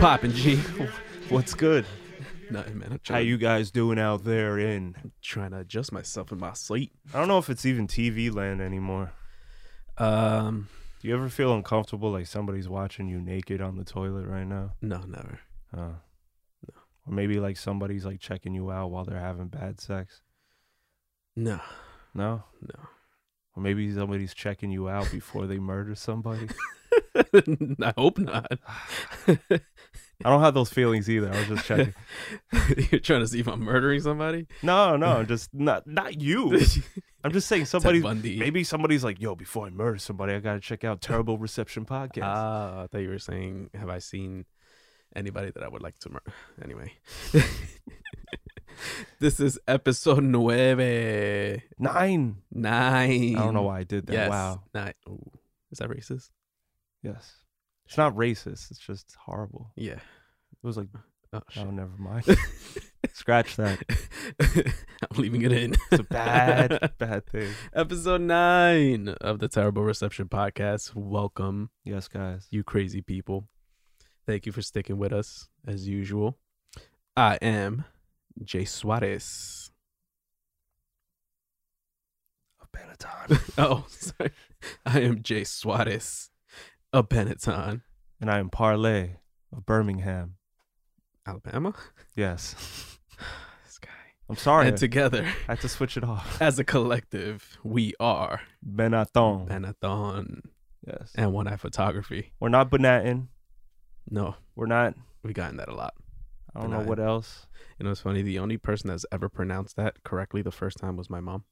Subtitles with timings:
[0.00, 0.56] What's poppin', G?
[1.28, 1.84] What's good?
[2.50, 2.86] Nothing, man.
[2.86, 5.12] I'm How trying, you guys doing out there in?
[5.20, 6.92] trying to adjust myself in my sleep.
[7.12, 9.12] I don't know if it's even TV land anymore.
[9.98, 10.68] Um,
[11.02, 14.72] Do you ever feel uncomfortable like somebody's watching you naked on the toilet right now?
[14.80, 15.38] no, never.
[15.76, 15.92] Uh,
[17.06, 20.22] Or maybe like somebody's like checking you out while they're having bad sex?
[21.36, 21.60] No,
[22.14, 22.44] No?
[22.62, 22.88] no.
[23.54, 26.48] Or maybe somebody's checking you out before they murder somebody?
[27.82, 28.50] I hope not.
[30.24, 31.32] I don't have those feelings either.
[31.32, 31.94] I was just checking.
[32.90, 34.46] You're trying to see if I'm murdering somebody?
[34.62, 36.60] No, no, just not not you.
[37.24, 40.84] I'm just saying somebody maybe somebody's like, yo, before I murder somebody, I gotta check
[40.84, 42.22] out Terrible Reception Podcast.
[42.24, 44.46] Ah, I thought you were saying, have I seen
[45.14, 46.32] anybody that I would like to murder?
[46.62, 46.92] Anyway.
[49.20, 51.62] this is episode nueve.
[51.78, 52.36] Nine.
[52.50, 53.36] Nine.
[53.36, 54.12] I don't know why I did that.
[54.14, 54.30] Yes.
[54.30, 54.62] Wow.
[54.72, 54.94] Nine.
[55.08, 55.30] Ooh.
[55.70, 56.30] Is that racist?
[57.02, 57.32] Yes.
[57.90, 58.70] It's not racist.
[58.70, 59.72] It's just horrible.
[59.74, 59.94] Yeah.
[59.94, 60.86] It was like,
[61.32, 61.66] Oh, oh shit.
[61.66, 62.24] oh, never mind.
[63.12, 63.80] Scratch that.
[64.40, 65.74] I'm leaving it in.
[65.90, 67.50] It's a bad, bad thing.
[67.72, 70.94] Episode nine of the Terrible Reception Podcast.
[70.94, 72.46] Welcome, Yes, guys.
[72.52, 73.48] you crazy people.
[74.24, 76.38] Thank you for sticking with us as usual.
[77.16, 77.86] I am
[78.44, 79.72] Jay Suarez.
[82.72, 83.38] A.
[83.58, 84.30] Oh, sorry.
[84.86, 86.29] I am Jay Suarez
[86.92, 87.82] of Benetton,
[88.20, 89.16] and I am Parlay
[89.52, 90.36] of Birmingham.
[91.26, 91.74] Alabama.
[92.16, 92.54] Yes.
[93.64, 93.88] This guy.
[94.28, 94.68] I'm sorry.
[94.68, 96.40] And together, I had to switch it off.
[96.40, 99.48] as a collective, we are Benetton.
[99.48, 100.40] Benetton
[100.86, 101.12] yes.
[101.14, 102.32] and One Eye Photography.
[102.40, 103.28] We're not Benatin.
[104.10, 104.94] No, We're not.
[105.22, 105.94] We've gotten that a lot.
[106.54, 107.46] I don't know what else.
[107.78, 108.22] You know, it's funny.
[108.22, 111.44] The only person that's ever pronounced that correctly the first time was my mom.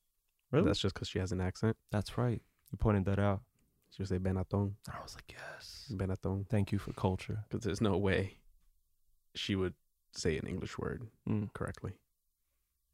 [0.51, 0.67] Really?
[0.67, 1.77] That's just because she has an accent.
[1.93, 2.41] That's right.
[2.73, 3.43] You pointed that out.
[3.91, 5.91] She would say Benetton, I was like, yes.
[5.95, 7.45] Benetton, Thank you for culture.
[7.49, 8.37] because there's no way
[9.35, 9.75] she would
[10.13, 11.53] say an English word Mm.
[11.53, 11.93] correctly.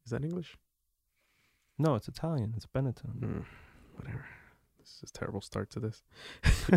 [0.05, 0.55] Is that English?
[1.77, 2.53] No, it's Italian.
[2.55, 3.19] It's Benetton.
[3.19, 3.45] Mm,
[3.95, 4.25] whatever.
[4.79, 6.03] This is a terrible start to this.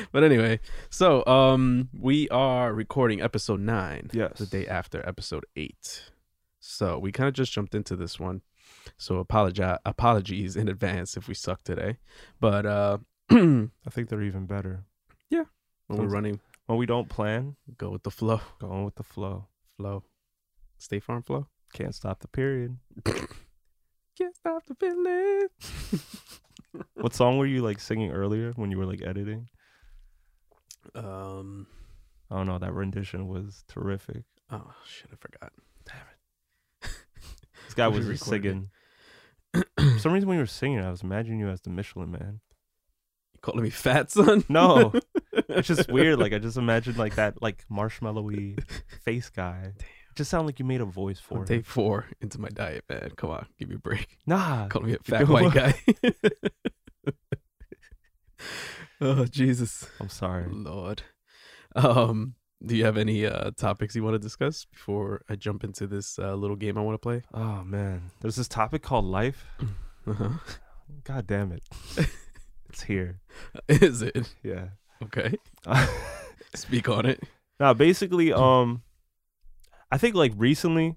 [0.12, 0.60] but anyway,
[0.90, 4.08] so um, we are recording episode nine.
[4.12, 4.38] Yes.
[4.38, 6.10] the day after episode eight.
[6.60, 8.40] So we kind of just jumped into this one.
[8.96, 11.98] So apologize apologies in advance if we suck today.
[12.40, 12.98] But uh
[13.30, 14.84] I think they're even better.
[15.30, 15.44] Yeah.
[15.86, 18.40] When we're running, When we don't plan, go with the flow.
[18.60, 19.46] going with the flow.
[19.76, 20.02] Flow.
[20.78, 21.46] Stay farm flow.
[21.72, 22.78] Can't stop the period.
[24.16, 25.48] Can't stop the feeling.
[26.94, 29.48] What song were you like singing earlier when you were like editing?
[30.94, 31.66] Um
[32.30, 32.58] I don't know.
[32.58, 34.24] That rendition was terrific.
[34.50, 35.52] oh shit, I forgot.
[35.86, 35.96] Damn
[36.82, 36.90] it.
[37.64, 38.70] this guy We was singing.
[39.54, 42.40] For some reason, when you were singing, I was imagining you as the Michelin Man.
[43.44, 44.42] Calling me fat son?
[44.48, 44.90] No,
[45.34, 46.18] it's just weird.
[46.18, 48.58] Like I just imagined like that, like marshmallowy
[49.02, 49.74] face guy.
[49.76, 51.44] It just sound like you made a voice for him.
[51.44, 53.10] Take four into my diet, man.
[53.16, 54.16] Come on, give me a break.
[54.26, 55.74] Nah, Call me a fat white guy.
[59.02, 59.90] oh Jesus.
[60.00, 60.46] I'm sorry.
[60.48, 61.02] Lord.
[61.76, 65.86] Um, do you have any uh topics you want to discuss before I jump into
[65.86, 67.24] this uh, little game I want to play?
[67.34, 69.44] Oh man, there's this topic called life.
[70.06, 70.28] Uh-huh.
[71.04, 71.62] God damn it,
[72.74, 73.20] it's here.
[73.68, 74.68] Is it Yeah.
[75.02, 75.36] okay?
[76.54, 77.22] Speak on it.
[77.60, 78.82] now, basically, um,
[79.90, 80.96] I think like recently,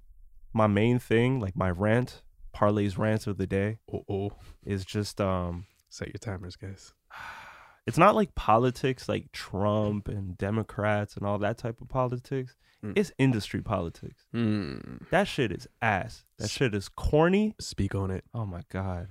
[0.54, 2.24] my main thing, like my rant,
[2.56, 3.78] Parlay's rant of the day,
[4.10, 4.32] Oh,
[4.66, 6.94] is just um, Set your timers, guys.
[7.88, 12.56] it's not like politics, like Trump and Democrats and all that type of politics.
[12.84, 12.94] Mm.
[12.96, 14.26] It's industry politics.
[14.32, 14.78] Hmm.
[15.12, 16.26] That shit is ass.
[16.40, 17.56] That shit is corny.
[17.60, 18.24] Speak on it.
[18.34, 19.10] Oh my god.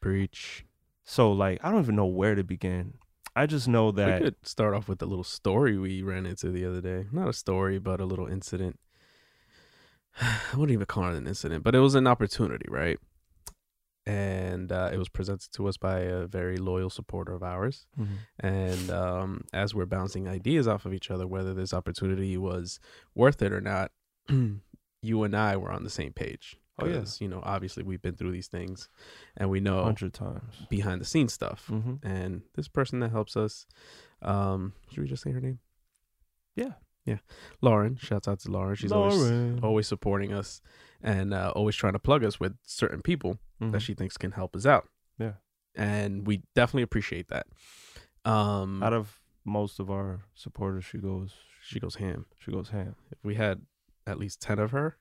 [0.00, 0.64] Preach.
[1.04, 2.94] So like, I don't even know where to begin.
[3.36, 6.50] I just know that we could start off with a little story we ran into
[6.50, 7.06] the other day.
[7.12, 8.78] Not a story, but a little incident.
[10.20, 12.98] I wouldn't even call it an incident, but it was an opportunity, right?
[14.06, 17.86] And uh, it was presented to us by a very loyal supporter of ours.
[17.98, 18.06] Mhm.
[18.38, 22.78] And um, as we're bouncing ideas off of each other, whether this opportunity was
[23.14, 23.92] worth it or not,
[24.28, 26.56] you and I were on the same page.
[26.78, 26.98] Oh, yeah.
[26.98, 28.88] 'Cause, You know, obviously we've been through these things
[29.36, 30.54] and we know hundred times.
[30.68, 31.68] behind the scenes stuff.
[31.70, 32.04] Mm-hmm.
[32.06, 33.66] And this person that helps us,
[34.22, 35.60] um, should we just say her name?
[36.56, 36.72] Yeah.
[37.06, 37.18] Yeah,
[37.60, 37.96] Lauren.
[37.96, 38.76] Shouts out to Lauren.
[38.76, 39.60] She's always Lauren.
[39.62, 40.62] always supporting us
[41.02, 43.72] and uh, always trying to plug us with certain people Mhm.
[43.72, 44.88] that she thinks can help us out.
[45.18, 45.34] Yeah.
[45.74, 47.46] And we definitely appreciate that.
[48.24, 52.24] Um, Out of most of our supporters, she goes she goes ham.
[52.38, 52.96] she goes ham.
[53.10, 53.66] If we had
[54.06, 54.96] at least 10 of her,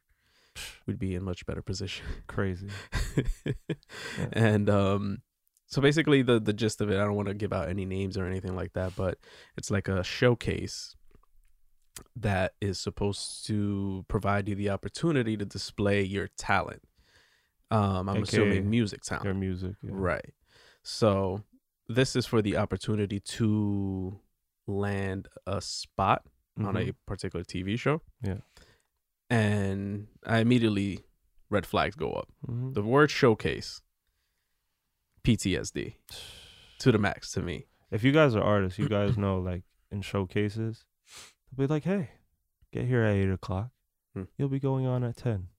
[0.87, 2.05] we'd be in much better position.
[2.27, 2.67] Crazy.
[4.31, 5.21] And um
[5.67, 8.17] so basically the the gist of it, I don't want to give out any names
[8.17, 9.17] or anything like that, but
[9.57, 10.95] it's like a showcase
[12.15, 16.81] that is supposed to provide you the opportunity to display your talent.
[17.71, 19.39] Um, I'm AKA assuming music Their talent.
[19.39, 19.75] music.
[19.81, 19.91] yeah.
[19.93, 20.33] Right.
[20.83, 21.43] So
[21.87, 24.19] this is for the opportunity to
[24.67, 26.23] land a spot
[26.57, 26.95] on a Mhm.
[27.07, 28.01] particular TV show.
[28.21, 28.37] Yeah.
[29.29, 30.99] And I immediately
[31.49, 32.29] red flags go up.
[32.47, 32.73] Mhm.
[32.73, 33.81] The word showcase,
[35.23, 35.95] PTSD
[36.79, 37.67] to the max to me.
[37.91, 40.85] If you guys are artists, you guys know like in showcases,
[41.55, 42.09] they'll be like, "Hey,
[42.71, 43.69] get here at eight o'clock.
[44.13, 44.23] Hmm.
[44.37, 45.49] You'll be going on at ten.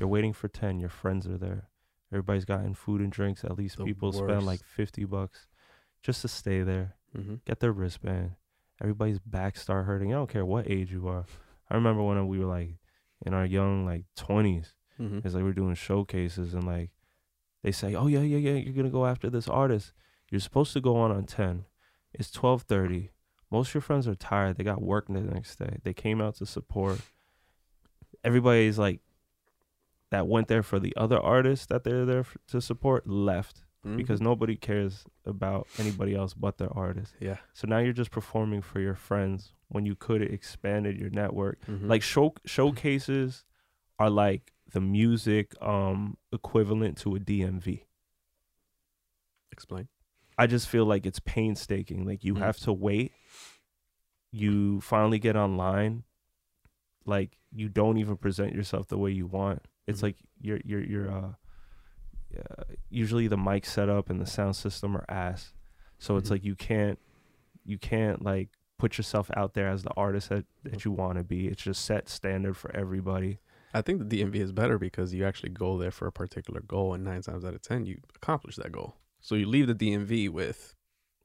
[0.00, 0.80] You're waiting for ten.
[0.80, 1.68] Your friends are there.
[2.12, 3.44] Everybody's gotten food and drinks.
[3.44, 5.46] At least The people spend like fifty bucks
[6.02, 7.36] just to stay there, Mm-hmm.
[7.44, 8.32] get their wristband.
[8.80, 10.12] Everybody's back start hurting.
[10.12, 11.26] I don't care what age you are.
[11.70, 12.76] I remember when we were like
[13.24, 14.74] in our young like twenties.
[15.00, 15.20] Mm-hmm.
[15.24, 16.90] It's like we're doing showcases and like
[17.62, 19.92] they say, "Oh yeah, yeah, yeah, you're gonna go after this artist.
[20.30, 21.64] You're supposed to go on on ten.
[22.12, 23.10] It's twelve thirty.
[23.50, 24.56] Most of your friends are tired.
[24.56, 25.78] They got work the next day.
[25.84, 27.00] They came out to support.
[28.22, 29.00] Everybody's like
[30.10, 33.98] that went there for the other artists that they're there f- to support left Mm-hmm.
[33.98, 37.12] because nobody cares about anybody else but their artist.
[37.20, 41.10] yeah, So now you're just performing for your friends when you could have expanded your
[41.10, 41.88] network Mhm.
[41.88, 43.44] like show showcases
[43.98, 47.84] are like the music um equivalent to a DMV.
[49.52, 49.88] explain.
[50.36, 52.04] I just feel like it's painstaking.
[52.04, 52.38] Like you Mm.
[52.40, 53.12] have to wait.
[54.32, 56.02] You finally get online.
[57.06, 59.62] Like you don't even present yourself the way you want.
[59.86, 60.02] It's Mhm.
[60.02, 61.34] like you're you're you're uh,
[62.36, 65.52] uh usually the mic setup and the sound system are ass.
[65.98, 66.32] So it's Mhm.
[66.32, 66.98] like you can't
[67.64, 70.70] you can't like put yourself out there as the artist that, Mm-hmm.
[70.70, 71.46] that you want to be.
[71.48, 73.38] It's just set standard for everybody.
[73.72, 76.94] I think the DMV is better because you actually go there for a particular goal,
[76.94, 78.96] and nine times out of ten, you accomplish that goal.
[79.20, 80.74] So you leave the DMV with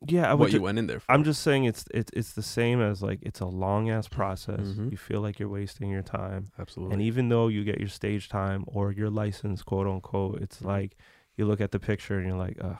[0.08, 1.12] Yeah, what you went in there for.
[1.12, 4.62] I'm just saying it's it's it's the same as like it's a long ass process.
[4.62, 4.92] Mhm.
[4.92, 6.52] You feel like you're wasting your time.
[6.58, 6.94] absolutely.
[6.94, 10.66] And even though you get your stage time or your license, quote unquote, it's Mhm.
[10.66, 10.98] like
[11.38, 12.76] you look at the picture and you're like, uh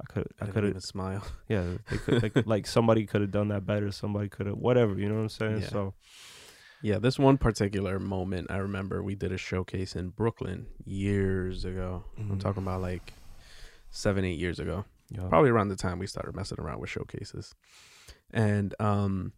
[0.00, 1.24] I could I I didn't could have even smile.
[1.48, 4.56] yeah, they could, they could like somebody could have done that better, somebody could have
[4.56, 5.60] whatever, you know what I'm saying?
[5.62, 5.68] Yeah.
[5.68, 5.94] So
[6.82, 12.04] Yeah, this one particular moment, I remember we did a showcase in Brooklyn years ago.
[12.16, 12.40] I'm Mhm.
[12.40, 13.12] talking about like
[13.90, 14.84] seven, eight years ago.
[15.30, 17.54] probably around the time we started messing around with showcases
[18.30, 19.32] and um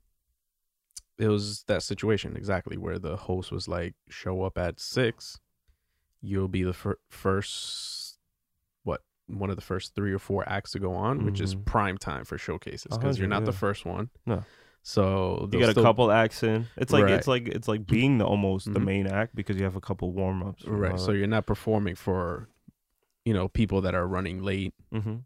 [1.16, 5.38] it was that situation exactly where the host was like show up at six
[6.20, 7.99] you'll be the fir- first
[9.38, 11.64] one of the first three or four acts to go on which is Mhm.
[11.64, 14.44] prime time for showcases because you're not the first one No.
[14.82, 16.66] so you they'll get a couple acts in.
[16.76, 17.12] It's like Right.
[17.14, 18.84] it's like it's like being the almost the Mhm.
[18.84, 20.64] main act because you have a couple warm ups.
[20.66, 22.48] right so you're not performing for
[23.24, 25.16] you know people that are running late mm-hmm.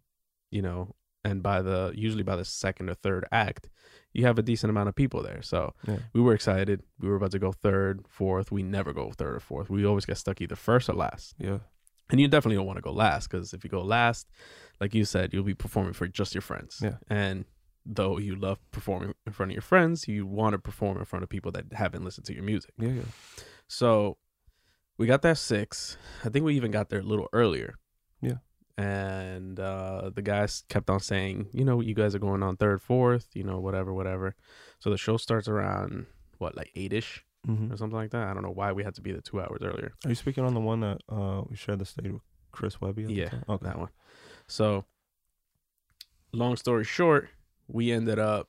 [0.51, 3.69] you know, and by the usually by the second or third act,
[4.13, 5.41] you have a decent amount of people there.
[5.43, 5.99] So Yeah.
[6.13, 6.83] we were excited.
[7.01, 8.53] We were about to go third, fourth.
[8.53, 9.71] We never go third or fourth.
[9.71, 11.35] We always get stuck either first or last.
[11.39, 11.61] Yeah.
[12.11, 14.29] And you definitely don't want to go last because if you go last,
[14.81, 16.81] like you said, you'll be performing for just your friends.
[16.83, 16.97] Yeah.
[17.09, 17.47] And
[17.87, 21.23] though you love performing in front of your friends, you want to perform in front
[21.23, 22.73] of people that haven't listened to your music.
[22.79, 23.03] Yeah, yeah.
[23.69, 24.19] So
[24.99, 25.97] we got that six.
[26.25, 27.75] I think we even got there a little earlier.
[28.21, 28.39] Yeah.
[28.77, 32.83] And uh, the guys kept on saying, you know, you guys are going on third,
[32.83, 34.35] fourth, you know, whatever, whatever.
[34.79, 36.07] So the show starts around
[36.39, 37.73] what, like eight ish Mm-hmm.
[37.73, 38.29] or something like that.
[38.29, 39.93] I don't know why we had to be there two hours earlier.
[40.05, 42.23] Are you speaking on the one that uh we shared the stage with
[42.53, 43.05] Chris Webby?
[43.05, 43.31] the Yeah?
[43.49, 43.67] Okay.
[43.67, 43.89] that one.
[44.47, 44.85] So,
[46.33, 47.29] long story short,
[47.69, 48.49] we ended up,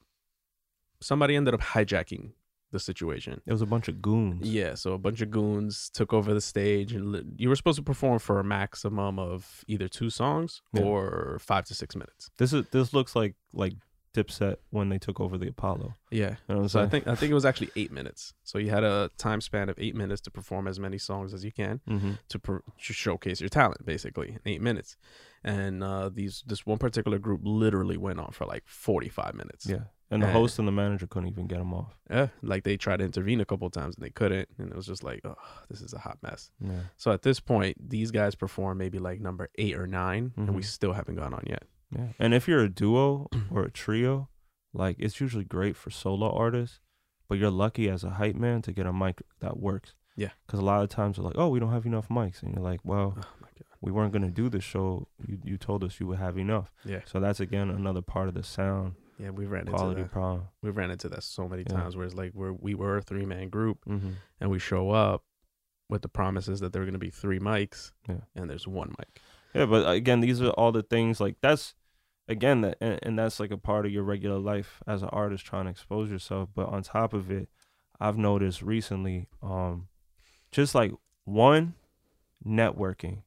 [1.01, 2.31] somebody ended up hijacking
[2.71, 3.41] the situation.
[3.45, 4.45] It was a bunch of goons.
[4.47, 7.83] Yeah, so a bunch of goons took over the stage, and you were supposed to
[7.83, 10.83] perform for a maximum of either two songs Yeah.
[10.83, 12.29] or five to six minutes.
[12.37, 13.73] This is this looks like like
[14.15, 15.93] Dipset when they took over the Apollo.
[16.10, 16.36] Yeah.
[16.48, 18.34] You know So I think I think it was actually eight minutes.
[18.43, 21.43] So you had a time span of eight minutes to perform as many songs as
[21.43, 22.12] you can mm-hmm.
[22.29, 24.95] to, per- to showcase your talent, basically in eight minutes.
[25.43, 29.67] And uh, these this one particular group literally went on for like forty five minutes.
[29.67, 29.84] Yeah.
[30.12, 30.31] And the Eh.
[30.34, 31.98] host and the manager couldn't even get them off.
[32.12, 34.86] Yeah, like they tried to intervene a couple times and they couldn't, and it was
[34.86, 35.34] just like, oh,
[35.67, 36.51] this is a hot mess.
[36.62, 36.81] Yeah.
[36.95, 40.62] So at this point, these guys perform maybe like number eight or 9 and we
[40.62, 40.65] Mhm.
[40.65, 41.63] still haven't gone on yet.
[41.92, 42.08] Yeah.
[42.20, 44.30] And if you're a duo or a trio,
[44.74, 46.80] like it's usually great for solo artists,
[47.30, 49.94] but you're lucky as a hype man to get a mic that works.
[50.18, 50.30] Yeah.
[50.46, 52.42] Because a lot of times they're like, oh, we don't have enough mics.
[52.42, 53.65] And you're like, well, Oh my god.
[53.82, 55.08] we weren't going to do the show.
[55.27, 56.72] You, you told us you would have enough.
[56.86, 60.12] Yeah, So that's, again, another part of the sound yeah, we ran into quality that.
[60.12, 60.48] problem.
[60.62, 61.75] We ran into that so many Yeah.
[61.77, 64.10] times where it's like we're we were a three man group Mm-hmm.
[64.42, 65.24] and we show up
[65.89, 68.22] with the promises that there were going to be three mics, Yeah.
[68.36, 69.22] and there's one mic.
[69.55, 71.74] Yeah, but again, these are all the things like that's
[72.27, 75.45] again that and, and that's like a part of your regular life as an artist
[75.45, 76.50] trying to expose yourself.
[76.53, 77.50] But on top of it
[77.97, 79.88] i've noticed recently um
[80.51, 80.91] just like
[81.24, 81.74] one
[82.45, 83.24] networking.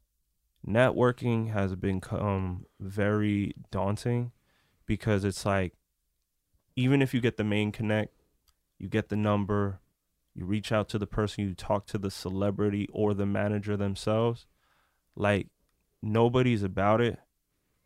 [0.66, 4.32] Networking has become very daunting
[4.86, 5.74] because it's like
[6.76, 8.14] even if you get the main connect
[8.78, 9.80] you get the number
[10.34, 14.46] you reach out to the person you talk to the celebrity or the manager themselves
[15.16, 15.48] like
[16.02, 17.18] nobody's about it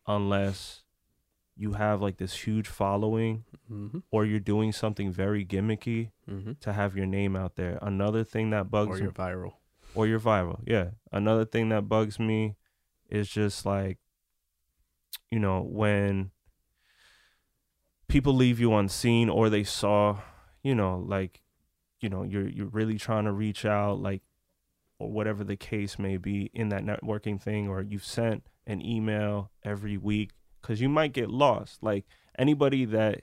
[0.07, 0.83] unless
[1.57, 4.01] you have like this huge following Mm-hmm.
[4.11, 6.53] or you're doing something very gimmicky Mm-hmm.
[6.61, 7.79] to have your name out there.
[7.81, 9.53] Another thing that bugs Or me you're viral.
[9.95, 10.61] or you're viral.
[10.67, 10.91] Yeah.
[11.11, 12.57] Another thing that bugs me
[13.09, 13.99] is just like,
[15.31, 16.31] you know, when
[18.09, 20.19] people leave you unseen or they saw,
[20.63, 21.41] you know, like,
[22.01, 24.23] you know, you're you're really trying to reach out, like,
[25.03, 29.51] or whatever the case may be in that networking thing, or you've sent an email
[29.65, 30.31] every week
[30.61, 31.83] because you might get lost.
[31.83, 32.05] Like
[32.39, 33.23] anybody that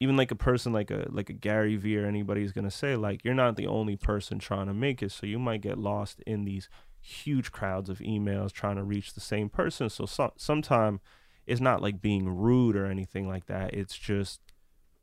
[0.00, 3.24] even like a person like a like a Gary Vee or anybody's gonna say like
[3.24, 6.44] you're not the only person trying to make it, so you might get lost in
[6.44, 6.68] these
[7.00, 9.88] huge crowds of emails trying to reach the same person.
[9.90, 11.00] So some sometime
[11.46, 13.74] it's not like being rude or anything like that.
[13.74, 14.40] It's just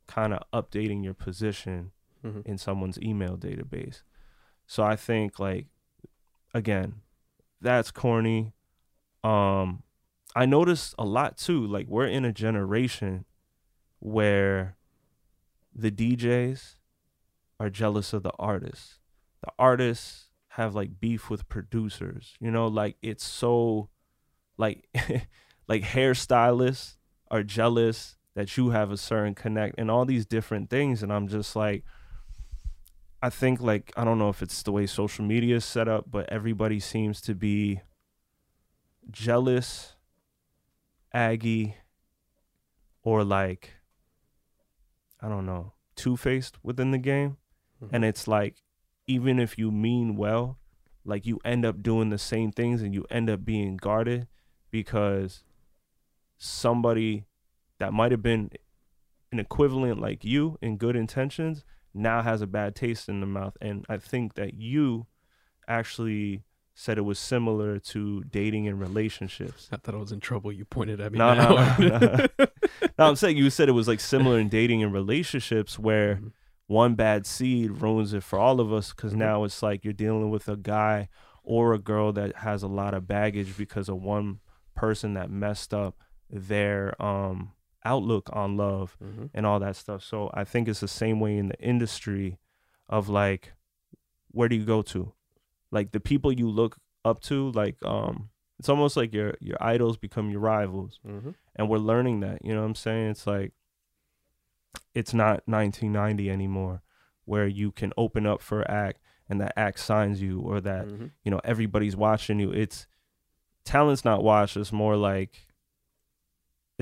[0.08, 1.92] kind of updating your position
[2.24, 2.42] Mm-hmm.
[2.44, 4.02] in someone's email database.
[4.68, 5.66] So I think like
[6.54, 6.94] again,
[7.60, 8.52] that's corny.
[9.24, 9.82] Um
[10.34, 13.24] I noticed a lot too, like we're in a generation
[13.98, 14.76] where
[15.74, 16.76] the DJs
[17.60, 18.98] are jealous of the artists.
[19.42, 22.34] The artists have like beef with producers.
[22.40, 23.90] You know, like it's so
[24.56, 24.88] like
[25.68, 26.96] like hairstylists
[27.30, 31.28] are jealous that you have a certain connect and all these different things and I'm
[31.28, 31.84] just like
[33.22, 36.06] I think like I don't know if it's the way social media is set up,
[36.10, 37.80] but everybody seems to be
[39.10, 39.94] jealous,
[41.14, 41.76] aggy,
[43.04, 43.74] or like
[45.20, 47.36] I don't know, two faced within the game.
[47.80, 47.94] Mm-hmm.
[47.94, 48.56] And it's like
[49.06, 50.58] even if you mean well,
[51.04, 54.26] like you end up doing the same things and you end up being guarded
[54.72, 55.44] because
[56.38, 57.26] somebody
[57.78, 58.50] that might have been
[59.30, 63.56] an equivalent like you in good intentions now has a bad taste in the mouth.
[63.60, 65.06] And I think that you
[65.68, 66.42] actually
[66.74, 69.68] said it was similar to dating and relationships.
[69.70, 70.50] I thought I was in trouble.
[70.52, 71.18] You pointed at me.
[71.18, 71.76] No, no, now.
[71.78, 72.26] no,
[72.98, 76.32] No, I'm saying you said it was like similar in dating and relationships where Mhm.
[76.66, 79.18] one bad seed ruins it for all of us because Mhm.
[79.18, 81.08] now it's like you're dealing with a guy
[81.44, 84.40] or a girl that has a lot of baggage because of one
[84.74, 85.96] person that messed up
[86.30, 87.52] their um
[87.84, 89.30] outlook on love Mhm.
[89.34, 90.02] and all that stuff.
[90.02, 92.38] So I think it's the same way in the industry
[92.88, 93.52] of like
[94.30, 95.12] where do you go to?
[95.70, 99.96] Like the people you look up to, like um it's almost like your your idols
[99.96, 101.00] become your rivals.
[101.06, 101.34] Mhm.
[101.56, 103.10] And we're learning that, you know what I'm saying?
[103.10, 103.52] It's like
[104.94, 106.82] it's not 1990 anymore
[107.24, 111.10] where you can open up for act and that act signs you or that Mhm.
[111.24, 112.86] you know everybody's watching you it's
[113.64, 115.46] talent's not watched it's more like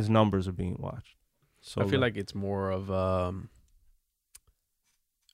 [0.01, 1.17] his numbers are being watched
[1.61, 3.51] so I feel like it's more of um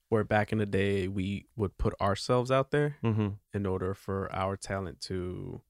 [0.08, 4.30] where back in the day we would put ourselves out there hmm in order for
[4.34, 5.62] our talent to,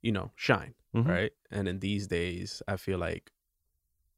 [0.00, 1.06] you know, shine, Mhm.
[1.08, 1.32] right?
[1.50, 3.30] And in these days, I feel like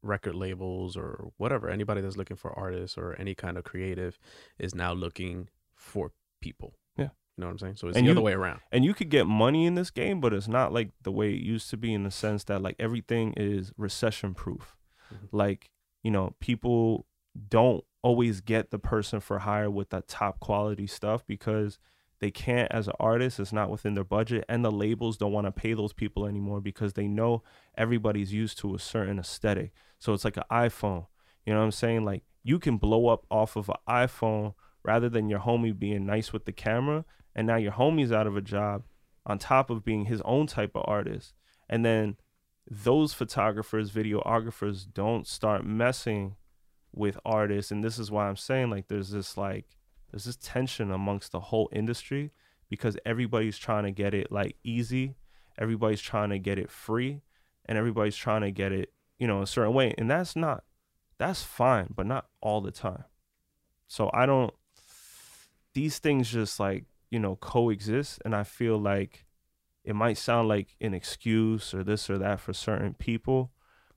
[0.03, 4.19] record labels or whatever, anybody that's looking for artists or any kind of creative
[4.59, 6.78] is now looking for people.
[7.39, 7.77] You know what I'm saying?
[7.77, 8.61] So it's And the you- other way around.
[8.73, 11.41] and you could get money in this game but it's not like the way it
[11.41, 14.77] used to be in the sense that like everything is recession proof
[15.15, 15.29] Mhm.
[15.31, 15.71] like
[16.03, 17.07] you know people
[17.49, 21.79] don't always get the person for hire with that top quality stuff because
[22.21, 25.47] they can't as an artist it's not within their budget and the labels don't want
[25.47, 27.45] to pay those people anymore because they know
[27.77, 31.07] everybody's used to a certain aesthetic so it's like an iphone
[31.47, 34.55] you know what i'm saying like you can blow up off of an iphone
[34.89, 37.05] rather than your homie being nice with the camera
[37.35, 38.85] and now your homie's out of a job
[39.27, 41.35] on top of being his own type of artist.
[41.69, 42.17] And then
[42.67, 46.37] those photographers videographers don't start messing
[46.91, 47.71] with artists.
[47.71, 49.67] And this is why i'm saying like there's this like
[50.11, 52.33] there's this tension amongst the whole industry
[52.71, 55.17] because everybody's trying to get it like easy.
[55.59, 57.21] Everybody's trying to get it free.
[57.67, 59.93] And everybody's trying to get it you know a certain way.
[59.99, 60.65] And that's not
[61.19, 63.05] that's fine but not all the time.
[63.87, 64.55] So i don't
[65.79, 69.25] these things just like you know coexist and i feel like
[69.85, 73.53] it might sound like an excuse or this or that for certain people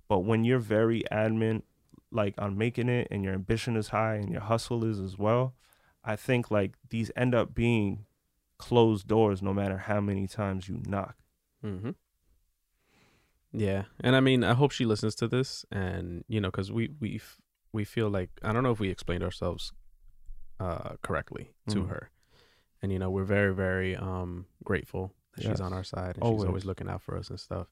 [0.08, 1.64] but when you're very adamant
[2.12, 5.56] like on making it and your ambition is high and your hustle is as well
[6.06, 8.06] i think like these end up being
[8.60, 11.16] closed doors no matter how many times you knock
[11.66, 11.92] Mm-hmm.
[13.54, 16.90] Yeah, and I mean, I hope she listens to this, and you know, because we
[17.00, 17.22] we
[17.72, 19.74] we feel like I don't know if we explained ourselves
[20.62, 21.90] uh correctly to Mhm.
[21.90, 22.04] her,
[22.82, 26.32] and you know, we're very very um grateful that she's on our side and she's
[26.32, 26.48] Always.
[26.48, 27.68] always looking out for us and stuff.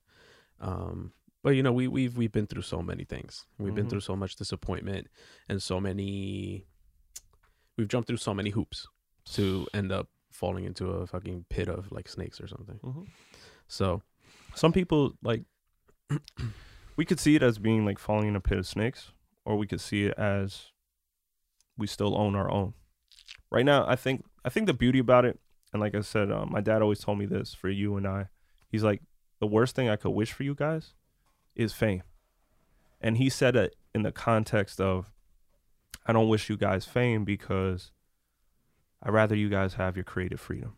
[0.59, 3.45] Um, but you know, we we've we've been through so many things.
[3.57, 3.89] We've been Mhm.
[3.91, 5.07] through so much disappointment
[5.49, 6.65] and so many.
[7.77, 8.87] We've jumped through so many hoops
[9.35, 12.79] to end up falling into a fucking pit of like snakes or something.
[12.83, 13.07] Mhm.
[13.67, 14.01] So
[14.55, 15.43] Some people like
[16.97, 19.11] we could see it as being like falling in a pit of snakes,
[19.45, 20.71] or we could see it as
[21.77, 22.73] we still own our own.
[23.51, 25.39] Right now, I think I think the beauty about it,
[25.73, 28.27] and like I said, um, my dad always told me this for you and I.
[28.69, 29.01] He's like,
[29.39, 30.93] the worst thing I could wish for you guys
[31.55, 32.03] is fame,
[33.01, 35.11] and he said it in the context of,
[36.05, 37.91] I don't wish you guys fame because
[39.01, 40.75] I'd rather you guys have your creative freedom.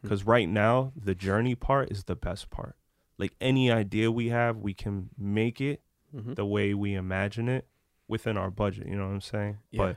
[0.00, 0.02] Hmm.
[0.02, 2.76] Because right now, the journey part is the best part.
[3.18, 5.82] Like any idea we have, we can make it
[6.14, 6.36] mhm.
[6.36, 7.66] the way we imagine it
[8.08, 8.86] within our budget.
[8.86, 9.58] You know what I'm saying?
[9.70, 9.78] Yeah.
[9.78, 9.96] But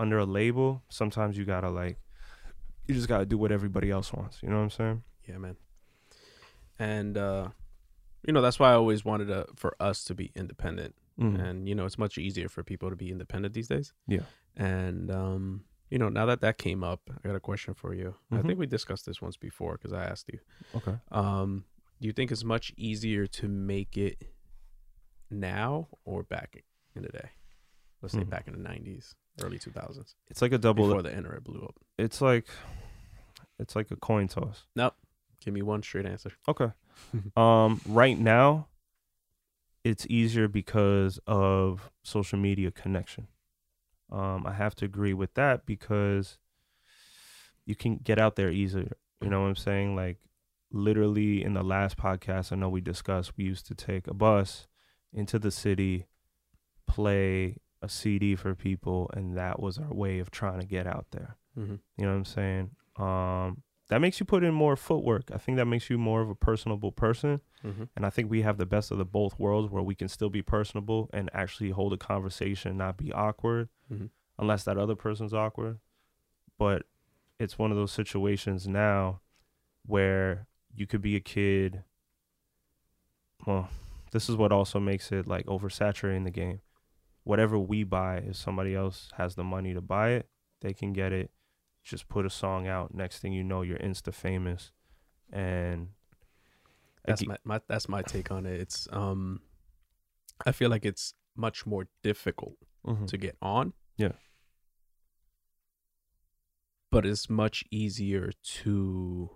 [0.00, 1.98] under a label, sometimes you gotta like,
[2.86, 4.42] you just gotta do what everybody else wants.
[4.42, 5.02] You know what I'm saying?
[5.28, 5.56] Yeah, man.
[6.78, 7.48] And uh
[8.26, 10.94] you know, that's why I always wanted to for us to be independent.
[11.18, 11.40] Mhm.
[11.40, 13.92] And you know, it's much easier for people to be independent these days.
[14.06, 14.24] Yeah.
[14.56, 18.14] And um you know, now that that came up, I got a question for you.
[18.30, 18.46] I Mhm.
[18.46, 20.38] think we discussed this once before cuz I asked you.
[20.74, 20.96] Okay.
[21.10, 21.64] Um
[22.00, 24.16] do you think it's much easier to make it
[25.30, 26.64] now or back
[26.94, 27.30] in the day?
[28.02, 28.30] Let's say Mhm.
[28.30, 30.86] back in the 90s, early 2000s, It's like a double.
[30.86, 31.76] before the internet blew up.
[31.98, 32.46] It's like,
[33.58, 34.64] it's like a coin toss.
[34.76, 34.94] Nope.
[35.40, 36.32] Give me one straight answer.
[36.48, 36.70] Okay.
[37.36, 38.68] um, right now,
[39.84, 43.28] it's easier because of social media connection.
[44.12, 46.38] Um, I have to agree with that because
[47.64, 48.96] you can get out there easier.
[49.22, 49.94] You know what I'm saying?
[49.96, 50.18] Like,
[50.72, 54.66] literally, in the last podcast, I know we discussed we used to take a bus
[55.12, 56.06] into the city,
[56.86, 61.06] play a CD for people, and that was our way of trying to get out
[61.12, 61.36] there.
[61.58, 61.76] Mm-hmm.
[61.96, 62.70] You know what I'm saying?
[62.96, 65.30] Um, that makes you put in more footwork.
[65.34, 67.40] I think that makes you more of a personable person.
[67.64, 67.84] Mm-hmm.
[67.96, 70.30] And I think we have the best of the both worlds where we can still
[70.30, 74.10] be personable and actually hold a conversation, not be awkward, Mhm.
[74.38, 75.80] unless that other person's awkward.
[76.58, 76.84] But
[77.38, 79.20] it's one of those situations now
[79.86, 81.82] where you could be a kid.
[83.46, 83.68] Well,
[84.12, 86.60] this is what also makes it like oversaturating the game.
[87.24, 90.28] Whatever we buy, if somebody else has the money to buy it,
[90.60, 91.30] they can get it.
[91.82, 92.94] Just put a song out.
[92.94, 94.72] Next thing you know, you're insta famous,
[95.32, 95.88] and
[97.06, 98.60] That's my, my that's my take on it.
[98.60, 99.40] It's um
[100.46, 102.56] I feel like it's much more difficult
[102.86, 103.06] Mhm.
[103.08, 103.72] to get on.
[103.96, 104.12] Yeah.
[106.90, 109.30] But it's much easier to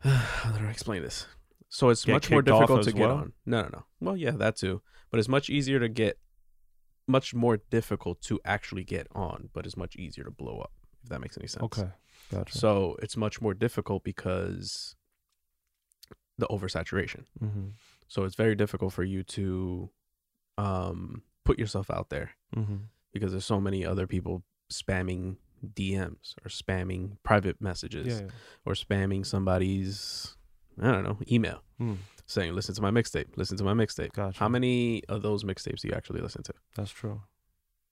[0.00, 1.26] how do I explain this?
[1.74, 3.16] So it's Get much more difficult to get well?
[3.16, 3.32] on.
[3.46, 3.84] No, no, no.
[4.00, 4.82] Well, yeah, that too.
[5.10, 6.18] But it's much easier to get
[7.08, 11.08] much more difficult to actually get on, but it's much easier to blow up, if
[11.08, 11.62] that makes any sense.
[11.64, 11.88] Okay,
[12.30, 12.58] gotcha.
[12.58, 14.94] So it's much more difficult because
[16.38, 17.24] the oversaturation.
[17.42, 17.68] mm-hmm.
[18.08, 19.88] So it's very difficult for you to
[20.58, 22.76] um, put yourself out there Mm-hmm.
[23.14, 28.20] because there's so many other people spamming DMs or spamming private messages Yeah.
[28.26, 28.30] yeah.
[28.66, 30.36] or spamming somebody's
[30.80, 34.12] I don't know email Mm, saying listen to my mixtape, listen to my mixtape.
[34.12, 34.38] gotcha.
[34.38, 36.52] How many of those mixtapes do you actually listen to?
[36.76, 37.22] That's true.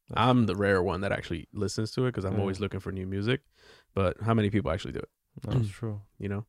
[0.08, 2.40] That's I'm the rare one that actually listens to it because I'm Yeah.
[2.40, 3.42] always looking for new music.
[3.94, 5.08] But how many people actually do it?
[5.42, 6.02] That's true.
[6.18, 6.46] You know,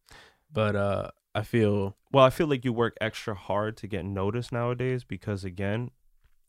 [0.52, 4.52] but uh, I feel Well, I feel like you work extra hard to get noticed
[4.52, 5.92] nowadays because again,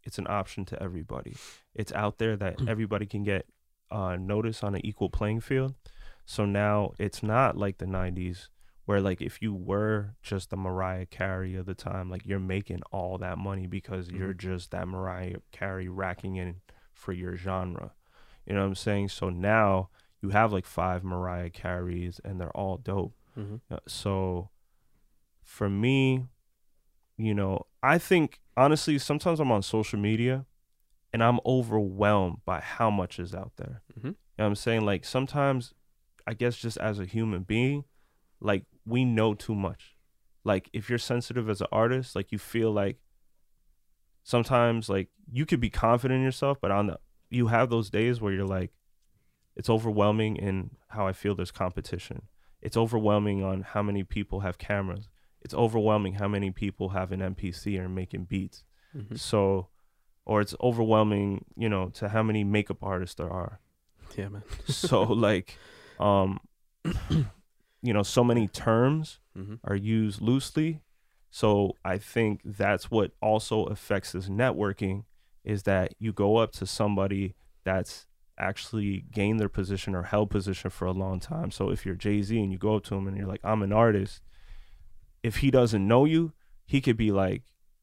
[0.04, 1.36] it's an option to everybody.
[1.74, 3.46] It's out there that everybody can get
[3.90, 5.74] uh, notice on an equal playing field.
[6.24, 8.48] So now it's not like the '90s
[8.84, 12.82] where like if you were just the Mariah Carey of the time, like you're making
[12.90, 16.60] all that money because you're just that Mariah Carey racking in
[16.92, 17.92] for your genre.
[18.46, 19.08] You know what I'm saying?
[19.10, 19.88] So now
[20.20, 23.14] you have like five Mariah Careys and they're all dope.
[23.70, 24.50] Uh, So
[25.42, 26.26] for me,
[27.16, 30.46] you know, I think honestly, sometimes I'm on social media
[31.12, 33.82] and I'm overwhelmed by how much is out there.
[33.98, 34.04] Mhm.
[34.04, 34.84] You know what I'm saying?
[34.84, 35.72] Like sometimes
[36.26, 37.84] I guess just as a human being,
[38.42, 39.96] like we know too much.
[40.44, 42.98] Like if you're sensitive as an artist, like you feel like
[44.24, 46.98] sometimes like you could be confident in yourself, but on the
[47.30, 48.72] you have those days where you're like
[49.56, 52.22] it's overwhelming in how I feel there's competition.
[52.60, 55.08] It's overwhelming on how many people have cameras.
[55.40, 58.64] It's overwhelming how many people have an MPC or making beats.
[58.96, 59.18] Mhm.
[59.18, 59.68] So,
[60.24, 63.60] or it's overwhelming, you know, to how many makeup artists there are.
[64.16, 64.42] yeah, man.
[64.66, 65.58] So, like,
[65.98, 66.38] um,
[67.82, 70.82] you know so many terms hmm are used loosely.
[71.30, 75.04] So I think that's what also affects this networking
[75.44, 78.06] is that you go up to somebody that's
[78.38, 81.50] actually gained their position or held position for a long time.
[81.50, 83.62] So if you're Jay Z and you go up to him and you're like, I'm
[83.62, 84.20] an artist,
[85.22, 86.32] if he doesn't know you,
[86.66, 87.42] he could be like,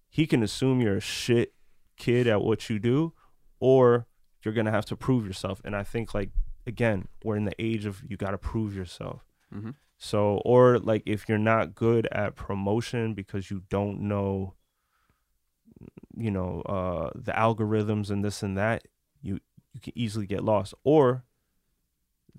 [0.09, 1.53] he can assume you're a shit
[1.97, 3.13] kid at what you do,
[3.59, 4.05] or
[4.43, 5.61] you're gonna have to prove yourself.
[5.65, 6.29] And I think like
[6.67, 9.25] again, we're in the age of you gotta prove yourself.
[9.51, 14.55] hmm So, or like if you're not good at promotion because you don't know,
[16.15, 18.87] you know, uh, the algorithms and this and that,
[19.21, 19.41] you
[19.73, 20.73] you can easily get lost.
[20.85, 21.25] Or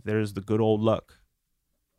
[0.02, 1.18] there's the good old luck,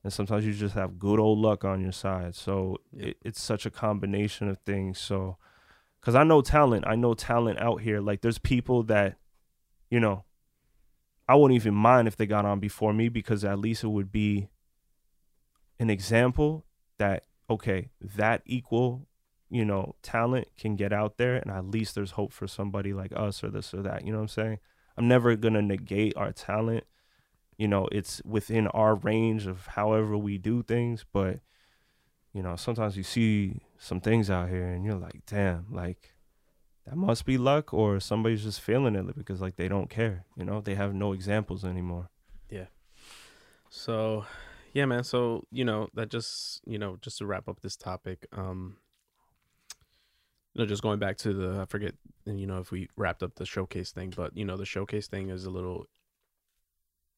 [0.04, 2.34] and sometimes you just have good old luck on your side.
[2.34, 3.08] So Yep.
[3.10, 5.00] it, it's such a combination of things.
[5.00, 5.38] So,
[6.00, 8.02] because I know talent, I know talent out here.
[8.02, 9.20] Like there's people that,
[9.92, 10.26] you know,
[11.28, 14.12] I wouldn't even mind if they got on before me because at least it would
[14.12, 14.50] be
[15.82, 16.64] an example
[17.00, 19.08] that okay that equal
[19.50, 23.12] you know talent can get out there and at least there's hope for somebody like
[23.16, 24.60] us or this or that you know what i'm saying?
[24.98, 26.84] I'm never to negate our talent.
[27.58, 31.40] You know it's within our range of however we do things but
[32.32, 36.14] you know sometimes you see some things out here and you're like damn like
[36.86, 40.46] that must be luck or somebody's just feeling it because like they don't care you
[40.46, 40.62] know?
[40.62, 42.10] They have no examples anymore.
[42.50, 42.66] Yeah.
[43.70, 44.26] So,
[44.74, 45.04] yeah, man.
[45.04, 48.78] So you know that just you know just to wrap up this topic, um,
[50.54, 51.94] you know, just going back to the I forget,
[52.26, 55.30] you know, if we wrapped up the showcase thing, but you know, the showcase thing
[55.30, 55.86] is a little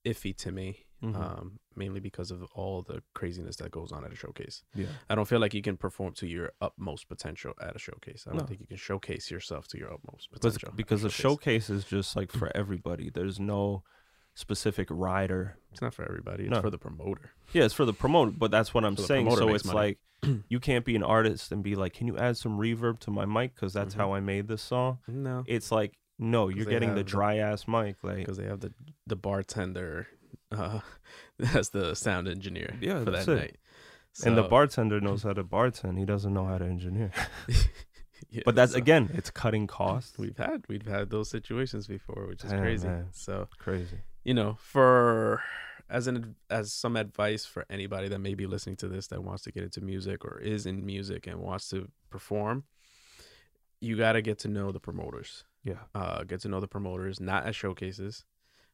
[0.06, 1.16] iffy to me, Mhm.
[1.16, 4.64] um, mainly because of all the craziness that goes on at a showcase.
[4.76, 8.26] yeah I don't feel like you can perform to your utmost potential at a showcase.
[8.28, 8.46] I don't No.
[8.48, 10.70] think you can showcase yourself to your utmost potential.
[10.70, 13.10] a because the showcase is just like for everybody.
[13.10, 13.84] There's no
[14.36, 15.58] specific rider.
[15.72, 16.44] It's not for everybody.
[16.46, 16.62] It's No.
[16.62, 17.32] for the promoter.
[17.52, 19.30] Yeah, it's for the promoter, but that's what I'm So saying.
[19.36, 19.76] So it's money.
[19.76, 20.00] like
[20.50, 23.26] you can't be an artist and be like, "Can you add some reverb to my
[23.26, 23.98] mic?" Because that's Mhm.
[23.98, 25.00] how I made this song.
[25.08, 28.04] No, It's like, no, you're getting the have the- dry ass mic.
[28.04, 28.74] Like, because they have the
[29.06, 30.08] the bartender
[30.52, 30.80] uh,
[31.56, 33.40] as the sound engineer Yeah, for that's that it.
[33.40, 33.56] night.
[34.26, 35.98] and the bartender knows how to bartend.
[35.98, 37.12] He doesn't know how to engineer.
[38.30, 40.18] yeah, But that's so again, it's cutting costs.
[40.18, 42.88] we've had we've had those situations before, which is Damn, crazy.
[42.88, 43.08] man.
[43.12, 44.00] So Crazy.
[44.24, 45.42] You know, for
[45.90, 49.44] as an as some advice for anybody that may be listening to this that wants
[49.44, 52.64] to get into music or is in music and wants to perform,
[53.80, 55.44] you got to get to know the promoters.
[55.64, 55.80] Yeah.
[55.94, 58.26] Uh, get to know the promoters, not at showcases,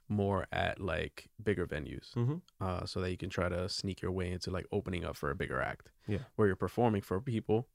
[0.07, 2.13] more at like bigger venues.
[2.15, 2.35] Mm-hmm.
[2.61, 5.29] uh, so that you can try to sneak your way into like opening up for
[5.29, 5.91] a bigger act.
[6.07, 6.19] Yeah.
[6.35, 7.67] Where you're performing for people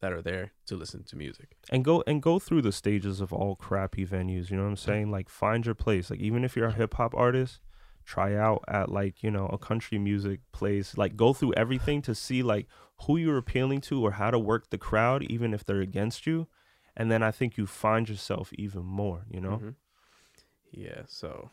[0.00, 1.56] that are there to listen to music.
[1.70, 4.76] and go and go through the stages of all crappy venues you know what i'm
[4.76, 7.60] saying like find your place like even if you're a hip-hop artist
[8.04, 12.14] try out at like you know a country music place like go through everything to
[12.14, 12.66] see like
[13.02, 16.48] who you're appealing to or how to work the crowd even if they're against you
[16.96, 19.74] and then i think you find yourself even more you know Mhm.
[20.72, 21.02] Yeah.
[21.08, 21.50] So,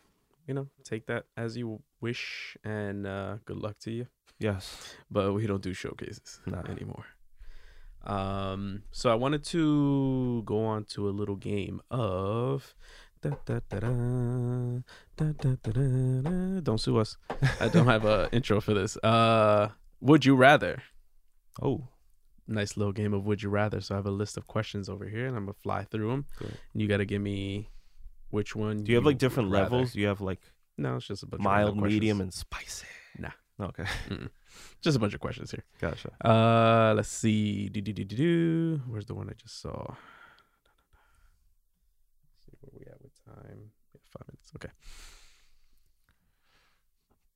[0.47, 4.05] you know, take that as you wish and uh, good luck to you.
[4.39, 6.61] yes But we don't do showcases Nah.
[6.69, 7.05] anymore.
[8.07, 12.73] Um, so I wanted to go on to a little game of.
[13.21, 13.79] Da, da, da,
[16.61, 17.17] don't sue us.
[17.59, 18.95] I don't have an intro for this.
[18.97, 20.83] Uh, would you rather?
[21.61, 21.87] Oh,
[22.47, 23.81] nice little game of Would You Rather.
[23.81, 26.25] So I have a list of questions over here, and I'm gonna fly through them.
[26.37, 26.51] Cool.
[26.73, 27.69] you gotta give me
[28.29, 28.83] which one.
[28.83, 29.95] Do you, have like different levels?
[29.95, 30.41] You have like
[30.77, 32.87] no, it's just a bunch mild, medium, and spicy.
[33.17, 33.31] Nah.
[33.59, 33.85] Okay.
[34.09, 34.29] Mm-mm.
[34.81, 35.63] just a bunch of questions here.
[35.79, 37.69] gotcha Uh, let's see.
[37.69, 38.81] Do, do, do, do, do.
[38.87, 39.95] Where's the one I just saw?
[42.45, 43.71] see where we at with time.
[43.93, 44.51] Yeah, five minutes.
[44.55, 44.69] Okay.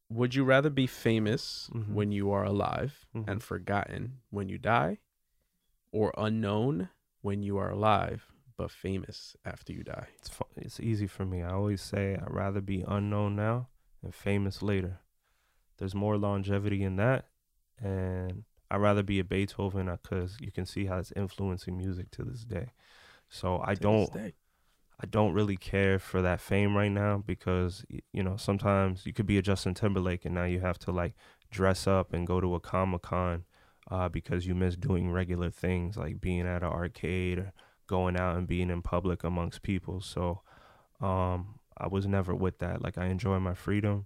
[0.10, 1.94] Would you rather be famous Mhm.
[1.94, 3.28] when you are alive Mhm.
[3.30, 5.00] and forgotten when you die,
[5.92, 6.90] or unknown
[7.22, 10.08] when you are alive but famous after you die?
[10.20, 11.42] It's it's easy for me.
[11.44, 13.70] I always say I'd rather be unknown now
[14.04, 15.00] and famous later.
[15.82, 17.26] There's more longevity in that,
[17.82, 22.24] and I'd rather be a Beethoven because you can see how it's influencing music to
[22.24, 22.74] this day.
[23.30, 24.16] So I To don't.
[25.04, 29.26] I don't really care for that fame right now because you know sometimes you could
[29.26, 31.16] be a Justin Timberlake and now you have to like
[31.50, 33.46] dress up and go to a Comic Con
[33.90, 37.54] uh, because you miss doing regular things like being at an arcade or
[37.88, 40.00] going out and being in public amongst people.
[40.02, 40.42] So
[41.02, 42.84] um, I was never with that.
[42.84, 44.06] Like I enjoy my freedom,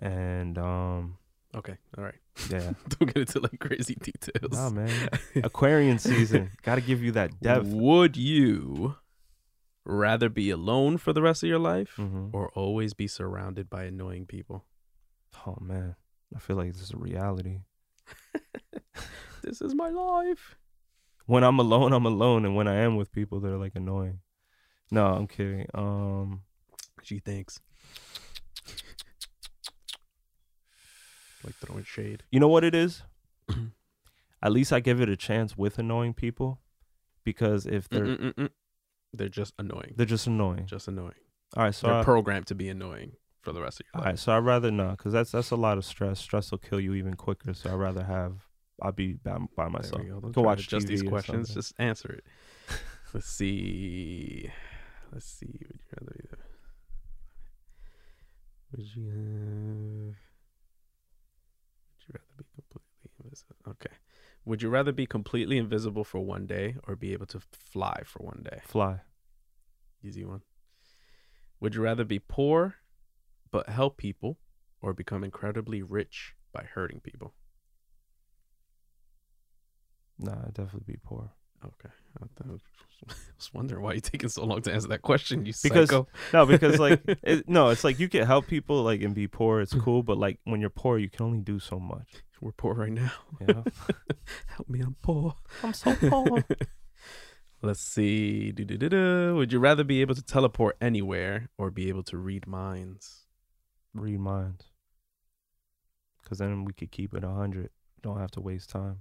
[0.00, 1.18] and um,
[1.54, 1.76] Okay.
[1.98, 2.14] All right.
[2.50, 4.52] yeah, Don't get into like crazy details.
[4.52, 5.08] nah, man.
[5.44, 7.66] Aquarian season got to give you that depth.
[7.66, 8.96] Would you
[9.84, 13.84] rather be alone for the rest of your life hmm or always be surrounded by
[13.84, 14.64] annoying people?
[15.46, 15.96] Oh man,
[16.34, 17.60] I feel like this is a reality.
[19.42, 20.56] this is my life.
[21.26, 24.20] When I'm alone, I'm alone, and when I am with people, they're like annoying.
[24.90, 25.66] No, I'm kidding.
[25.74, 26.42] Um,
[27.02, 27.60] She thinks.
[31.44, 32.22] Like throwing shade.
[32.30, 33.02] you know what it is?
[34.42, 36.60] At least I give it a chance with annoying people,
[37.24, 38.50] because if they're Mm-mm-mm-mm.
[39.12, 39.94] They're just annoying.
[39.96, 40.66] they're just annoying.
[40.66, 41.14] Just annoying.
[41.56, 44.04] All right, so They're I, programmed to be annoying for the rest of your all
[44.04, 44.12] life.
[44.12, 46.20] right, so I'd rather not, because that's that's a lot of stress.
[46.20, 47.52] Stress will kill you even quicker.
[47.54, 48.34] So I'd rather have
[48.80, 50.02] I'll be by, by myself.
[50.06, 50.20] go.
[50.20, 51.52] Go watch just these TV or questions.
[51.54, 52.24] Just answer it.
[53.12, 54.48] Let's see.
[55.12, 55.46] Let's see.
[55.68, 56.36] Would you rather be the?
[58.76, 59.04] Would you?
[60.06, 60.16] Would
[62.12, 63.56] you rather be completely invisible?
[63.68, 63.96] Okay.
[64.44, 68.24] Would you rather be completely invisible for one day or be able to fly for
[68.24, 68.60] one day?
[68.64, 69.00] Fly.
[70.02, 70.42] Easy one.
[71.60, 72.76] Would you rather be poor
[73.50, 74.38] but help people
[74.80, 77.34] or become incredibly rich by hurting people?
[80.18, 81.30] Nah, I'd definitely be poor.
[81.64, 81.94] Okay.
[82.16, 82.60] I, thought-
[83.08, 85.46] I was wondering why you're taking so long to answer that question.
[85.46, 86.08] You Because- psycho.
[86.32, 89.60] No, because like it, no, it's like you can help people like and be poor.
[89.60, 89.80] It's hmm.
[89.80, 92.08] cool, but like when you're poor, you can only do so much.
[92.40, 93.12] we're poor right now.
[93.40, 93.64] You know?
[94.46, 95.34] Help me, I'm poor.
[95.62, 96.44] I'm so poor.
[97.62, 98.52] Let's see.
[98.52, 99.34] Do-do-do-do.
[99.36, 103.26] Would you rather be able to teleport anywhere or be able to read minds?
[103.92, 104.64] Read minds.
[106.22, 107.68] Because then we could keep it a hundred.
[108.02, 109.00] Don't have to waste time.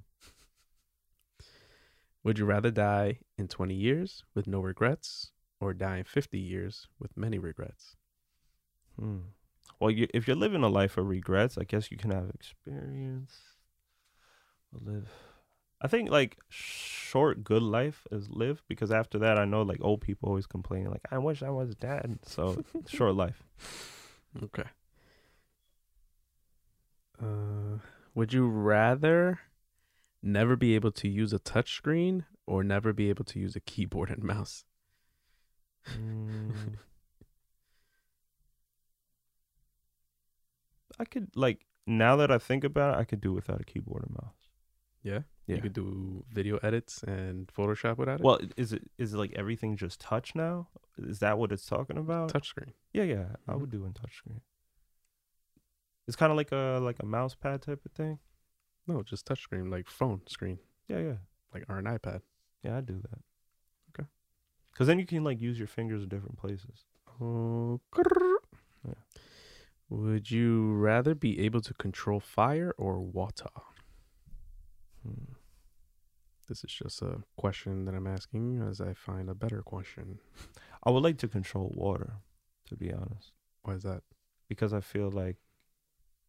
[2.24, 6.88] Would you rather die in 20 years with no regrets or die in 50 years
[7.00, 7.96] with many regrets?
[9.00, 9.20] Hmm.
[9.80, 13.40] Well, you, if you're living a life of regrets, I guess you can have experience.
[14.74, 15.10] Live.
[15.82, 20.02] I think like short, good life is live because after that, I know like old
[20.02, 23.44] people always complain like, "I wish I was dead." So short life.
[24.44, 24.66] Okay.
[27.22, 27.80] Uh,
[28.14, 29.40] would you rather
[30.22, 34.10] never be able to use a touchscreen or never be able to use a keyboard
[34.10, 34.66] and mouse?
[35.98, 36.54] Mm.
[41.00, 44.04] I could like now that I think about it, I could do without a keyboard
[44.04, 44.36] and mouse.
[45.04, 45.20] Yeah.
[45.48, 45.56] Yeah.
[45.56, 48.24] You could do video edits and Photoshop without it.
[48.24, 50.68] Well, is it is it like everything just touch now?
[50.98, 52.32] Is that what it's talking about?
[52.34, 52.74] touchscreen.
[52.94, 53.62] Yeah, yeah, I Mhm.
[53.62, 54.42] would do in touchscreen.
[56.08, 58.20] It's kind of like a like a mouse pad type of thing.
[58.90, 61.18] No, just touchscreen, like phone screen, Yeah, yeah,
[61.54, 62.22] like or an iPad.
[62.64, 62.78] yeah.
[62.78, 63.20] I do that.
[63.92, 64.08] Okay.
[64.72, 66.86] Because then you can like use your fingers in different places.
[67.22, 67.80] Oh,
[68.88, 68.94] Yeah.
[69.90, 73.50] Would you rather be able to control fire or water?
[75.04, 75.34] Hmm.
[76.48, 80.20] This is just a question that I'm asking as I find a better question.
[80.84, 82.14] I would like to control water,
[82.70, 84.02] to be honest, Why is that?
[84.48, 85.38] because I feel like,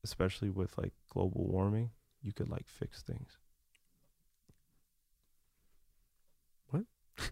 [0.05, 1.91] especially with like global warming,
[2.23, 3.39] you could like fix things.
[6.71, 6.85] What?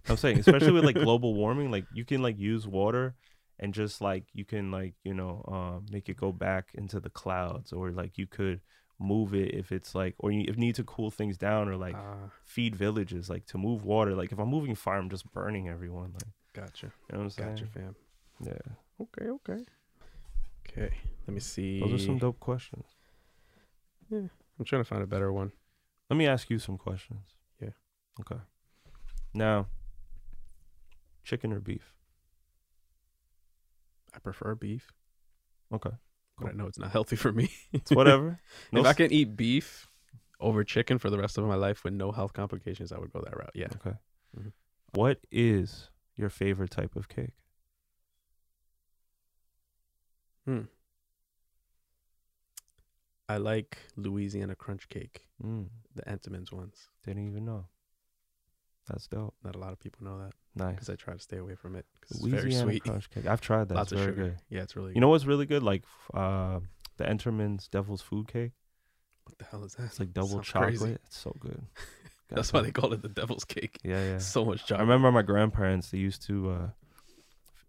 [0.09, 3.14] I'm saying, especially with like global warming, like you can like use water
[3.61, 7.11] and just like you can like you know um, make it go back into the
[7.11, 8.61] clouds, or like you could
[9.01, 11.77] move it if it's like, or you, if you need to cool things down, or
[11.77, 14.14] like Ah, feed villages, like to move water.
[14.14, 16.12] Like if I'm moving fire, I'm just burning everyone.
[16.14, 16.87] Like gotcha.
[16.87, 17.51] you know what I'm saying?
[17.51, 17.96] Gotcha, fam.
[18.44, 19.64] Yeah, Okay, okay.
[20.68, 20.94] Okay,
[21.27, 21.81] let me see.
[21.81, 22.85] those are some dope questions.
[24.59, 25.53] I'm trying to find a better one.
[26.11, 27.37] Let me ask you some questions.
[27.61, 27.71] Yeah.
[28.21, 28.40] Okay.
[29.35, 29.66] Now,
[31.25, 31.94] chicken or beef?
[34.14, 34.88] I prefer beef,
[35.73, 35.90] Okay.
[36.38, 37.51] but I know it's not healthy for me.
[37.73, 38.40] It's whatever.
[38.73, 39.88] No if I s- can eat beef
[40.40, 43.21] over chicken for the rest of my life with no health complications, I would go
[43.25, 43.51] that route.
[43.55, 43.68] Yeah.
[43.77, 43.97] Okay.
[44.37, 44.53] Mhm.
[44.94, 47.35] What is your favorite type of cake?
[50.47, 50.62] Hmm.
[53.29, 56.88] I like Louisiana crunch cake, Mm, the Entenmann's ones.
[57.05, 57.67] didn't even know.
[58.88, 59.35] That's dope.
[59.45, 60.75] Not a lot of people know that Nice.
[60.77, 62.83] because I try to stay away from it because it's very Louisiana sweet.
[62.85, 63.27] crunch cake.
[63.27, 63.75] I've tried that.
[63.75, 64.29] Lots it's of very sugar.
[64.31, 64.37] good.
[64.49, 64.88] Yeah, it's really.
[64.91, 64.95] Good.
[64.97, 65.62] You know what's really good?
[65.62, 66.61] Like f- uh,
[66.97, 68.53] the Entenmann's Devil's Food Cake.
[69.25, 69.85] what the hell is that?
[69.85, 70.79] It's like double Sounds chocolate.
[70.79, 70.93] crazy.
[71.05, 71.62] It's so good.
[72.31, 73.79] That's why they call it the devil's cake.
[73.85, 74.19] Yeah, yeah.
[74.35, 74.81] So much chocolate.
[74.81, 74.88] I chocolate.
[74.88, 75.91] remember my grandparents.
[75.91, 76.51] They used to.
[76.51, 76.69] uh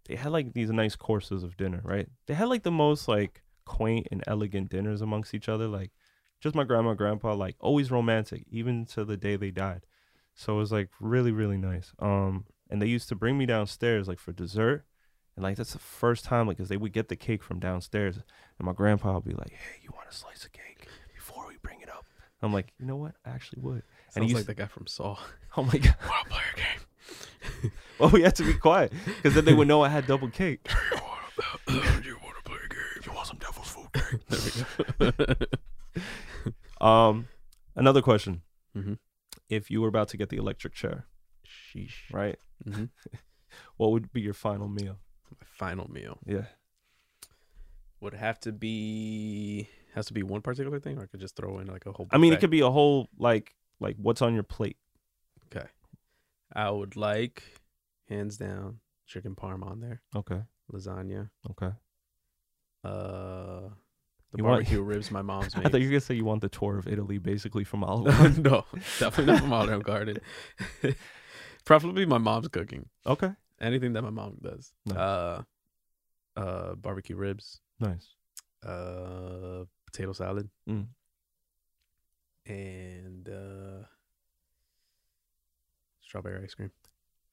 [0.08, 2.08] They had like these nice courses of dinner, right?
[2.28, 5.68] They had like the most like quaint and elegant dinners amongst each other.
[5.68, 5.92] Like
[6.42, 9.86] just my grandma, grandpa, like always romantic, even to the day they died.
[10.34, 11.94] So it was like really, really nice.
[12.00, 14.86] Um, and they used to bring me downstairs like for dessert,
[15.36, 18.16] and like that's the first time like, cause they would get the cake from downstairs,
[18.18, 21.56] and my grandpa would be like, "Hey, you want a slice of cake before we
[21.62, 22.06] bring it up?"
[22.42, 23.16] I'm like, you know what?
[23.26, 23.84] I actually would.
[24.10, 25.18] Sounds and he like the guy from Saw.
[25.58, 25.96] Oh my god.
[26.06, 27.72] A game?
[28.00, 30.62] Well, we had to be quiet because then they would know I had double cake.
[31.68, 33.04] you want to play a game?
[33.06, 34.66] You want some devil's food cake?
[35.00, 35.36] there we
[36.80, 36.86] go.
[36.86, 37.28] Um,
[37.76, 38.42] Another question:
[38.78, 38.94] Mm-hmm.
[39.50, 41.06] If you were about to get the electric chair,
[41.46, 42.12] Sheesh.
[42.12, 42.38] right?
[42.68, 42.86] Mm-hmm.
[43.78, 45.00] What would be your final meal?
[45.32, 46.46] My final meal Yeah.
[48.00, 51.58] would have to be has to be one particular thing, or I could just throw
[51.60, 52.08] in like a whole.
[52.12, 54.78] I mean, it could be a whole like like what's on your plate.
[55.48, 55.68] Okay.
[56.56, 57.42] I would like
[58.08, 60.42] hands down chicken parm on there, Okay.
[60.72, 61.72] lasagna, Okay.
[62.84, 63.70] uh,
[64.32, 66.42] the You want- barbecue ribs my mom's I thought you were gonna say you want
[66.42, 68.44] the tour of Italy, basically from Olive Garden.
[68.44, 68.66] no,
[69.00, 70.18] definitely not from Olive Garden.
[71.66, 72.88] Preferably my mom's cooking.
[73.06, 73.32] okay.
[73.62, 74.72] Anything that my mom does.
[74.86, 74.98] Nice.
[74.98, 75.42] Uh,
[76.38, 78.14] uh, barbecue ribs, Nice.
[78.66, 80.88] uh, potato salad, Mm.
[82.46, 83.84] and uh,
[86.02, 86.72] strawberry ice cream.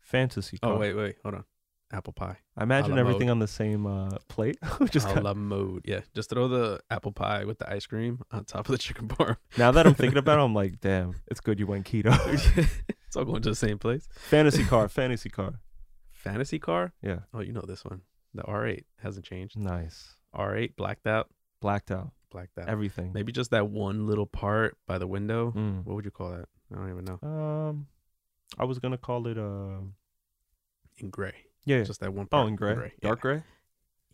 [0.01, 0.59] Fantasy.
[0.63, 1.45] Oh wait, wait, hold on.
[1.93, 2.37] Apple pie.
[2.57, 3.33] I imagine everything mode.
[3.33, 4.59] on the same uh, plate.
[4.91, 5.83] Just a kinda- la mode.
[5.85, 9.07] Yeah, just throw the apple pie with the ice cream on top of the chicken
[9.09, 9.37] parm.
[9.57, 12.13] now that I'm thinking about it, I'm like, damn, it's good you went keto.
[13.07, 14.09] it's all going to the same place.
[14.13, 14.89] fantasy car.
[14.89, 15.61] Fantasy car.
[16.11, 16.93] Fantasy car.
[17.03, 17.21] Yeah.
[17.33, 18.03] Oh, you know this one.
[18.35, 19.57] The R8 hasn't changed.
[19.57, 20.17] Nice.
[20.35, 21.29] R8 blacked out.
[21.61, 22.11] Blacked out.
[22.33, 22.69] Blacked out.
[22.69, 23.13] Everything.
[23.13, 25.53] Maybe just that one little part by the window.
[25.57, 25.85] Mm.
[25.87, 26.49] What would you call that?
[26.73, 27.19] I don't even know.
[27.23, 27.87] Um,
[28.59, 29.79] I was gonna call it uh,
[30.99, 31.35] In gray.
[31.67, 31.83] Yeah.
[31.83, 32.45] Just that one part.
[32.45, 33.43] oh, in gray, dark gray,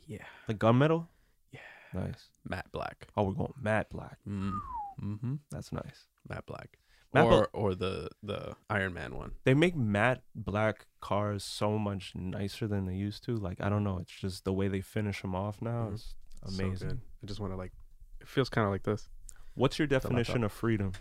[0.09, 0.25] Yeah.
[0.49, 1.07] like gunmetal.
[1.53, 1.61] Yeah.
[1.95, 2.29] Nice.
[2.45, 3.07] Matte black.
[3.17, 4.19] Oh, we're going matte black.
[4.29, 4.59] Mm.
[5.01, 5.35] Mm-hmm.
[5.53, 6.07] That's nice.
[6.29, 6.79] Matte black.
[7.15, 9.33] Matte or or the the Iron Man one.
[9.45, 13.37] They make matte black cars so much nicer than they used to.
[13.37, 15.95] Like I don't know, it's just the way they finish them off now Mhm.
[15.95, 16.89] is amazing.
[16.89, 17.01] good.
[17.23, 17.73] I just want to like.
[18.21, 19.09] It feels kind of like this.
[19.55, 20.93] What's your definition of freedom?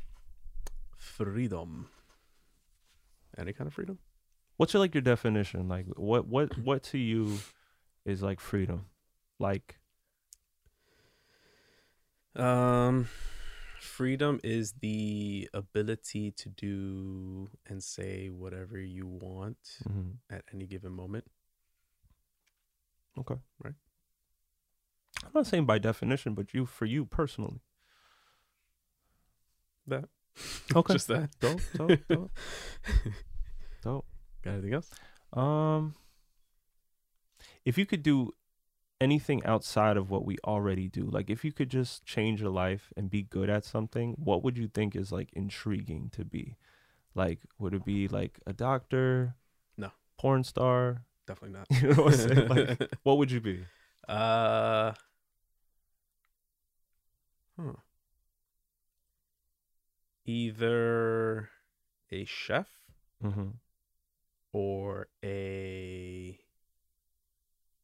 [0.98, 1.88] Freedom.
[3.38, 4.00] Any kind of freedom.
[4.62, 5.68] What's your like your definition?
[5.68, 7.40] Like what what what to you
[8.06, 8.86] is like freedom?
[9.40, 9.80] Like
[12.36, 13.10] Um,
[13.80, 20.18] freedom is the ability to do and say whatever you want mhm.
[20.30, 21.26] at any given moment.
[23.18, 23.74] okay, Right.
[25.24, 27.62] I'm not saying by definition, but you for you personally.
[29.88, 30.06] That.
[30.76, 30.94] Okay.
[30.94, 31.32] Just that.
[31.40, 32.32] Dope, dope, dope.
[33.82, 34.06] Dope.
[34.44, 34.90] Got anything else?
[35.34, 35.96] Um,
[37.64, 38.34] if you could do
[39.00, 42.92] anything outside of what we already do, like if you could just change your life
[42.98, 46.58] and be good at something, what would you think is like intriguing to be?
[47.14, 49.36] Like, would it be like a doctor?
[49.78, 49.92] No.
[50.18, 51.04] Porn star?
[51.28, 51.68] Definitely not.
[51.82, 52.48] You know what I'm saying?
[52.48, 53.64] Like, what would you be?
[54.08, 54.94] uh.
[57.60, 57.74] Huh.
[60.26, 61.50] Either
[62.12, 62.68] a chef
[63.24, 63.50] Mm-hmm.
[64.54, 66.40] Or a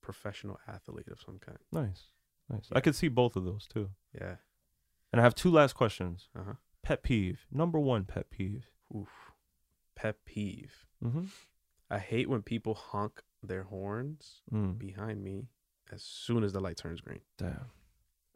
[0.01, 1.57] professional athlete of some kind.
[1.71, 2.03] Nice,
[2.49, 2.67] nice.
[2.71, 2.77] Yeah.
[2.77, 3.89] I could see both of those too.
[4.13, 4.35] Yeah.
[5.11, 6.29] And I have two last questions.
[6.37, 6.53] Uh huh.
[6.83, 7.45] Pet peeve.
[7.51, 8.69] Number one pet peeve.
[8.95, 9.09] Oof.
[9.95, 10.85] Pet peeve.
[11.03, 11.25] Mm-hmm.
[11.89, 14.77] I hate when people honk their horns Mm.
[14.77, 15.47] behind me
[15.91, 17.21] as soon as the light turns green.
[17.37, 17.71] Damn.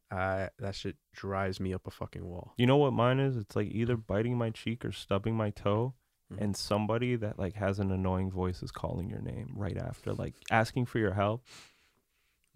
[0.09, 2.53] I that shit drives me up a fucking wall.
[2.57, 3.37] You know what mine is?
[3.37, 5.93] It's like either biting my cheek or stubbing my toe,
[6.31, 6.37] Mhm.
[6.41, 10.33] and somebody that like has an annoying voice is calling your name right after, like
[10.49, 11.43] asking for your help.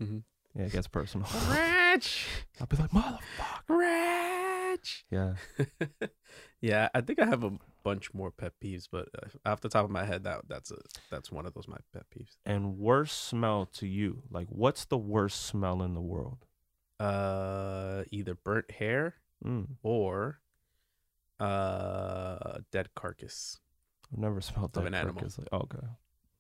[0.01, 0.19] Mm-hmm.
[0.57, 1.27] Yeah, it gets personal.
[1.49, 2.27] Ratch,
[2.61, 3.19] I'll be like, motherfucker.
[3.69, 5.05] ratch.
[5.09, 5.35] Yeah.
[6.61, 7.51] Yeah, I think I have a
[7.83, 10.77] bunch more pet peeves, but uh, off the top of my head, that that's a
[11.11, 12.37] that's one of those my pet peeves.
[12.43, 14.23] And worst smell to you?
[14.31, 16.45] Like, what's the worst smell in the world?
[16.99, 19.67] Uh, either burnt hair Mm.
[19.83, 20.39] or
[21.39, 23.59] uh dead carcass.
[24.15, 25.15] I've never smelled Of that an animal.
[25.15, 25.37] carcass.
[25.37, 25.87] Like, okay,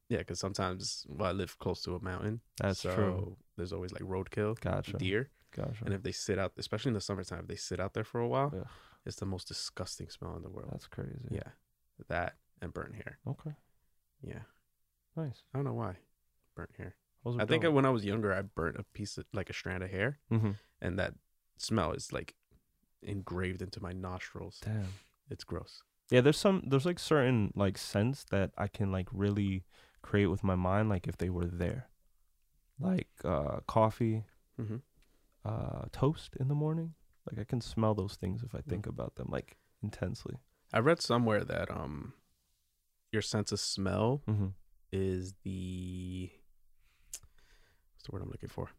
[0.09, 2.41] Yeah, because sometimes well, I live close to a mountain.
[2.57, 3.37] that's so true.
[3.57, 4.97] There's always like roadkill, Gotcha.
[4.97, 5.83] deer, Gotcha.
[5.85, 8.19] and if they sit out, especially in the summertime, if they sit out there for
[8.21, 8.67] a while, Ugh.
[9.05, 10.69] it's the most disgusting smell in the world.
[10.71, 11.27] That's crazy.
[11.29, 11.49] yeah,
[12.07, 13.19] that and burnt hair.
[13.27, 13.51] Okay.
[14.21, 14.43] Yeah,
[15.17, 15.43] Nice.
[15.53, 15.97] I don't know why,
[16.55, 16.95] burnt hair.
[17.39, 17.73] I think dope.
[17.73, 20.55] when I was younger, I burnt a piece of like a strand of hair, Mhm.
[20.81, 21.15] and that
[21.57, 22.35] smell is like
[23.01, 24.59] engraved into my nostrils.
[24.63, 24.93] Damn.
[25.29, 25.81] It's gross.
[26.11, 29.63] Yeah, there's some there's like certain like scents that I can like really
[30.01, 31.89] create with my mind, like if they were there.
[32.79, 34.23] Like uh coffee,
[34.61, 34.77] Mm-hmm.
[35.43, 36.93] uh toast in the morning.
[37.29, 40.35] Like I can smell those things if I think about them like intensely.
[40.73, 42.13] I read somewhere that um,
[43.11, 44.47] your sense of smell Mm-hmm.
[44.91, 46.29] is the
[47.93, 48.69] what's the word I'm looking for?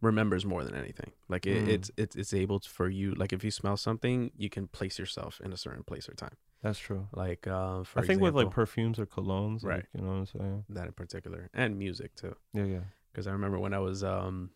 [0.00, 1.12] Remembers more than anything.
[1.28, 1.68] Like it, Mm.
[1.68, 3.14] it's it's it's able to, for you.
[3.14, 6.36] Like if you smell something, you can place yourself in a certain place or time.
[6.64, 7.06] That's true.
[7.12, 9.84] Like um, for I think with like perfumes or colognes, like, Right.
[9.94, 10.64] you know what I'm saying?
[10.70, 12.34] that in particular, and music too.
[12.54, 12.80] Yeah, yeah.
[13.12, 14.48] Because I remember when I was um,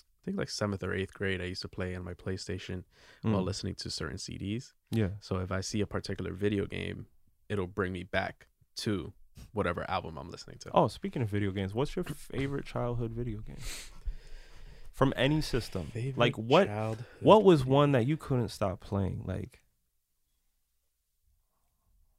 [0.00, 2.84] I think like seventh or eighth grade, I used to play on my PlayStation
[3.22, 3.44] while Mm.
[3.44, 4.72] listening to certain CDs.
[4.90, 5.10] Yeah.
[5.20, 7.06] So if I see a particular video game,
[7.50, 9.12] it'll bring me back to
[9.52, 10.70] whatever album I'm listening to.
[10.72, 13.58] Oh, speaking of video games, what's your favorite childhood video game?
[14.92, 15.92] From any system.
[16.16, 16.68] like what
[17.20, 19.22] what was one that you couldn't stop playing?
[19.26, 19.60] Like,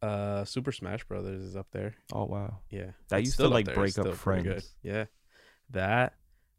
[0.02, 1.96] Uh, Super Smash Brothers is up there.
[2.14, 2.60] oh wow.
[2.70, 4.76] Yeah, That used to, up like, break It's up friends.
[4.82, 5.06] Yeah,
[5.72, 6.14] that.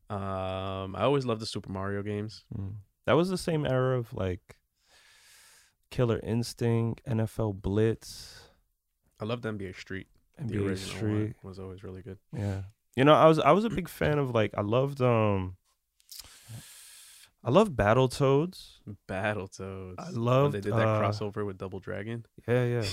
[0.08, 2.44] Um, I always loved the Super Mario games.
[2.56, 2.74] Mm.
[3.06, 4.56] That was the same era of like
[5.90, 8.50] Killer Instinct, NFL Blitz,
[9.20, 10.06] I loved NBA Street.
[10.42, 11.34] NBA Street.
[11.42, 12.18] was always really good.
[12.32, 12.62] Yeah.
[12.96, 15.56] You know, I was I was a big fan of like I loved um
[17.42, 18.80] I love Battletoads.
[19.08, 19.94] Battletoads.
[19.98, 22.26] I love loved they did that uh, crossover with Double Dragon.
[22.46, 22.84] Yeah, yeah.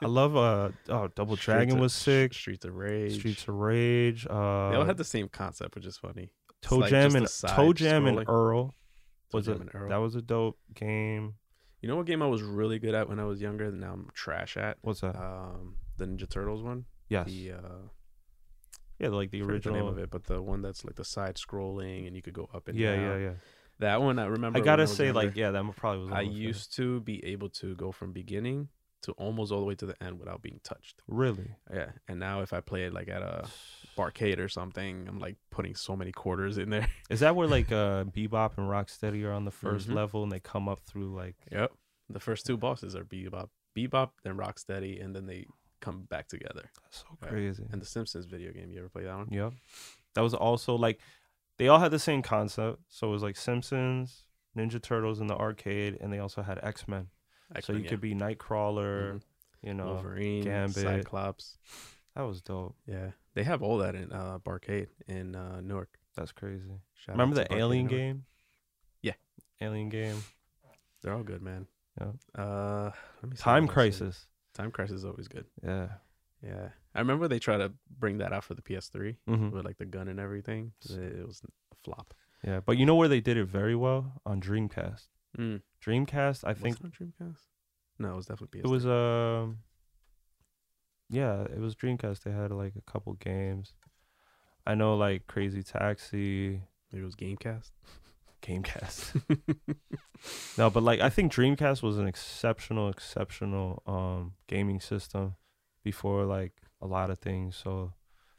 [0.00, 2.32] I love uh oh Double Dragon was sick.
[2.32, 3.18] Streets of Rage.
[3.18, 4.26] Streets of Rage.
[4.28, 6.30] Uh they all had the same concept, which is funny.
[6.62, 8.24] Toe like Jam and Toe Jam and.
[8.28, 8.74] Earl
[9.32, 9.88] was and Earl.
[9.88, 11.34] that was a dope game.
[11.80, 13.92] You know what game I was really good at when I was younger that now
[13.92, 14.78] I'm trash at?
[14.82, 15.16] What's that?
[15.16, 16.84] Um, the Ninja Turtles one.
[17.08, 17.26] yes.
[17.26, 17.58] The uh,
[18.98, 21.04] yeah, like the forget the original name of it, but the one that's like the
[21.04, 23.02] side scrolling and you could go up and Yeah, down.
[23.02, 23.32] yeah, yeah.
[23.82, 24.58] That one I remember.
[24.58, 26.12] I gotta say, like, yeah, that probably was.
[26.12, 28.68] I used to be able to go from beginning
[29.02, 31.02] to almost all the way to the end without being touched.
[31.08, 31.56] really.
[31.72, 33.48] Yeah, and now if I play it like at a
[33.98, 36.88] barcade or something, I'm like putting so many quarters in there.
[37.10, 39.94] Is that where like uh Bebop and Rocksteady are on the 1st Mhm.
[39.94, 41.72] level and they come up through like Yep.
[42.08, 45.46] The first two bosses are Bebop, Bebop, then Rocksteady, and then they
[45.80, 46.70] come back together.
[46.82, 47.64] That's so crazy.
[47.72, 49.28] And the Simpsons video game, you ever play that one?
[49.30, 49.54] Yep.
[50.14, 51.00] That was also like
[51.58, 52.80] they all had the same concept.
[52.88, 54.24] So it was like Simpsons,
[54.56, 57.08] Ninja Turtles in the arcade, and they also had X Men.
[57.60, 57.88] So you yeah.
[57.90, 59.22] could be Nightcrawler, Mhm.
[59.62, 59.86] you know.
[59.94, 60.74] Wolverine, Gambit.
[60.76, 61.58] Cyclops.
[62.16, 62.76] That was dope.
[62.86, 65.98] Yeah, they have all that in uh, Barcade in uh, Newark.
[66.16, 66.80] That's crazy.
[66.94, 67.98] Shout Remember the Barcade Alien Newark.
[68.00, 68.24] game?
[69.02, 69.12] Yeah.
[69.60, 70.22] Alien game.
[71.02, 71.66] They're all good, man.
[72.00, 72.12] Yeah.
[72.34, 72.90] Uh,
[73.22, 74.26] let me see Time what else is- Crisis.
[74.54, 75.46] Time Crisis is always good.
[75.62, 75.88] Yeah.
[76.42, 79.78] Yeah, I remember they tried to bring that out for the PS3 hmm with like
[79.78, 80.72] the gun and everything.
[80.90, 82.14] It was a flop.
[82.44, 82.60] Yeah.
[82.64, 84.20] But you know where they did it very well?
[84.26, 85.06] On Dreamcast.
[85.38, 85.62] Mm.
[85.84, 87.38] Dreamcast, I Was think it on Dreamcast?
[87.98, 88.64] No, it was definitely PS3.
[88.64, 89.58] it was um
[91.10, 93.74] yeah it was dreamcast they had like a couple games
[94.66, 97.70] i know like crazy taxi Maybe it was Gamecast.
[98.42, 99.20] gamecast
[100.58, 105.36] no but like i think dreamcast was an exceptional exceptional um gaming system
[105.84, 106.52] before like
[106.82, 107.92] a lot of things so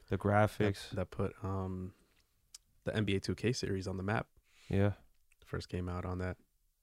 [0.10, 1.94] the graphics that put um
[2.86, 4.28] the NBA 2K series on the map.
[4.70, 4.92] yeah
[5.46, 6.36] First came out on that.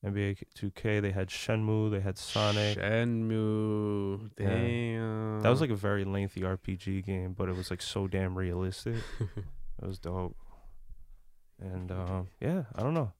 [0.05, 4.31] nba 2k they had shenmue they had sonic Shenmue.
[4.39, 4.49] Yeah.
[4.49, 5.41] Damn.
[5.43, 8.97] that was like a very lengthy rpg game but it was like so damn realistic
[9.83, 10.37] It was dope.
[11.59, 13.13] And um, yeah, I don't know.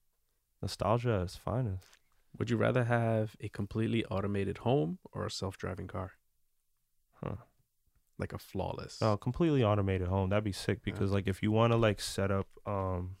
[0.61, 1.97] Nostalgia is finest.
[2.37, 6.11] Would you rather have a completely automated home or a self-driving car?
[7.23, 7.37] Huh.
[8.21, 9.01] Like a flawless.
[9.01, 10.29] No, completely automated home.
[10.29, 10.93] That'd be sick Yeah.
[10.93, 13.17] because like if you want to like set up um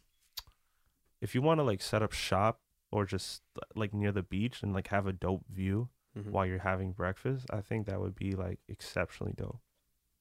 [1.19, 3.41] if you want to like set up shop or just
[3.75, 6.27] like near the beach and like have a dope view Mhm.
[6.31, 9.59] while you're having breakfast, I think that would be like exceptionally dope.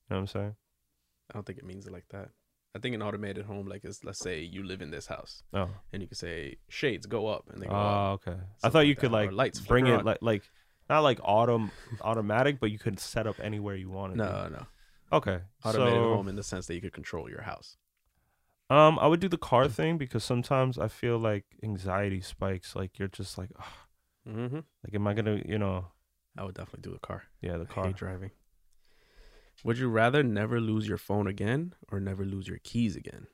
[0.09, 0.57] You know what I'm saying?
[1.31, 2.31] I don't think it means it like that.
[2.75, 5.69] I think an automated home, like, is let's say you live in this house, Oh.
[5.93, 7.77] and you can say shades go up, and they go Oh,
[8.15, 8.27] up.
[8.29, 8.41] okay.
[8.63, 10.05] I thought you like could that, or like lights bring it on.
[10.05, 10.49] like like
[10.91, 11.71] not like autom
[12.03, 14.17] automatic, but you could set up anywhere you wanted.
[14.19, 14.25] to.
[14.25, 14.67] No, no,
[15.13, 15.41] Okay.
[15.65, 17.77] automated so, home in the sense that you could control your house.
[18.69, 22.77] Um, I would do the car thing because sometimes I feel like anxiety spikes.
[22.77, 23.65] Like you're just like, "Ugh,
[24.29, 24.57] Mm-hmm.
[24.85, 25.87] like, am I gonna, you know,
[26.39, 27.25] I would definitely do the car.
[27.41, 27.91] yeah, the car.
[27.93, 28.31] driving.
[29.65, 33.27] Would you rather never lose your phone again or never lose your keys again?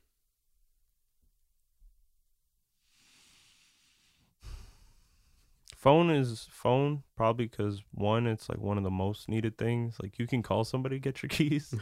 [5.86, 9.94] Phone is phone probably because one, it's like one of the most needed things.
[10.02, 11.72] Like you can call somebody get your keys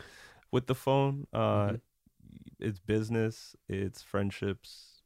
[0.52, 1.26] with the phone.
[1.32, 1.80] Uh, Mhm.
[2.60, 5.00] it's business, it's friendships.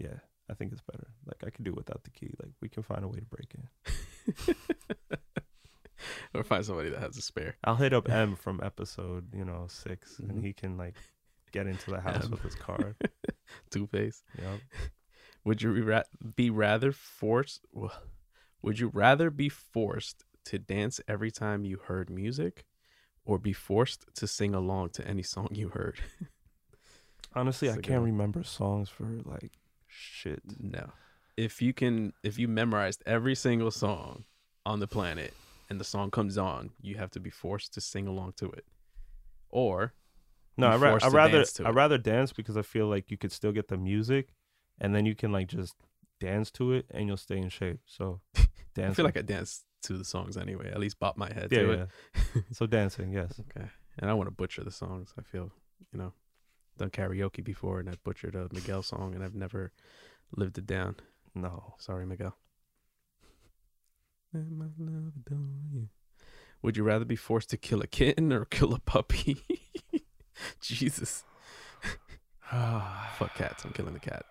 [0.00, 0.16] Yeah,
[0.50, 1.06] I think it's better.
[1.24, 2.34] Like I could do without the key.
[2.42, 4.56] Like we can find a way to break in.
[6.34, 7.54] or find somebody that has a spare.
[7.62, 10.30] I'll hit up M from episode, you know, 6 Mhm.
[10.30, 10.96] and he can like
[11.52, 12.32] get into the house M.
[12.32, 12.96] with his card.
[13.70, 14.24] Two Face.
[14.36, 14.60] Yep.
[15.44, 16.02] Would you
[16.34, 17.66] be rather forced?
[18.62, 22.64] Would you rather be forced to dance every time you heard music,
[23.24, 26.00] or be forced to sing along to any song you heard?
[27.34, 29.52] Honestly, I can't remember songs for like
[29.88, 30.42] shit.
[30.60, 30.90] No.
[31.36, 34.24] If you can, if you memorized every single song
[34.66, 35.32] on the planet
[35.70, 38.66] and the song comes on, you have to be forced to sing along to it.
[39.48, 39.94] Or
[40.56, 43.52] No, I ra- I rather I rather dance because I feel like you could still
[43.52, 44.34] get the music
[44.78, 45.74] and then you can like just
[46.22, 47.80] dance to it, and you'll stay in shape.
[47.86, 48.20] So,
[48.74, 48.92] dance.
[48.92, 50.70] I feel like I dance to the songs anyway.
[50.70, 51.84] At least bop my head yeah, to yeah.
[52.34, 52.44] it.
[52.52, 53.40] so dancing, yes.
[53.40, 53.66] Okay.
[53.98, 55.12] And I want to butcher the songs.
[55.18, 55.50] I feel,
[55.92, 56.12] you know,
[56.78, 59.72] done karaoke before and I butchered a Miguel song and I've never
[60.36, 60.96] lived it down.
[61.34, 62.36] No, Sorry, Miguel.
[64.32, 65.12] My love
[65.72, 65.88] you.
[66.62, 69.42] Would you rather be forced to kill a kitten or kill a puppy?
[70.60, 71.24] Jesus.
[72.50, 73.64] Fuck cats.
[73.64, 74.24] I'm killing the cat.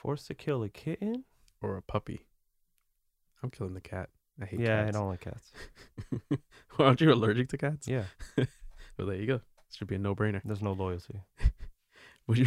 [0.00, 1.24] Forced to kill a kitten.
[1.62, 2.26] Or a puppy.
[3.42, 4.08] I'm killing the cat.
[4.40, 4.68] I hate cats.
[4.68, 5.52] Yeah, I don't like cats.
[6.78, 7.86] Well, Aren't you allergic to cats?
[7.86, 8.04] Yeah,
[8.96, 9.34] Well, there you go.
[9.34, 9.42] It
[9.76, 10.40] should be a no brainer.
[10.44, 11.20] there's no loyalty.
[12.26, 12.46] Would you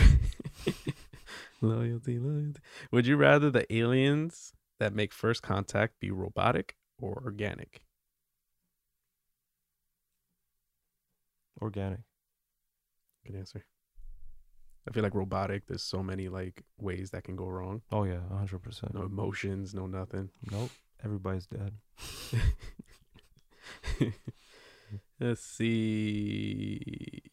[1.61, 2.59] loyalty, loyalty?
[2.91, 7.83] Would you rather the aliens that make first contact be robotic or organic?
[11.61, 11.99] Organic.
[13.25, 13.65] Good answer.
[14.87, 15.65] I feel like robotic.
[15.67, 17.81] There's so many like ways that can go wrong.
[17.91, 18.93] Oh yeah, hundred percent.
[18.93, 20.29] No emotions, no nothing.
[20.51, 20.71] Nope.
[21.03, 21.73] Everybody's dead.
[25.19, 27.23] Let's see.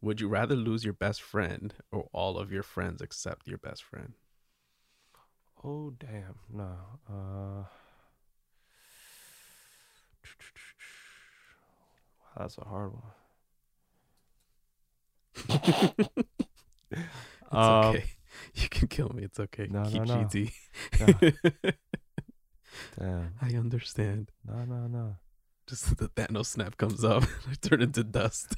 [0.00, 3.82] Would you rather lose your best friend or all of your friends except your best
[3.82, 4.14] friend?
[5.64, 6.38] Oh damn.
[6.52, 6.76] No.
[7.08, 7.64] Uh.
[12.34, 13.12] Wow, that's a hard one.
[17.42, 18.04] It's Um, okay.
[18.54, 19.22] You can kill me.
[19.24, 19.66] It's okay.
[19.70, 20.24] no, Keep no, no.
[20.24, 20.52] GT.
[22.98, 23.34] Damn.
[23.40, 24.30] I understand.
[24.46, 25.16] No, no, no.
[25.66, 28.56] Just the Thanos snap comes up, and I turn into dust.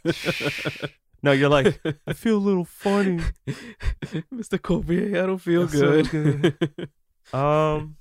[1.22, 3.20] No, you're like, I feel a little funny.
[4.32, 4.59] Mr.
[4.61, 6.91] Colbier, I don't feel I feel good.
[7.32, 7.97] Um.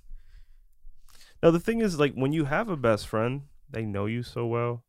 [1.41, 4.45] No, the thing is, like, when you have a best friend, they know you so
[4.45, 4.83] well.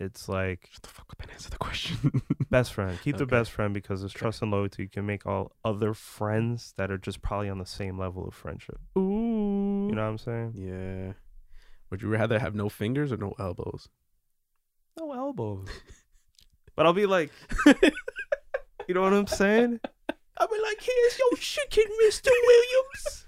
[0.00, 2.22] It's like Shut the fuck up and answer the question.
[2.50, 2.98] best friend.
[3.02, 4.84] Keep the best friend because it's trust and loyalty.
[4.84, 8.34] You can make all other friends that are just probably on the same level of
[8.34, 8.78] friendship.
[8.96, 9.88] Ooh.
[9.88, 10.52] You know what I'm saying?
[10.54, 11.12] Yeah.
[11.90, 13.88] Would you rather have no fingers or no elbows?
[14.98, 15.68] No elbows.
[16.76, 17.32] but I'll be like,
[18.86, 19.80] you know what I'm saying?
[20.36, 22.30] I'll be like, here's your chicken, Mr.
[22.30, 23.24] Williams.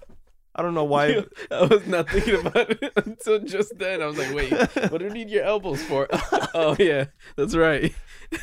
[0.53, 1.23] I don't know why.
[1.51, 4.01] I was not thinking about it until just then.
[4.01, 4.51] I was like, wait,
[4.91, 6.07] what do you need your elbows for?
[6.53, 7.93] oh, yeah, that's right.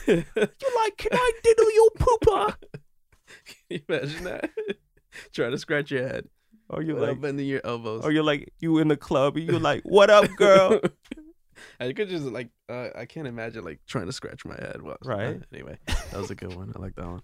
[0.06, 2.54] You're like, can I diddle your pooper?
[3.44, 4.50] Can you imagine that?
[5.32, 6.28] Trying to scratch your head.
[6.70, 8.04] Or you're like, bending your elbows.
[8.04, 10.80] or you're like, you in the club, and you're like, what up, girl?
[11.80, 14.80] I could just like uh, I can't imagine like trying to scratch my head.
[14.82, 15.40] Well, Right.
[15.52, 16.72] Anyway, that was a good one.
[16.76, 17.22] I like that one.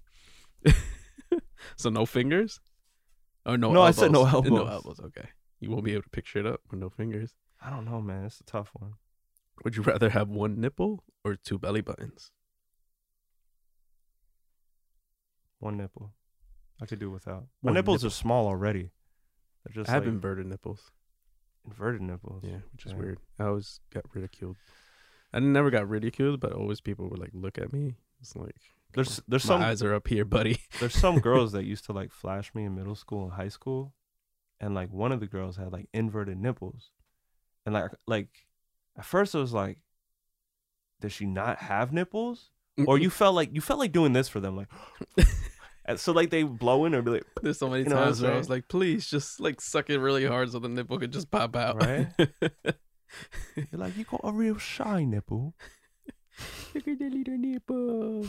[1.76, 2.60] so no fingers?
[3.46, 3.72] Oh no.
[3.72, 4.50] No, I said no elbows.
[4.50, 4.98] No elbows.
[4.98, 5.00] elbows.
[5.06, 5.28] Okay.
[5.60, 7.34] You won't be able to picture it up with no fingers.
[7.62, 8.24] I don't know, man.
[8.24, 8.94] It's a tough one.
[9.64, 12.30] Would you rather have one nipple or two belly buttons?
[15.58, 16.12] One nipple.
[16.80, 17.44] I could do without.
[17.62, 18.08] My One nipples nipple.
[18.08, 18.90] are small already.
[19.64, 20.90] They're just I have like inverted nipples.
[21.64, 22.42] inverted nipples.
[22.44, 23.18] Yeah, which is weird.
[23.38, 24.56] I always got ridiculed.
[25.32, 27.94] I never got ridiculed, but always people would like look at me.
[28.20, 28.56] It's like
[28.94, 30.58] There's there's my some eyes are up here, buddy.
[30.80, 33.92] there's some girls that used to like flash me in middle school and high school,
[34.60, 36.90] and like one of the girls had like inverted nipples,
[37.66, 38.28] and like like
[38.96, 39.78] at first it was like,
[41.00, 42.50] does she not have nipples?
[42.86, 44.68] Or you felt like you felt like doing this for them, like,
[45.84, 48.20] and so like they blow in or be like, There's so many You know times
[48.20, 51.12] where I was like, please just like suck it really hard so the nipple could
[51.12, 51.80] just pop out.
[51.80, 52.08] Right?
[52.18, 55.54] you're like, you got a real shy nipple.
[56.74, 58.28] Look at the little nipple.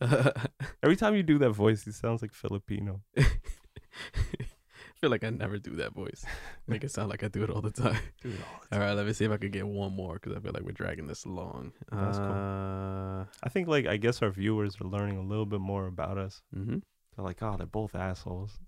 [0.82, 3.02] Every time you do that voice, it sounds like Filipino.
[3.18, 6.24] I feel like I never do that voice.
[6.66, 7.98] Make it sound like I do it all the time.
[8.22, 8.36] Dude,
[8.72, 10.62] All right, let me see if I could get one more because I feel like
[10.64, 11.72] we're dragging this long.
[11.92, 12.26] That's cool.
[12.26, 16.18] uh, I think like I guess our viewers are learning a little bit more about
[16.18, 16.42] us.
[16.52, 16.78] hmm
[17.16, 18.58] They're like, oh, they're both assholes.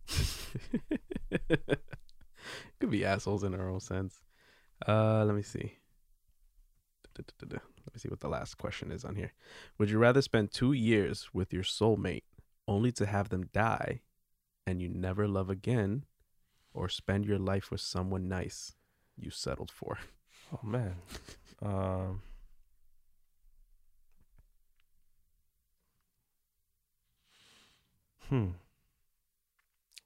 [2.80, 4.20] Could be assholes in our own sense.
[4.86, 5.74] Uh, let me see.
[7.14, 7.58] Da-da-da-da.
[7.86, 9.32] Let me see what the last question is on here.
[9.78, 12.24] Would you rather spend two years with your soulmate
[12.68, 14.02] only to have them die
[14.66, 16.04] and you never love again,
[16.72, 18.74] or spend your life with someone nice
[19.16, 19.98] you settled for?
[20.52, 20.96] Oh man.
[21.62, 22.22] Um
[28.28, 28.50] Hmm.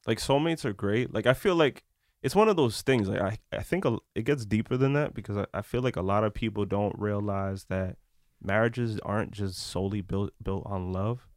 [0.06, 1.12] Like soulmates are great.
[1.12, 1.84] Like I feel like
[2.24, 3.06] it's one of those things.
[3.06, 6.02] Like I, I think it gets deeper than that because I, I feel like a
[6.02, 7.98] lot of people don't realize that
[8.42, 11.28] marriages aren't just solely built built on love,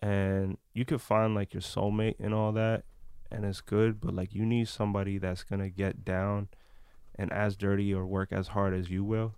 [0.00, 2.84] and you could find like your soulmate and all that,
[3.32, 4.00] and it's good.
[4.00, 6.48] But like you need somebody that's gonna get down
[7.16, 9.34] and as dirty or work as hard as you will.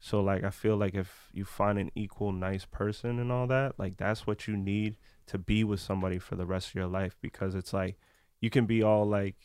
[0.00, 3.78] So like I feel like if you find an equal nice person and all that,
[3.78, 4.96] like that's what you need
[5.26, 7.96] to be with somebody for the rest of your life because it's like
[8.40, 9.36] you can be all like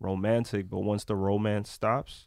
[0.00, 2.26] romantic, but once the romance stops,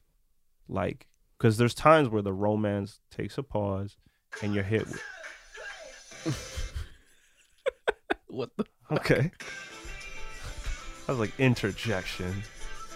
[0.70, 1.08] like
[1.40, 3.98] cuz there's times where the romance takes a pause
[4.42, 5.02] and you're hit with
[8.28, 8.66] What the?
[8.92, 9.32] Okay.
[11.06, 12.44] That was like interjection.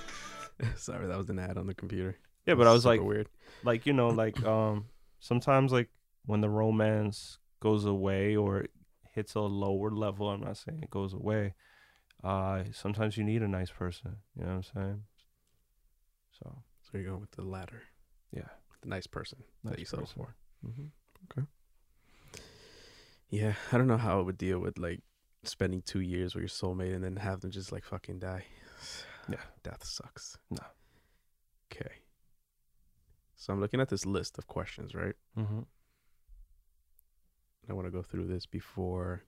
[0.76, 2.18] Sorry, that was an ad on the computer.
[2.46, 3.28] Yeah, but I was like weird.
[3.64, 4.86] like you know like um
[5.20, 5.90] sometimes like
[6.26, 8.66] when the romance goes away or
[9.14, 11.56] hits a lower level i'm not saying it goes away
[12.28, 15.02] uh sometimes you need a nice person you know what i'm saying
[16.40, 16.46] so
[16.84, 17.82] So you're going with the latter,
[18.32, 18.50] yeah
[18.82, 20.36] the nice person that you settle for.
[20.64, 20.88] hmm
[21.32, 21.48] Okay.
[23.30, 25.02] Yeah, I don't know how I would deal with like
[25.44, 28.46] spending two years with your soulmate and then have them just like fucking die.
[29.30, 29.44] Yeah.
[29.64, 30.38] death sucks.
[30.50, 30.64] No.
[31.70, 31.92] Okay.
[33.36, 35.16] So I'm looking at this list of questions, right?
[35.38, 35.62] Mm-hmm.
[37.70, 39.24] I want to go through this before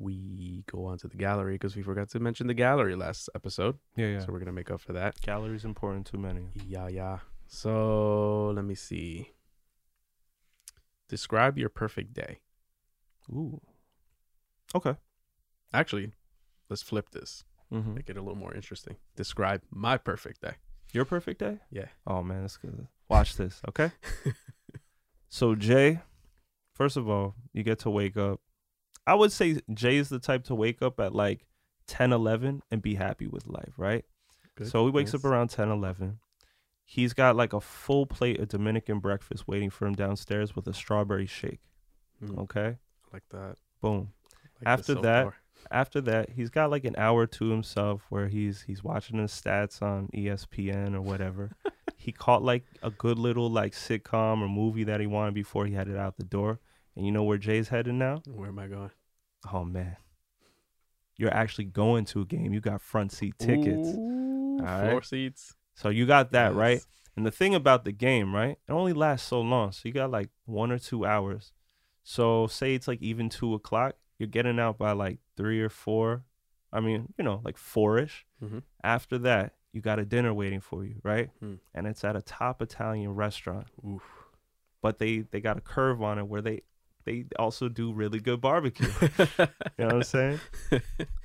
[0.00, 3.78] we go on to the gallery because we forgot to mention the gallery last episode.
[3.96, 5.20] yeah yeah So we're gonna make up for that.
[5.20, 7.18] calories important to many Yeah, yeah.
[7.46, 9.32] So let me see.
[11.08, 12.40] Describe your perfect day.
[13.30, 13.60] ooh
[14.74, 14.96] okay
[15.72, 16.12] Actually,
[16.68, 17.44] let's flip this.
[17.70, 18.96] hmm Make it a little more interesting.
[19.16, 20.54] Describe my perfect day.
[20.92, 21.86] your perfect day Yeah.
[22.06, 23.90] oh man that's good watch this okay
[25.28, 26.00] so jay
[26.74, 28.40] first of all you get to wake up
[29.10, 31.46] i would say jay is the type to wake up at like
[31.86, 34.04] 10 11 and be happy with life right
[34.56, 34.68] Good.
[34.68, 35.24] So he wakes Nice.
[35.24, 36.18] up around 10, 11.
[36.84, 40.74] He's got like a full plate of Dominican breakfast waiting for him downstairs with a
[40.74, 41.60] strawberry shake.
[42.22, 42.76] Mm, Okay.
[43.12, 43.56] like that.
[43.80, 44.12] Boom.
[44.60, 45.32] Like After that.
[45.70, 49.80] After that, he's got like an hour to himself where he's he's watching his stats
[49.80, 51.52] on ESPN or whatever.
[51.96, 55.74] he caught like a good little like sitcom or movie that he wanted before he
[55.74, 56.58] headed out the door.
[56.96, 58.22] And you know where Jay's headed now?
[58.26, 58.90] where am I going?
[59.52, 59.96] Oh man.
[61.16, 62.54] You're actually going to a game.
[62.54, 63.88] You got front seat tickets.
[63.88, 65.54] Ooh, floor seats.
[65.74, 66.84] So you got that, right?
[67.16, 68.58] And the thing about the game, right?
[68.66, 69.72] It only lasts so long.
[69.72, 71.52] So you got like one or two hours.
[72.02, 76.24] So say it's like even two o'clock, you're getting out by like three or four.
[76.72, 78.24] I mean, you know, like four ish.
[78.42, 78.62] Mhm.
[78.82, 81.30] After that, you got a dinner waiting for you, right?
[81.40, 81.54] Hmm.
[81.74, 83.66] And it's at a top Italian restaurant.
[83.86, 84.02] Oof.
[84.80, 86.62] But they they got a curve on it where they
[87.04, 88.88] they also do really good barbecue.
[89.00, 89.18] you
[89.78, 90.40] know what I'm saying?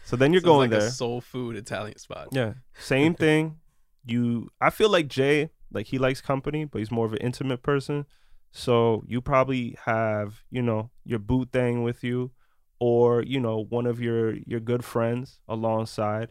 [0.06, 0.88] So then you're Sounds going like there.
[0.90, 2.28] a soul food Italian spot.
[2.32, 2.54] Yeah.
[2.78, 3.58] Same thing.
[4.06, 7.64] You I feel like Jay, like he likes company, but he's more of an intimate
[7.64, 8.06] person.
[8.52, 12.32] So you probably have, you know, your boot thing with you
[12.80, 16.30] or, you know, one of your your good friends alongside.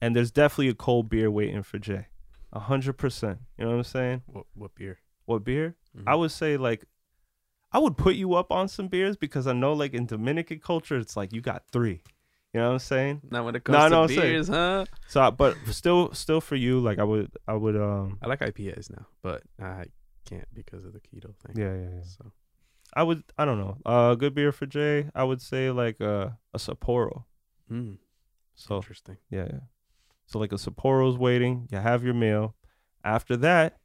[0.00, 2.08] And there's definitely a cold beer waiting for Jay.
[2.52, 3.38] A hundred percent.
[3.56, 4.22] You know what I'm saying?
[4.26, 4.98] What, what beer?
[5.24, 5.76] What beer?
[5.96, 6.02] Mhm.
[6.08, 6.84] I would say like
[7.74, 10.96] I would put you up on some beers because I know like in Dominican culture
[10.96, 12.00] it's like you got three.
[12.52, 13.20] You know what I'm saying?
[13.30, 14.84] Not when it No, comes no, to saying- beers, huh?
[15.08, 18.38] So, I- but still, still for you, like I would, I would, um, I like
[18.40, 19.86] IPAs now, but I
[20.24, 21.56] can't because of the keto thing.
[21.56, 22.02] yeah, yeah, yeah.
[22.04, 22.30] So
[22.94, 25.10] I would, I don't know, uh, good beer for Jay.
[25.16, 27.24] I would say like uh, a Sapporo.
[27.68, 27.98] mm,
[28.54, 29.16] So interesting.
[29.30, 29.60] yeah, yeah.
[30.26, 31.66] So like a Sapporo's waiting.
[31.72, 32.54] You have your meal.
[33.02, 33.80] After that,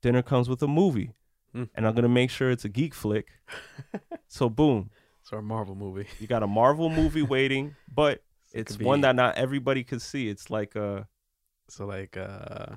[0.00, 1.12] dinner comes with a movie,
[1.54, 1.68] Mm.
[1.74, 3.28] and I'm gonna make sure it's a geek flick.
[4.28, 4.90] so boom,
[5.22, 6.06] It's our Marvel movie.
[6.20, 8.22] you got a Marvel movie waiting, but
[8.52, 10.28] it's could one be- that not everybody could see.
[10.28, 11.02] It's like uh,
[11.68, 12.76] So like uh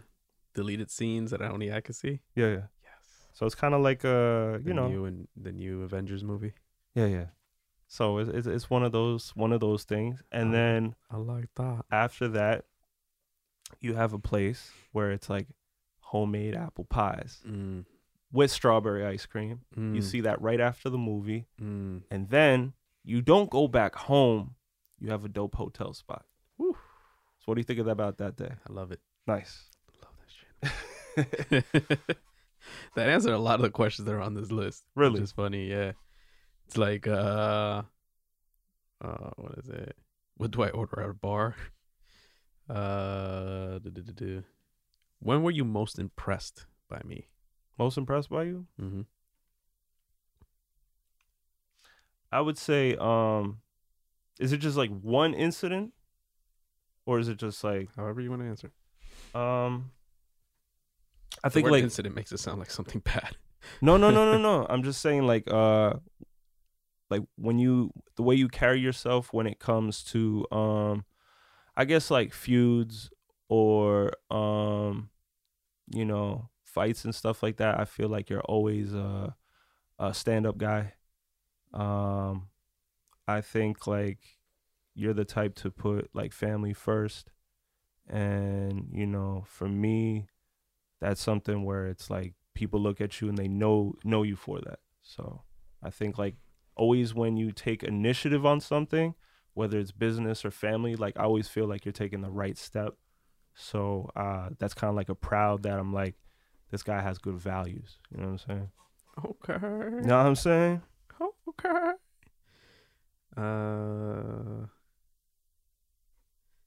[0.55, 2.19] deleted scenes that only I could see.
[2.36, 2.65] yeah, yeah.
[2.84, 3.03] Yes.
[3.34, 6.53] So it's kind of like uh, The you know, new and the new Avengers movie.
[6.95, 7.26] Yeah, yeah.
[7.88, 10.51] So it's, it's one of those one of those things, and Oh.
[10.51, 11.86] then I like that.
[11.91, 12.65] after that,
[13.80, 15.47] you have a place where it's like
[16.01, 17.86] homemade apple pies Mm,
[18.34, 19.62] with strawberry ice cream.
[19.78, 22.02] mm, You see that right after the movie, mm.
[22.12, 22.74] and then
[23.06, 24.56] you don't go back home.
[25.00, 26.26] You have a dope hotel spot.
[26.60, 28.52] So what do you think of that about that day?
[28.70, 29.02] I love it.
[29.28, 29.66] Nice.
[30.02, 30.16] Love
[31.14, 31.66] that shit.
[32.96, 34.86] that answered a lot of the questions that are on this list.
[34.96, 35.16] Really?
[35.16, 35.92] Which is funny, yeah.
[36.68, 37.82] It's like uh
[39.04, 39.98] uh what is it?
[40.38, 41.56] What do I order at a bar?
[42.70, 44.42] Uh duh, duh, duh.
[45.20, 47.28] when were you most impressed by me?
[47.78, 48.67] Most impressed by you?
[48.82, 49.01] Mm-hmm.
[52.32, 53.59] I would say, um,
[54.39, 55.93] is it just like one incident,
[57.05, 58.71] or is it just like, However you want to answer.
[59.36, 59.91] um,
[61.43, 63.38] I think like incident makes it sound like something bad.
[63.82, 64.65] No, no, no, no, no.
[64.69, 65.93] I'm just saying like uh
[67.09, 71.05] like when you the way you carry yourself when it comes to um
[71.76, 73.09] I guess like feuds
[73.49, 75.09] or um
[75.93, 79.36] you know fights and stuff like that, I feel like you're always a,
[79.99, 80.93] a stand up guy.
[81.74, 82.47] Um,
[83.28, 84.19] I think like
[84.95, 87.32] you're the type to put like family first,
[88.07, 90.28] and you know, for me,
[90.99, 94.59] that's something where it's like people look at you and they know know you for
[94.61, 94.80] that.
[95.01, 95.41] So
[95.82, 96.36] I think like
[96.76, 99.15] always when you take initiative on something,
[99.53, 102.95] whether it's business or family, like I always feel like you're taking the right step.
[103.55, 106.15] So uh, that's kind of like a proud that I'm like,
[106.74, 107.99] this guy has good values.
[108.09, 108.69] You know what I'm saying?
[109.24, 109.59] Okay.
[109.61, 110.82] You know what I'm saying?
[111.47, 111.91] Okay.
[113.38, 114.65] Uh,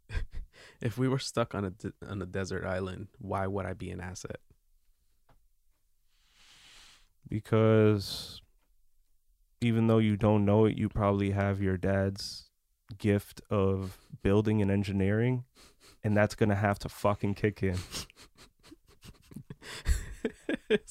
[0.80, 3.90] if we were stuck on a de- on a desert island, why would I be
[3.90, 4.38] an asset?
[7.28, 8.40] Because
[9.60, 12.48] even though you don't know it, you probably have your dad's
[12.96, 15.42] gift of building and engineering,
[16.04, 17.76] and that's gonna have to fucking kick in.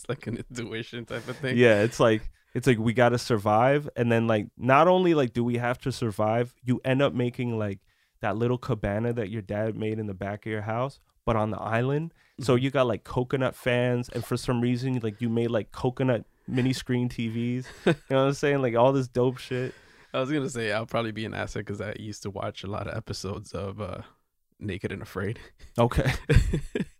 [0.07, 1.57] it's like an intuition type of thing.
[1.57, 5.43] Yeah, it's like it's like we gotta survive, and then like not only like do
[5.43, 7.79] we have to survive, you end up making like
[8.21, 11.51] that little cabana that your dad made in the back of your house, but on
[11.51, 12.13] the island.
[12.41, 16.25] So you got like coconut fans, and for some reason, like you made like coconut
[16.47, 17.65] mini screen TVs.
[17.85, 18.61] You know what I'm saying?
[18.61, 19.73] Like all this dope shit.
[20.13, 22.67] I was gonna say I'll probably be an asset because I used to watch a
[22.67, 24.01] lot of episodes of uh,
[24.59, 25.39] Naked and Afraid.
[25.77, 26.13] Okay.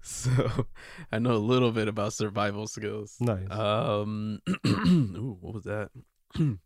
[0.02, 0.66] so
[1.12, 3.16] I know a little bit about survival skills.
[3.20, 3.50] Nice.
[3.50, 5.90] Um, ooh, what was that?
[6.34, 6.58] Going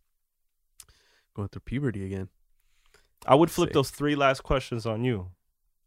[1.48, 2.28] through puberty again.
[3.26, 5.30] I would flip those three last questions on you.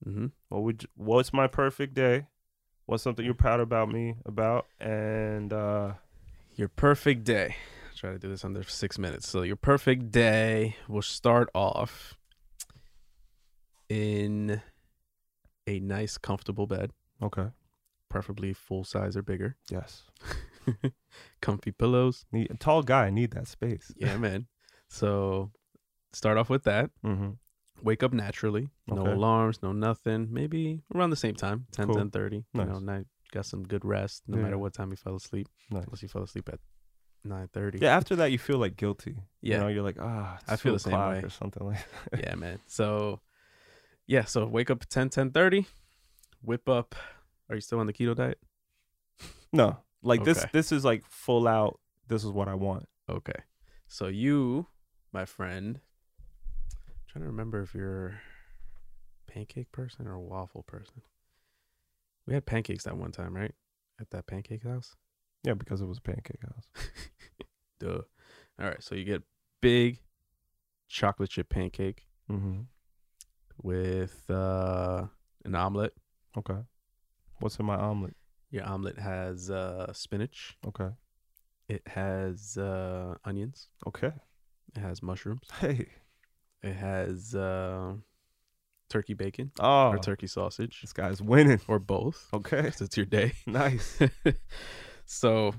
[0.06, 0.28] Mm-hmm.
[0.50, 2.28] What would you- what's my perfect day?
[2.86, 4.66] What's something you're proud about me about?
[4.80, 5.94] And uh
[6.56, 7.56] Your perfect day.
[7.96, 9.28] Try to do this under six minutes.
[9.28, 12.16] So your perfect day will start off
[13.90, 14.62] in
[15.66, 16.92] a nice, comfortable bed,
[17.22, 17.48] okay.
[18.10, 19.56] preferably full size or bigger.
[19.70, 20.04] Yes.
[21.42, 22.26] Comfy pillows.
[22.32, 23.92] Need, a tall guy need that space.
[23.98, 24.48] Yeah, man.
[24.90, 25.52] So
[26.14, 26.90] start off with that.
[27.06, 27.32] Mm-hmm.
[27.84, 28.70] Wake up naturally.
[28.88, 29.12] No Okay.
[29.12, 30.30] alarms, no nothing.
[30.32, 31.96] Maybe around the same time, 10, Cool.
[31.96, 32.36] 10 30.
[32.54, 34.44] You know, night, got some good rest no Yeah.
[34.44, 35.48] matter what time you fell asleep.
[35.70, 35.84] Nice.
[35.86, 36.60] Unless you fell asleep at
[37.24, 37.80] 9 30.
[37.80, 39.16] Yeah, after that you feel like guilty.
[39.42, 39.56] Yeah.
[39.58, 41.20] You know, you're like, ah, I feel the same way.
[41.24, 42.22] or something like That.
[42.24, 42.60] yeah, man.
[42.66, 43.20] So,
[44.08, 45.68] yeah, so wake up at 10, 10 30.
[46.42, 46.96] Whip up.
[47.50, 48.40] Are you still on the keto diet?
[49.54, 49.78] No.
[50.04, 50.50] Like this Okay.
[50.54, 52.88] this is like full out this is what I want.
[53.10, 53.42] Okay.
[53.88, 54.68] So, you,
[55.14, 55.80] my friend,
[57.08, 58.20] trying to remember if you're
[59.28, 61.02] pancake person or a waffle person.
[62.26, 63.54] We had pancakes that one time, right?
[64.00, 64.96] At that pancake house?
[65.44, 66.68] Yeah, because it was a pancake house.
[67.80, 68.02] Duh.
[68.60, 68.84] All right.
[68.84, 69.24] So, you get
[69.62, 70.00] big
[70.90, 72.62] chocolate chip pancake Mm-hmm.
[73.62, 75.06] with uh,
[75.46, 75.94] an omelet.
[76.38, 76.60] Okay.
[77.40, 78.16] What's in my omelet?
[78.52, 80.58] Your omelet has uh, spinach.
[80.68, 80.90] Okay.
[81.68, 83.68] It has uh, onions.
[83.88, 84.12] Okay.
[84.76, 85.48] It has mushrooms.
[85.60, 85.88] Hey.
[86.64, 87.94] It has uh,
[88.90, 91.62] turkey bacon Oh, or turkey sausage this guy's winning.
[91.68, 92.28] or both.
[92.34, 92.72] Okay.
[92.80, 93.34] It's your day.
[93.46, 94.00] Nice.
[95.06, 95.54] so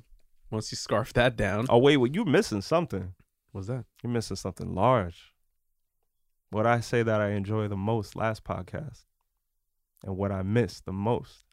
[0.51, 3.15] once you scarf that down, Oh wait, well, you're missing something.
[3.53, 3.85] what's that?
[4.03, 5.33] You're missing something large.
[6.51, 9.05] What I say that I enjoy the most last podcast,
[10.05, 11.45] and what I miss the most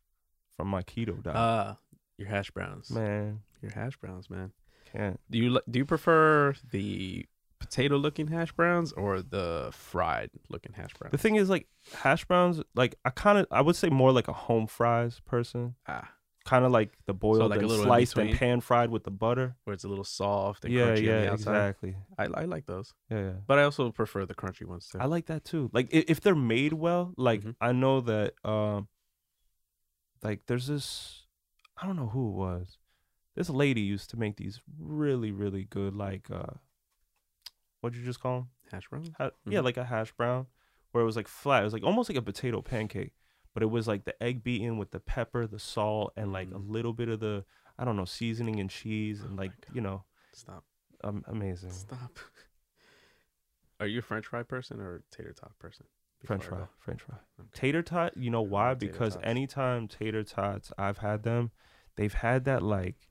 [0.56, 1.36] from my keto diet.
[1.36, 1.76] Uh
[2.18, 2.90] your hash browns.
[2.92, 4.52] man, Your hash browns, man.
[4.92, 5.20] can't.
[5.30, 7.26] Do you do you prefer the
[7.60, 11.12] potato looking hash browns or the fried looking hash browns?
[11.12, 14.28] The thing is, like hash browns, like I kind of, I would say more like
[14.30, 15.76] a home fries person.
[15.88, 16.10] ah,
[16.46, 19.56] Kind of like the boiled like and sliced and pan fried with the butter.
[19.64, 21.54] where it's a little soft and Yeah, crunchy yeah, on the outside.
[21.56, 21.96] exactly.
[22.20, 23.32] I, I like those, Yeah, yeah.
[23.48, 25.00] but I also prefer the crunchy ones too.
[25.00, 25.72] I like that too.
[25.74, 27.56] Like if, if they're made well, like Mhm.
[27.60, 28.88] I know that um
[30.24, 31.24] like there's this
[31.82, 32.78] I don't know who it was.
[33.36, 36.54] This lady used to make these really, really good like uh
[37.82, 38.50] what'd you just call them?
[38.72, 39.16] hash brown?
[39.18, 39.64] Ha- Yeah, Mhm.
[39.64, 40.48] like a hash brown
[40.92, 41.62] where it was like flat.
[41.62, 43.14] It was like almost like a potato pancake,
[43.56, 46.60] but it was like the egg beaten with the pepper, the salt, and like a
[46.60, 46.70] Mm.
[46.70, 47.46] little bit of the
[47.80, 50.04] I don't know seasoning and cheese and Oh like you know
[50.34, 50.64] Stop.
[51.04, 51.72] um, amazing.
[51.72, 52.20] Stop.
[53.80, 55.86] Are you a French fry person or a tater tot person?
[56.24, 56.68] French fry.
[56.80, 57.16] French fry.
[57.40, 57.50] Okay.
[57.54, 58.70] Tater tot, you know why?
[58.70, 59.26] love tater Because tots.
[59.26, 61.52] anytime tater tots I've had them,
[61.96, 63.10] they've had that like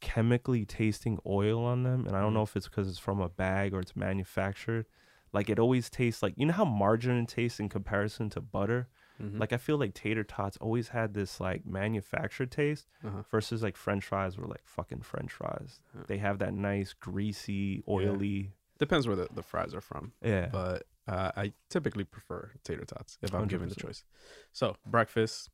[0.00, 2.34] chemically tasting oil on them, and I don't Mhm.
[2.34, 4.86] know if it's because it's from a bag or it's manufactured.
[5.32, 8.88] Like it always tastes like you know how margarine tastes in comparison to butter.
[9.20, 9.38] Mhm.
[9.40, 13.22] Like I feel like tater tots always had this like manufactured taste Uh-huh.
[13.30, 15.80] versus like French fries were like fucking French fries.
[16.06, 18.52] They have that nice greasy, oily.
[18.78, 20.48] Depends where the, the fries are from, Yeah.
[20.52, 24.04] but uh, I typically prefer tater tots if I'm given the choice.
[24.52, 25.50] So breakfast,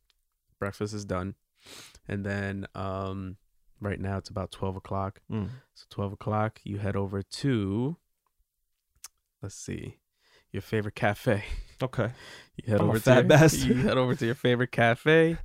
[0.59, 1.33] breakfast is done.
[2.07, 3.37] And then um,
[3.79, 5.21] right now it's about twelve o'clock.
[5.31, 5.49] Mm.
[5.73, 7.97] So twelve o'clock, you head over to.
[9.41, 9.97] Let's see,
[10.51, 11.43] your favorite cafe.
[11.81, 12.11] Okay.
[12.57, 13.61] You head I'm over to your, bastard.
[13.63, 15.37] you head over to your favorite cafe,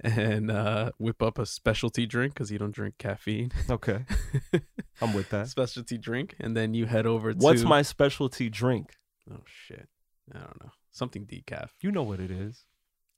[0.00, 3.50] and uh, whip up a specialty drink because you don't drink caffeine.
[3.68, 4.04] Okay.
[5.00, 5.48] I'm with that.
[5.48, 8.92] specialty drink, and then you head over to What's to my specialty drink?
[9.32, 9.88] oh shit,
[10.32, 12.66] I don't know something decaf, You know what it is.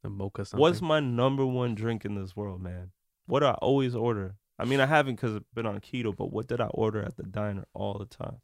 [0.03, 0.61] a mocha something.
[0.63, 2.93] What's my number one drink in this world, man?
[3.27, 4.37] What do I always order?
[4.59, 7.17] I mean, I haven't because I've been on keto, but what did I order at
[7.19, 8.41] the diner all the time?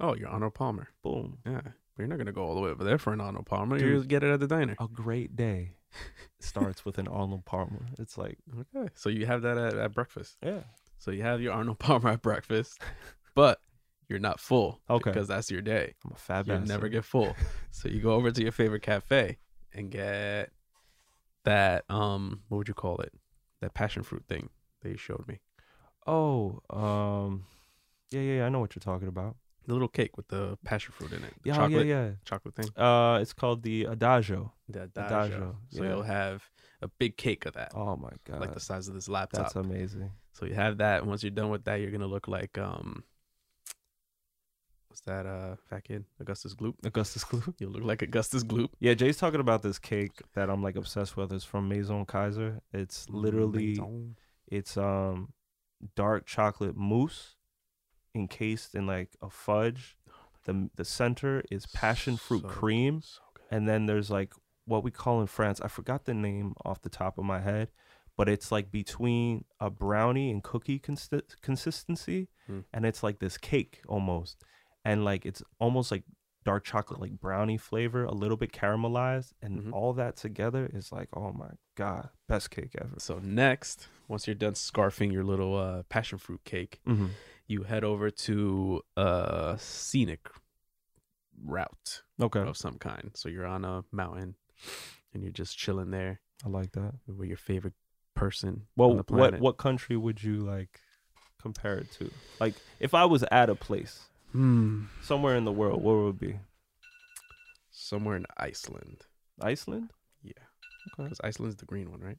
[0.00, 0.88] oh, your Arnold Palmer.
[1.02, 1.38] Boom.
[1.44, 1.60] Yeah,
[1.98, 3.78] you're not gonna go all the way over there for an Arnold Palmer.
[3.78, 3.88] Dude.
[3.88, 4.74] You get it at the diner.
[4.80, 5.72] A great day
[6.40, 7.86] starts with an Arnold Palmer.
[7.98, 8.38] It's like,
[8.74, 10.36] Okay, so you have that at, at breakfast.
[10.42, 10.60] yeah.
[10.98, 12.80] So you have your Arnold Palmer at breakfast,
[13.34, 13.60] but
[14.08, 14.80] you're not full.
[14.88, 15.10] Okay.
[15.10, 15.94] because that's your day.
[16.04, 17.34] I'm a fat You never get full.
[17.70, 19.38] so you go over to your favorite cafe
[19.72, 20.50] and get
[21.44, 23.12] that um what would you call it?
[23.60, 24.48] That passion fruit thing
[24.82, 25.40] that you showed me.
[26.06, 27.44] Oh, um,
[28.10, 29.36] yeah, yeah, yeah, I know what you're talking about.
[29.66, 31.32] The little cake with the passion fruit in it.
[31.42, 32.68] The Yeah, chocolate yeah, chocolate thing.
[32.76, 34.52] Uh, it's called the Adagio.
[34.68, 35.56] The Adagio, adagio.
[35.70, 35.88] So yeah.
[35.90, 36.42] you'll have
[36.82, 37.72] a big cake of that.
[37.74, 39.42] Oh my god, like the size of this laptop.
[39.42, 40.10] that's amazing.
[40.32, 41.00] so you have that.
[41.00, 43.04] and Once you're done with that, you're gonna look like um
[44.88, 46.04] what's that uh fat kid?
[46.20, 46.74] Augustus Gloop.
[46.84, 47.54] Augustus Gloop.
[47.58, 48.68] You'll look like Augustus Gloop.
[48.80, 51.32] Yeah, Jay's talking about this cake that I'm like obsessed with.
[51.32, 52.60] It's from Maison Kayser.
[52.72, 54.16] It's literally Maison.
[54.46, 55.32] it's um
[55.96, 57.34] dark chocolate mousse
[58.14, 59.96] encased in like a fudge.
[60.44, 64.32] The the center is passion fruit So- cream, so and then there's like
[64.66, 65.60] what we call in France.
[65.60, 67.70] I forgot the name off the top of my head,
[68.16, 72.60] but it's like between a brownie and cookie consi- consistency, Hmm.
[72.72, 74.42] and it's like this cake almost,
[74.84, 76.04] and like it's almost like
[76.44, 79.72] dark chocolate, like brownie flavor, a little bit caramelized, and Mhm.
[79.72, 82.96] all that together is like, oh my god, best cake ever.
[82.98, 87.06] So next, once you're done scarfing your little uh, passion fruit cake, Mm-hmm.
[87.46, 90.28] You head over to a scenic
[91.44, 93.10] route Okay, of some kind.
[93.14, 94.36] So you're on a mountain
[95.12, 96.94] and you're just chilling there I like that.
[97.06, 97.74] with your favorite
[98.14, 100.80] person Well, what what country would you like
[101.42, 102.10] compare it to?
[102.40, 104.00] Like, if I was at a place
[104.32, 104.84] Hmm.
[105.02, 106.38] somewhere in the world, where would it be?
[107.70, 109.06] Somewhere in Iceland.
[109.40, 109.92] Iceland?
[110.22, 110.32] Yeah.
[110.92, 111.04] Okay.
[111.04, 112.18] Because Iceland's the green one, right?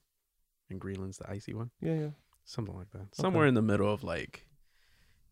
[0.69, 1.71] And Greenland's the icy one.
[1.82, 2.09] Yeah, yeah.
[2.45, 3.15] Something like that.
[3.15, 4.45] Somewhere in the middle of like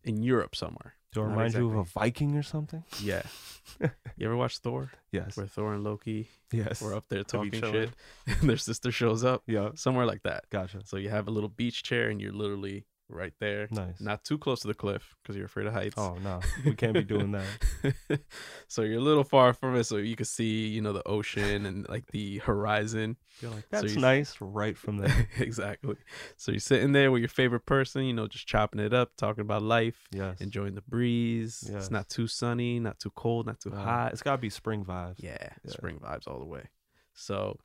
[0.04, 0.94] in Europe somewhere.
[1.12, 1.84] Do I remind you of a.
[1.84, 2.82] Viking or something?
[3.00, 3.22] Yeah.
[3.80, 4.90] you ever watch Thor?
[5.12, 5.36] Yes.
[5.36, 6.82] Where Thor and Loki Yes.
[6.82, 7.90] were up there talking shit
[8.26, 9.42] and their sister shows up.
[9.46, 9.70] Yeah.
[9.76, 10.50] Somewhere like that.
[10.50, 10.80] Gotcha.
[10.84, 13.68] So you have a little beach chair and you're literally right there.
[13.70, 14.00] Nice.
[14.00, 15.94] Not too close to the cliff because you're afraid of heights.
[15.98, 18.20] Oh no, we can't be doing that.
[18.68, 21.66] so you're a little far from it so you can see, you know, the ocean
[21.66, 23.16] and like the horizon.
[23.40, 25.28] You're like, So that's you- nice, right from there.
[25.38, 25.96] exactly.
[26.36, 29.42] So you're sitting there with your favorite person, you know, just chopping it up, talking
[29.42, 30.40] about life, Yes.
[30.40, 31.64] enjoying the breeze.
[31.66, 31.82] Yes.
[31.84, 34.12] It's not too sunny, not too cold, not too Uh, hot.
[34.12, 35.16] It's gotta be spring vibes.
[35.18, 35.70] Yeah, Yeah.
[35.70, 36.70] spring vibes all the way.
[37.12, 37.58] So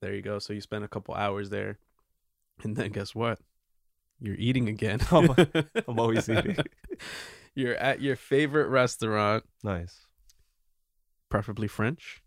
[0.00, 0.38] there you go.
[0.38, 1.78] So you spend a couple hours there,
[2.64, 3.38] and then guess what?
[4.20, 5.00] You're eating again.
[5.10, 5.34] I'm-
[5.88, 6.56] I'm always eating.
[7.54, 10.06] You're at your favorite restaurant, Nice.
[11.28, 12.22] preferably French.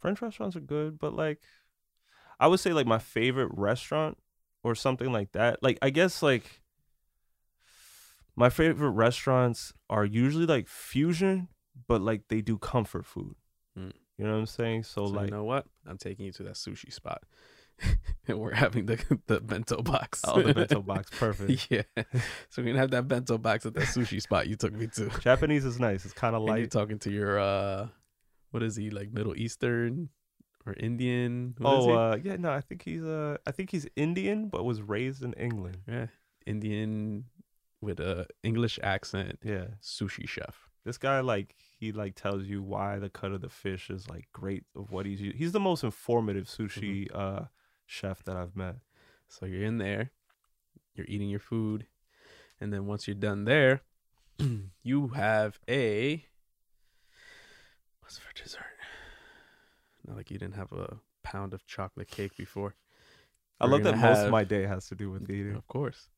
[0.00, 1.40] French restaurants are good, but like,
[2.40, 4.18] I would say like my favorite restaurant
[4.62, 5.62] or something like that.
[5.62, 6.60] Like, I guess like
[8.36, 11.48] my favorite restaurants are usually like fusion,
[11.88, 13.34] but like they do comfort food.
[13.78, 13.92] Mm.
[14.18, 14.82] You know what I'm saying?
[14.84, 15.66] So, So like, you know what?
[15.86, 17.22] I'm taking you to that sushi spot,
[18.28, 18.96] and we're having the
[19.26, 20.22] the bento box.
[20.26, 21.66] oh, the bento box, perfect.
[21.70, 21.82] yeah.
[22.48, 25.10] So we're gonna have that bento box at that sushi spot you took me to.
[25.20, 26.04] Japanese is nice.
[26.04, 26.70] It's kind of And you're light.
[26.70, 27.88] talking to your uh,
[28.50, 29.12] what is he like?
[29.12, 30.08] Middle Eastern
[30.64, 31.54] or Indian?
[31.58, 34.64] What is Oh, uh, yeah, no, I think he's uh, I think he's Indian, but
[34.64, 35.78] was raised in England.
[35.86, 36.06] yeah,
[36.46, 37.24] Indian
[37.82, 40.68] with a English accent, Yeah, sushi chef.
[40.84, 44.24] this guy like he like tells you why the cut of the fish is like
[44.32, 45.20] great of what he's.
[45.20, 47.44] He's the most informative sushi uh
[47.86, 48.76] chef that I've met.
[49.28, 50.10] So you're in there,
[50.94, 51.86] you're eating your food,
[52.60, 53.82] and then once you're done there,
[54.82, 56.24] you have a
[58.00, 58.60] what's for dessert?
[60.06, 62.74] Not like you didn't have a pound of chocolate cake before.
[63.60, 65.56] I We're love that most have- of my day has to do with eating.
[65.56, 66.08] Of course.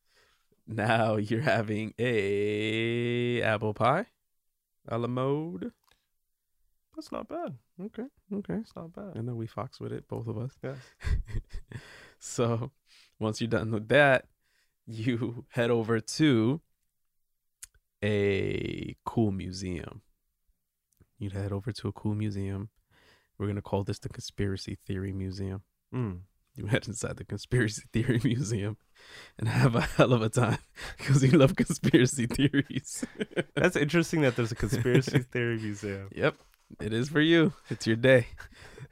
[0.67, 4.07] Now you're having a apple pie,
[4.87, 5.73] a la mode.
[6.95, 7.57] That's not bad.
[7.81, 8.05] Okay,
[8.35, 8.55] okay.
[8.55, 9.15] It's not bad.
[9.15, 10.59] And then we fox with it, both of us.
[10.63, 10.77] Yes.
[12.19, 12.71] so
[13.19, 14.27] once you're done with that,
[14.87, 16.61] you head over to
[18.03, 20.03] a cool museum.
[21.19, 22.71] You'd head over to a cool museum.
[23.39, 25.63] We're gonna call this the conspiracy theory museum.
[25.95, 26.21] Mm.
[26.55, 28.77] you head inside the conspiracy theory museum
[29.39, 30.59] and have a hell of a time
[30.99, 33.05] because you love conspiracy theories.
[33.55, 36.09] That's interesting that there's a conspiracy theory museum.
[36.15, 36.37] Yep,
[36.81, 37.53] it is for you.
[37.71, 38.27] It's your day.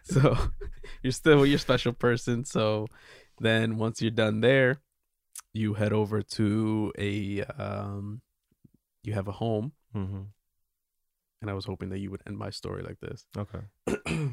[0.09, 0.37] So
[1.03, 2.45] you're still your special person.
[2.45, 2.87] So
[3.41, 4.77] then once you're done there,
[5.53, 8.21] you head over to a um
[9.03, 10.23] you have a home Mm-hmm.
[11.41, 13.27] and I was hoping that you would end my story like this.
[13.37, 13.63] Okay.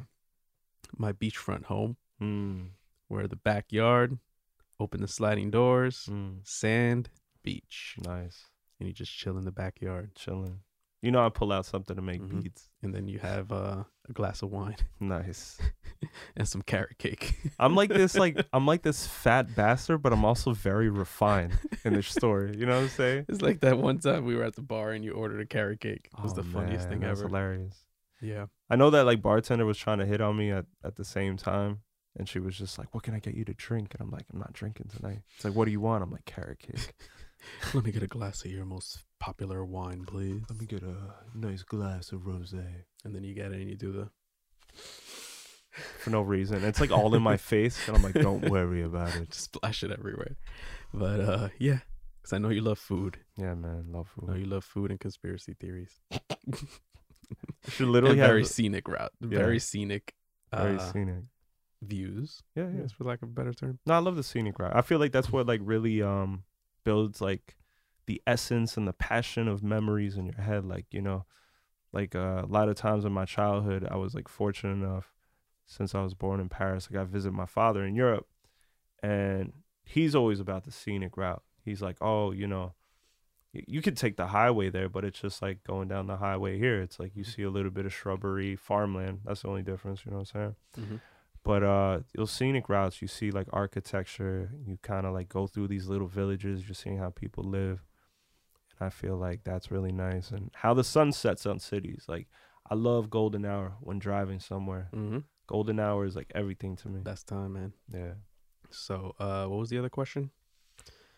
[0.97, 2.69] my beachfront home Mm.
[3.07, 4.19] where the backyard,
[4.79, 6.47] open the sliding doors, Mm.
[6.47, 7.09] sand,
[7.41, 8.45] beach, Nice.
[8.79, 10.13] and you just chill in the backyard.
[10.15, 10.59] Chilling.
[11.03, 12.41] You know, I pull out something to make Mhm.
[12.43, 12.69] beats.
[12.81, 15.59] And then you have uh, a glass of wine Nice.
[16.35, 17.35] and some carrot cake.
[17.59, 21.93] I'm like this, like I'm like this fat bastard, but I'm also very refined in
[21.93, 22.55] this story.
[22.57, 23.25] You know what I'm saying?
[23.29, 25.81] It's like that one time we were at the bar and you ordered a carrot
[25.81, 26.09] cake.
[26.17, 27.27] It was Oh, the funniest man, thing that's ever.
[27.27, 27.85] Hilarious.
[28.21, 28.45] Yeah.
[28.69, 31.35] I know that like bartender was trying to hit on me at, at the same
[31.37, 31.81] time.
[32.15, 33.93] And she was just like, What can I get you to drink?
[33.93, 35.19] And I'm like, I'm not drinking tonight.
[35.35, 36.01] It's like, what do you want?
[36.03, 36.93] I'm like, carrot cake.
[37.73, 40.41] Let me get a glass of your most popular wine, please.
[40.49, 40.95] Let me get a
[41.33, 42.51] nice glass of rose.
[42.51, 44.09] And then you get it and you do the.
[45.99, 46.61] For no reason.
[46.65, 47.87] It's like all in my face.
[47.87, 49.29] And I'm like, Don't worry about it.
[49.29, 50.35] Just splash it everywhere.
[50.93, 51.79] But uh, yeah,
[52.21, 53.17] because I know you love food.
[53.37, 53.85] Yeah, man.
[53.93, 54.25] Love food.
[54.27, 56.01] I know you love food and conspiracy theories.
[57.65, 59.11] You should literally have very scenic route.
[59.21, 59.39] Yeah.
[59.39, 60.13] Very scenic
[60.53, 61.23] very uh, scenic.
[61.81, 62.43] views.
[62.55, 62.81] Yeah, yeah.
[62.81, 63.79] Yes, for lack of a better term.
[63.87, 64.75] No, I love the scenic route.
[64.75, 66.43] I feel like that's what like really um
[66.83, 67.55] builds like
[68.05, 70.65] the essence and the passion of memories in your head.
[70.65, 71.25] Like, you know,
[71.93, 75.13] like uh, a lot of times in my childhood I was like fortunate enough
[75.65, 78.27] since I was born in Paris, like I got to visit my father in Europe
[79.01, 81.43] and he's always about the scenic route.
[81.63, 82.73] He's like, Oh, you know,
[83.53, 86.81] you could take the highway there, but it's just like going down the highway here.
[86.81, 89.19] It's like you see a little bit of shrubbery, farmland.
[89.23, 90.85] That's the only difference, you know what I'm saying?
[90.85, 90.95] Mm-hmm.
[91.43, 95.67] But uh those scenic routes, you see like architecture, you kind of like go through
[95.67, 97.83] these little villages, you're seeing how people live.
[98.85, 102.05] I feel like that's really nice and how the sun sets on cities.
[102.07, 102.27] Like
[102.69, 104.89] I love golden hour when driving somewhere.
[104.93, 105.19] Mm-hmm.
[105.47, 107.01] Golden hour is like everything to me.
[107.01, 107.73] Best time, man.
[107.93, 108.13] Yeah.
[108.69, 110.31] So, uh, what was the other question?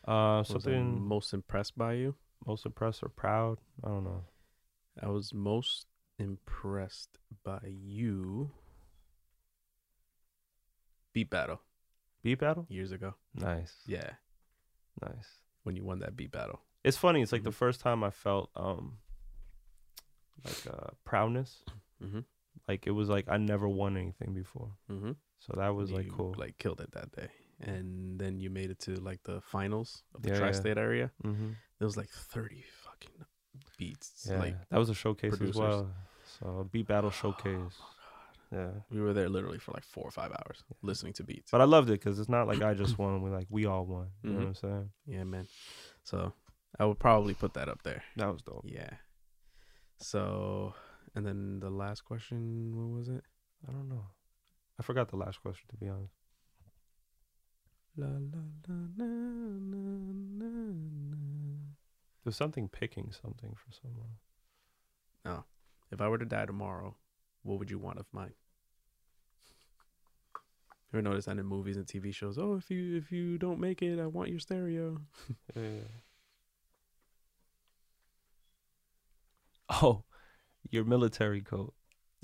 [0.08, 2.16] Uh What was I something most impressed by you?
[2.46, 3.60] most impressed or proud?
[3.84, 4.24] I don't know.
[5.02, 5.88] I was most
[6.20, 8.52] impressed by you.
[11.14, 11.62] Beat battle
[12.24, 12.66] Beat battle?
[12.70, 13.16] years ago.
[13.34, 13.74] Nice.
[13.88, 14.12] Yeah,
[15.02, 15.40] Nice.
[15.64, 16.62] when you won that beat battle.
[16.88, 17.62] It's funny, it's like the Mhm.
[17.64, 18.98] first time I felt um
[20.44, 21.64] like uh proudness.
[22.04, 22.20] Mm-hmm.
[22.68, 24.72] Like it was like I never won anything before.
[24.92, 25.12] Mm-hmm.
[25.40, 26.34] So that was like cool.
[26.38, 27.30] Like killed it that day,
[27.60, 30.40] and then you made it to like the finals of the Yeah, yeah.
[30.42, 31.12] tri-state area.
[31.24, 31.52] mm-hmm.
[31.80, 33.26] There was like thirty fucking
[33.78, 34.28] beats.
[34.30, 35.56] Yeah, Like that was a showcase producers.
[35.56, 35.92] as well.
[36.40, 37.78] So a beat battle showcase.
[37.82, 37.92] Oh,
[38.52, 41.52] Yeah, we were there literally for like four or five hours listening to beats.
[41.52, 43.22] but I loved it because it's not like I just won.
[43.22, 44.08] We like we all won.
[44.24, 44.40] You know Mhm.
[44.40, 44.90] what I'm saying?
[45.08, 45.48] yeah, man.
[46.04, 46.34] So
[46.80, 48.04] I would probably put that up there.
[48.18, 48.66] That was dope.
[48.66, 48.90] Yeah.
[49.98, 50.74] So,
[51.16, 53.24] and then the last question, what was it?
[53.68, 54.06] I don't know.
[54.80, 56.14] I forgot the last question to be honest.
[57.98, 59.08] La la la na
[59.68, 59.86] na
[60.38, 60.46] na.
[62.24, 64.18] There's something picking something for someone.
[65.24, 65.44] Oh.
[65.92, 66.96] If I were to die tomorrow,
[67.44, 68.34] what would you want of mine?
[70.92, 72.38] You ever notice that in movies and TV shows?
[72.38, 75.00] Oh, if you if you don't make it, I want your stereo.
[75.56, 75.88] Yeah.
[79.82, 80.04] Oh,
[80.70, 81.74] your military coat.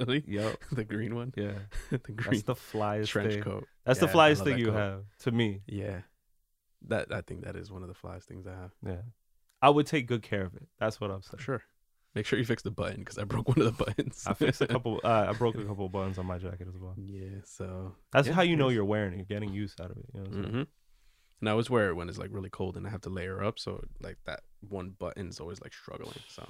[0.00, 0.24] really?
[0.26, 0.56] Yep.
[0.72, 1.32] The green one?
[1.36, 1.52] Yeah.
[1.90, 3.42] the green That's the flyest trench thing.
[3.42, 3.68] coat.
[3.84, 4.76] That's Yeah, the I flyest love thing that you coat.
[4.76, 5.62] have to me.
[5.66, 6.00] Yeah.
[6.88, 8.72] That I think that is one of the flyest things I have.
[8.86, 9.02] Yeah.
[9.62, 10.66] I would take good care of it.
[10.78, 11.44] That's what I'm For saying.
[11.44, 11.62] sure.
[12.14, 14.24] Make sure you fix the button because I broke one of the buttons.
[14.26, 15.00] I fixed a couple.
[15.04, 16.94] Uh, I broke a couple of buttons on my jacket as well.
[16.96, 18.74] Yeah, so That's Yeah, how you know yes.
[18.76, 19.16] you're wearing it.
[19.18, 20.06] You're getting use out of it.
[20.12, 20.54] You know what I'm saying?
[20.54, 20.62] hmm
[21.40, 23.42] And I always wear it when it's like really cold and I have to layer
[23.42, 23.58] up.
[23.58, 26.20] So like that one button is always like struggling.
[26.28, 26.46] So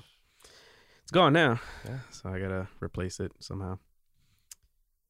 [1.02, 1.60] it's gone now.
[1.84, 2.00] Yeah.
[2.10, 3.78] So I gotta replace it somehow.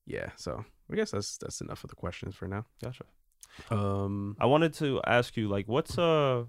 [0.07, 0.31] Yeah.
[0.37, 2.67] So I guess that's that's enough of the questions for now.
[2.83, 3.05] Gotcha.
[3.71, 4.37] Um.
[4.39, 6.45] I wanted to ask you, like, what's uh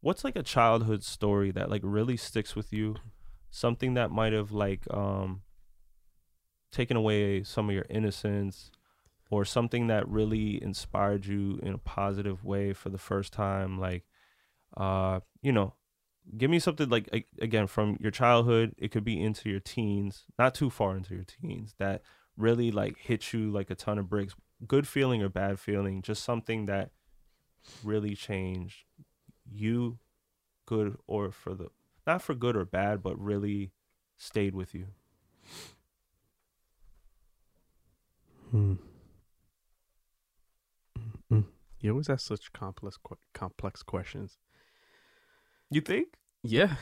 [0.00, 2.96] what's like a childhood story that like really sticks with you?
[3.50, 5.42] Something that might have like um
[6.72, 8.70] taken away some of your innocence
[9.34, 14.04] or something that really inspired you in a positive way for the first time like
[14.76, 15.74] uh you know
[16.38, 20.54] give me something like again from your childhood it could be into your teens not
[20.54, 22.02] too far into your teens that
[22.36, 24.34] really like hit you like a ton of bricks
[24.66, 26.90] good feeling or bad feeling just something that
[27.82, 28.84] really changed
[29.50, 29.98] you
[30.66, 31.68] good or for the
[32.06, 33.72] not for good or bad but really
[34.16, 34.86] stayed with you
[38.50, 38.74] hmm.
[41.84, 42.96] You always ask such complex
[43.34, 44.38] complex questions.
[45.70, 46.14] You think?
[46.42, 46.76] Yeah.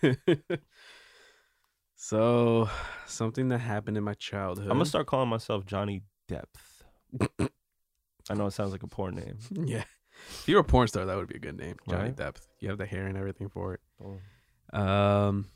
[1.96, 2.70] so,
[3.06, 4.68] something that happened in my childhood.
[4.68, 6.82] I'm gonna start calling myself Johnny Depth.
[7.20, 9.36] I know it sounds like a porn name.
[9.68, 9.84] Yeah.
[10.30, 11.76] If you were a porn star, that would be a good name.
[11.86, 12.16] Johnny Right?
[12.16, 12.48] Depth.
[12.58, 13.80] You have the hair and everything for it.
[14.02, 14.80] Oh.
[14.80, 15.46] Um,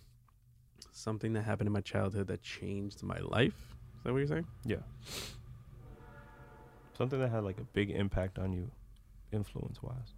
[0.93, 3.55] something that happened in my childhood that changed my life.
[3.97, 4.47] Is that what you're saying?
[4.67, 4.83] Yeah.
[6.97, 8.71] Something that had like a big impact on you,
[9.33, 10.15] influence wise.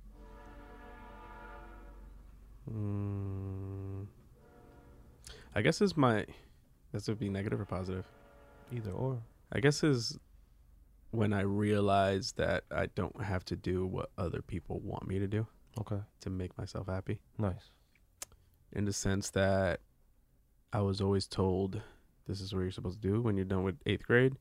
[2.71, 4.07] Mm,
[5.55, 6.25] I guess is my.
[6.93, 8.05] This would be negative or positive.
[8.73, 9.19] Either or.
[9.53, 10.19] I guess is
[11.11, 15.27] when I realized that I don't have to do what other people want me to
[15.27, 15.47] do
[15.81, 16.01] Okay.
[16.21, 17.19] to make myself happy.
[17.39, 17.71] Nice.
[18.73, 19.81] In the sense that
[20.73, 21.81] I was always told
[22.27, 24.37] this is what you're supposed to do when you're done with eighth grade.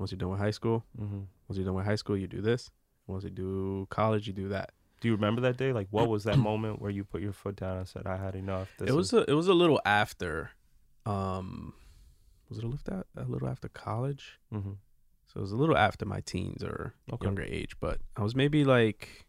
[0.00, 1.18] Once you're done with high school, Mm-hmm.
[1.46, 2.70] once you're done with high school, you do this.
[3.06, 4.72] Once you do college, you do that.
[5.00, 5.72] Do you remember that day?
[5.72, 8.34] Like, what was that moment where you put your foot down and said, "I had
[8.34, 8.68] enough"?
[8.78, 10.50] This it was is- a, it was a little after,
[11.06, 11.74] um,
[12.48, 14.38] was it a little after, a little after college?
[14.52, 14.76] Mhm.
[15.26, 17.26] So it was a little after my teens or Okay.
[17.26, 19.26] younger age, but I was maybe like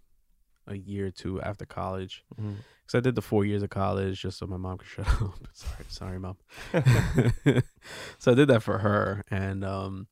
[0.67, 4.37] a year or two after college because I did the four years of college just
[4.39, 5.37] so my mom could shut up.
[5.53, 6.37] sorry, sorry, mom.
[8.19, 10.07] so I did that for her, and um,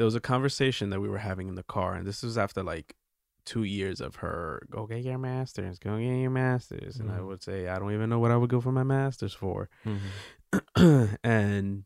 [0.00, 2.62] there was a conversation that we were having in the car, and this was after
[2.62, 2.96] like
[3.44, 7.26] two years of her go get your masters, go get your masters, and I Mhm.
[7.26, 11.18] would say I don't even know what I would go for my masters for, Mhm.
[11.22, 11.84] and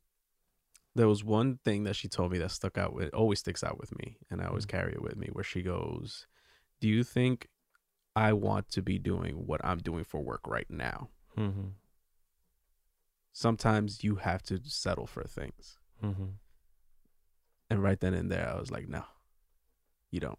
[0.95, 3.79] there was one thing that she told me that stuck out with always sticks out
[3.81, 4.69] with me and i always Mm.
[4.69, 6.29] carry it with me where she goes
[6.81, 7.49] do you think
[8.15, 11.73] i want to be doing what i'm doing for work right now Mhm.
[13.33, 16.35] sometimes you have to settle for things Mhm.
[17.75, 19.03] And right then and there i was like no
[20.11, 20.39] you don't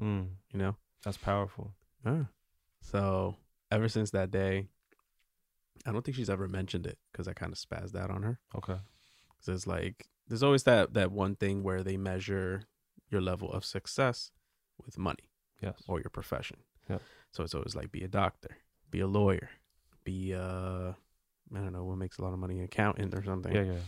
[0.00, 0.28] Mm.
[0.52, 1.72] you know That's powerful.
[2.82, 3.36] So
[3.70, 4.68] ever since that day
[5.86, 8.38] i don't think she's ever mentioned it because i kind of spazzed out on her
[8.54, 8.76] Okay.
[9.38, 12.62] Because it's like there's always that that one thing where they measure
[13.10, 14.30] your level of success
[14.84, 15.30] with money
[15.62, 15.82] Yes.
[15.88, 16.58] or your profession.
[16.90, 16.98] Yeah.
[17.32, 18.56] So it's always like be a doctor,
[18.90, 19.48] be a lawyer,
[20.04, 20.92] be uh
[21.54, 23.54] I don't know what makes a lot of money, an accountant or something.
[23.54, 23.62] Yeah.
[23.72, 23.82] Yeah.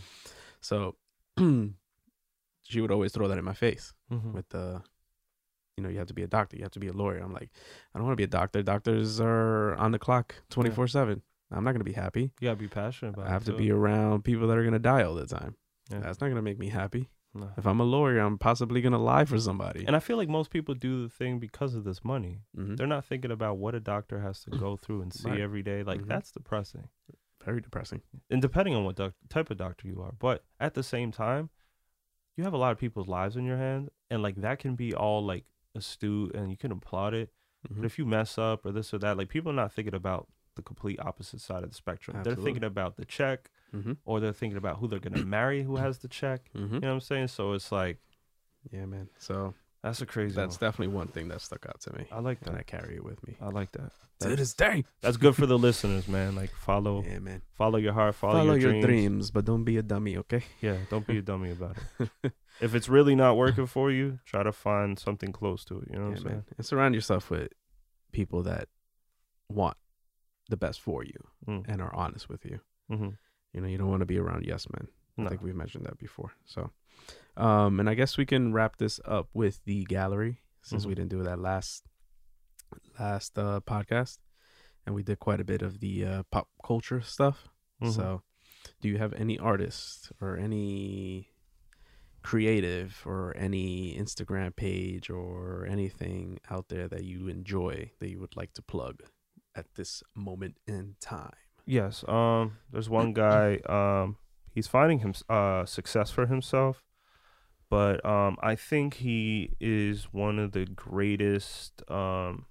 [0.61, 0.95] So
[2.69, 4.33] she would always throw that in my face Mhm.
[4.33, 4.81] with the
[5.77, 7.19] you know, you have to be a doctor, you have to be a lawyer.
[7.19, 7.49] I'm like,
[7.93, 8.61] I don't want to be a doctor.
[8.61, 11.21] Doctors are on the clock 24/7.
[11.51, 12.33] I'm not going to be happy.
[12.41, 13.57] You gotta be passionate about I have to too.
[13.57, 15.55] be around people that are going to die all the time.
[15.89, 15.99] Yeah.
[16.01, 17.07] That's not going to make me happy.
[17.33, 17.51] No.
[17.57, 19.85] If I'm a lawyer, I'm possibly going to lie for somebody.
[19.87, 22.41] And I feel like most people do the thing because of this money.
[22.57, 22.75] Mhm.
[22.75, 25.39] They're not thinking about what a doctor has to go through and see Right.
[25.39, 25.83] every day.
[25.83, 26.07] Like Mhm.
[26.07, 26.89] that's depressing.
[27.45, 28.01] Very depressing.
[28.29, 31.49] And depending on what doc- type of doctor you are, but at the same time,
[32.39, 34.93] you have a lot of people's lives in your hands, and like that can be
[34.95, 35.43] all like
[35.75, 37.33] astute and you can applaud it.
[37.67, 37.75] Mhm.
[37.77, 40.29] But if you mess up or this or that, like people are not thinking about
[40.55, 42.21] the complete opposite side of the spectrum.
[42.23, 43.97] They're thinking about the check, Mhm.
[44.05, 46.49] or they're thinking about who they're gonna marry who has the check.
[46.55, 46.73] Mhm.
[46.75, 47.27] You know what I'm saying?
[47.27, 47.99] So it's like
[48.71, 49.09] Yeah, man.
[49.17, 49.53] So
[49.83, 50.35] that's a crazy.
[50.35, 50.67] that's one.
[50.69, 52.67] definitely one thing that stuck out to me, I like and I that.
[52.67, 53.91] carry it with me I like that.
[54.21, 54.83] to this day.
[55.01, 56.35] that's good for the listeners, man.
[56.35, 57.41] Like follow, Yeah, man.
[57.55, 58.85] follow your heart, follow, Follow, your, your, dreams.
[58.85, 59.31] dreams.
[59.31, 60.43] but don't be a dummy, okay?
[60.61, 62.09] Yeah, don't be a dummy about it.
[62.61, 65.87] if it's really not working for you, try to find something close to it.
[65.91, 66.35] You know what yeah, I'm saying?
[66.35, 66.45] man.
[66.57, 67.49] And surround yourself with
[68.11, 68.67] people that
[69.49, 69.77] want
[70.49, 71.13] the best for you
[71.47, 71.63] Mm.
[71.69, 72.59] and are honest with you.
[72.89, 73.09] hmm
[73.53, 74.87] You know, you don't want to be around yes men.
[75.25, 76.31] I think we've mentioned that before.
[76.45, 76.71] So,
[77.37, 80.95] um, and I guess we can wrap this up with the gallery since we Mhm.
[80.97, 81.85] didn't do that last
[82.99, 84.19] last uh, podcast,
[84.85, 87.47] and we did quite a bit of the uh, pop culture stuff.
[87.81, 87.93] Mhm.
[87.95, 88.21] So,
[88.81, 91.29] do you have any artists or any
[92.21, 98.35] creative or any Instagram page or anything out there that you enjoy that you would
[98.35, 99.01] like to plug
[99.55, 101.31] at this moment in time?
[101.65, 102.03] Yes.
[102.07, 102.57] Um.
[102.71, 103.57] There's one guy.
[103.65, 104.17] Um.
[104.53, 106.83] He's finding him uh success for himself,
[107.69, 108.37] but um.
[108.41, 112.45] I think he is one of the greatest um,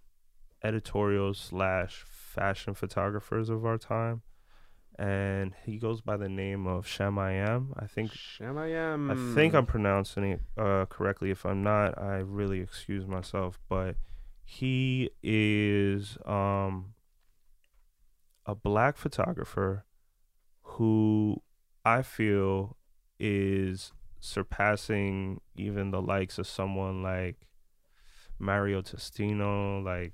[0.62, 4.23] editorial slash fashion photographers of our time,
[4.99, 7.73] and he goes by the name of Shamayam.
[7.79, 9.11] I think Shamayam.
[9.11, 11.31] I think I'm pronouncing it uh, correctly.
[11.31, 13.59] If I'm not, I really excuse myself.
[13.69, 13.97] But
[14.45, 16.95] he is um,
[18.47, 19.85] a black photographer
[20.62, 21.43] who
[21.89, 22.77] I feel
[23.19, 27.36] is surpassing even the likes of someone like
[28.39, 30.12] Mario Testino, like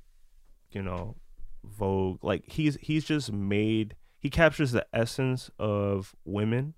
[0.71, 1.17] you know
[1.65, 2.23] Vogue.
[2.23, 6.75] Like he's he's just made he captures the essence of women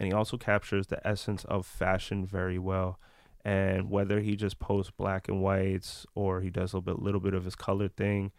[0.00, 2.98] and he also captures the essence of fashion very well
[3.44, 7.20] and whether he just posts black and whites or he does a little bit little
[7.20, 8.32] bit of his color thing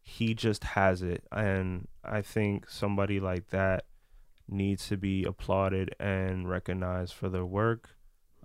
[0.00, 3.84] he just has it and i think somebody like that
[4.50, 7.90] needs to be applauded and recognized for their work.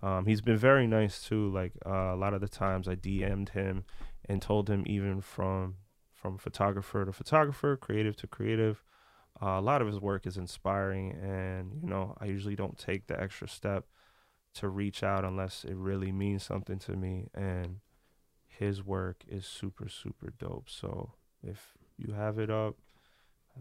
[0.02, 3.50] Um, he's been very nice too like uh, a lot of the times i dm'd
[3.50, 3.86] him
[4.26, 5.76] and told him even from
[6.14, 8.84] from photographer to photographer creative to creative
[9.42, 13.08] uh, a lot of his work is inspiring and you know i usually don't take
[13.08, 13.86] the extra step
[14.54, 17.80] to reach out unless it really means something to me and
[18.58, 20.70] his work is super super dope.
[20.70, 21.14] So
[21.44, 22.76] if you have it up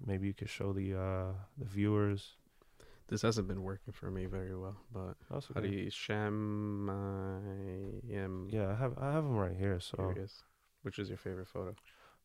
[0.04, 2.36] maybe you could show the uh the viewers
[3.08, 5.76] This hasn't been working for me very well, but That's how do okay.
[5.76, 10.18] you sham I am yeah i have i have him right here so here it
[10.18, 10.42] is.
[10.82, 11.74] Which is your favorite photo?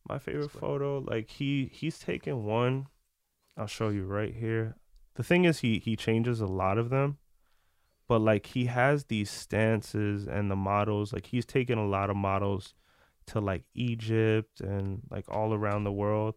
[0.08, 0.60] my favorite Display.
[0.60, 2.86] photo like he he's taken one
[3.56, 4.76] i'll show you right here
[5.16, 7.18] the thing is he he changes a lot of them
[8.08, 12.16] but like he has these stances and the models like he's taken a lot of
[12.16, 12.74] models
[13.26, 16.34] to like egypt and like all around the world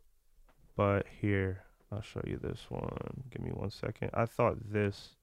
[0.75, 3.23] but here i'll show you this one.
[3.29, 4.09] Give me one second.
[4.13, 5.15] I thought this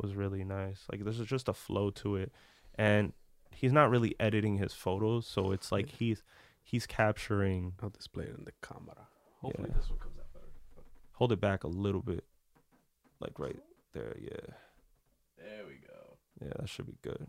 [0.00, 0.84] was really nice.
[0.92, 2.32] Like there's just a flow to it.
[2.74, 3.14] And
[3.50, 6.22] he's not really editing his photos so it's like he's
[6.62, 9.08] he's capturing I'll display it in the camera.
[9.40, 9.78] Hopefully Yeah.
[9.78, 10.46] this one comes out better.
[11.12, 12.24] hold it back a little bit.
[13.20, 13.58] Like right
[13.94, 14.52] there yeah.
[15.38, 16.18] There we go.
[16.44, 17.26] yeah that should be good.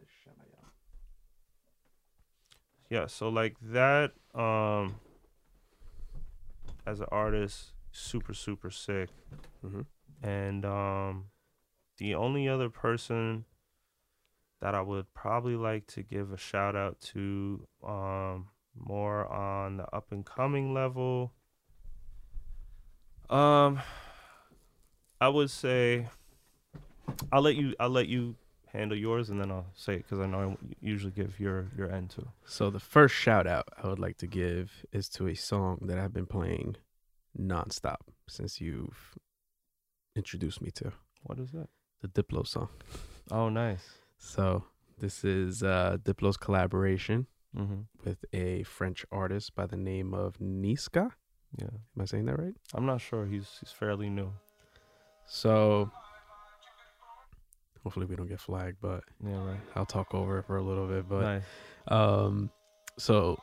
[0.00, 0.08] Is
[2.90, 4.94] yeah so like that um
[6.88, 9.10] as an artist super super sick
[9.64, 9.80] Mm-hmm.
[10.26, 11.24] and um
[11.98, 13.44] the only other person
[14.60, 19.94] that I would probably like to give a shout out to um more on the
[19.94, 21.32] up and coming level
[23.28, 23.80] um
[25.20, 26.06] I would say
[27.32, 28.36] I'll let you I'll let you
[28.72, 31.90] handle yours and then I'll say it cuz I know I usually give your your
[31.90, 32.28] end too.
[32.44, 35.98] So the first shout out I would like to give is to a song that
[35.98, 36.76] I've been playing
[37.38, 39.16] nonstop since you've
[40.16, 40.92] introduced me to
[41.22, 41.68] What is that?
[42.00, 42.68] the Diplo song.
[43.30, 43.98] Oh, nice.
[44.18, 44.64] So
[44.98, 47.26] this is uh, Diplo's collaboration
[47.56, 47.86] Mhm.
[48.04, 51.12] with a French artist by the name of Niska.
[51.56, 51.70] Yeah.
[51.96, 52.54] Am I saying that right?
[52.74, 53.26] I'm not sure.
[53.26, 54.32] He's he's fairly new.
[55.26, 55.90] So
[57.88, 59.60] hopefully we don't get flagged, but Yeah, right.
[59.74, 61.08] I'll talk over it for a little bit.
[61.08, 61.42] But nice.
[61.88, 62.50] um,
[62.98, 63.38] so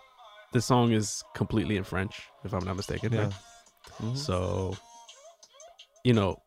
[0.53, 3.11] this song is completely in French, if I'm not mistaken.
[3.11, 3.23] Yeah.
[3.23, 3.33] right?
[4.01, 4.15] Mhm.
[4.17, 4.75] So,
[6.03, 6.37] you know,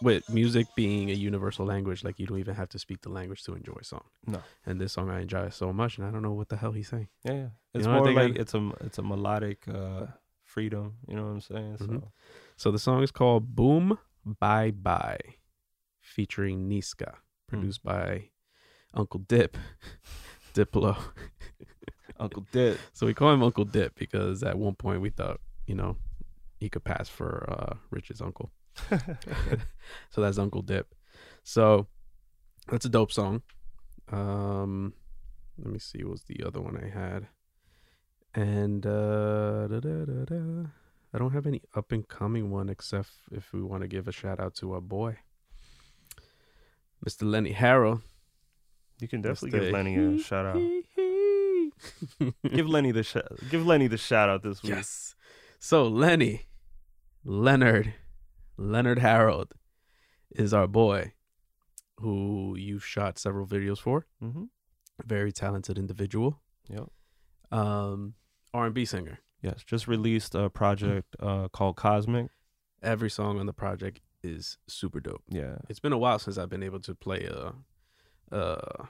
[0.00, 3.42] with music being a universal language, like you don't even have to speak the language
[3.44, 4.04] to enjoy a song.
[4.28, 4.40] No.
[4.64, 6.88] And this song I enjoy so much, and I don't know what the hell he's
[6.88, 7.08] saying.
[7.24, 7.48] Yeah, yeah.
[7.74, 10.06] It's know more like got- it's a it's a melodic uh
[10.44, 10.94] freedom.
[11.08, 11.76] You know what I'm saying?
[11.78, 12.02] So Mhm.
[12.56, 15.18] So the song is called "Boom Bye Bye,"
[16.00, 17.14] featuring Niska,
[17.58, 18.30] produced by
[18.92, 19.56] Uncle Dip,
[20.54, 20.96] Diplo.
[22.18, 22.78] Uncle Dip.
[22.92, 25.96] So we call him Uncle Dip because at one point we thought, you know,
[26.58, 28.50] he could pass for uh, Rich's uncle.
[30.10, 30.94] so that's Uncle Dip.
[31.42, 31.86] So
[32.68, 33.42] that's a dope song.
[34.10, 34.94] Um,
[35.58, 37.26] let me see, what was the other one I had?
[38.34, 40.66] And uh, da, da, da.
[41.12, 44.12] I don't have any up and coming one except if we want to give a
[44.12, 45.16] shout out to our boy,
[47.04, 47.22] Mr.
[47.22, 48.02] Lenny Harrell.
[49.00, 49.62] You can definitely Mr.
[49.62, 50.62] give Lenny a shout out.
[52.52, 53.16] give Lenny the sh-
[53.50, 54.72] give Lenny the shout out this week.
[54.72, 55.14] Yes.
[55.58, 56.46] So Lenny,
[57.24, 57.94] Leonard,
[58.56, 59.52] Leonard Harold
[60.30, 61.12] is our boy
[62.00, 64.06] who you've shot several videos for.
[64.22, 64.44] Mm-hmm.
[65.04, 66.40] Very talented individual.
[66.68, 66.90] Yep.
[67.50, 68.14] Um,
[68.52, 69.18] R&B singer.
[69.42, 69.62] Yes.
[69.64, 72.28] Just released a project uh called Cosmic.
[72.82, 75.22] Every song on the project is super dope.
[75.28, 75.56] Yeah.
[75.68, 77.52] It's been a while since I've been able to play a
[78.32, 78.86] a,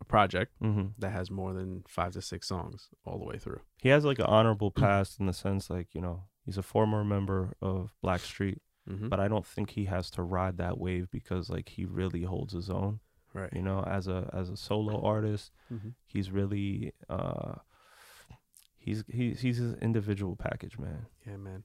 [0.00, 0.86] a project Mm-hmm.
[0.98, 3.60] that has more than five to six songs all the way through.
[3.82, 7.04] He has like an honorable past in the sense like you know he's a former
[7.04, 8.58] member of Blackstreet,
[8.90, 9.08] Mm-hmm.
[9.08, 12.52] but I don't think he has to ride that wave because like he really holds
[12.54, 13.00] his own.
[13.34, 13.52] right.
[13.52, 15.90] You know, as a as a solo artist, Mm-hmm.
[16.06, 17.54] he's really uh
[18.78, 21.06] he's he's he's his individual package, man.
[21.26, 21.64] Yeah, man.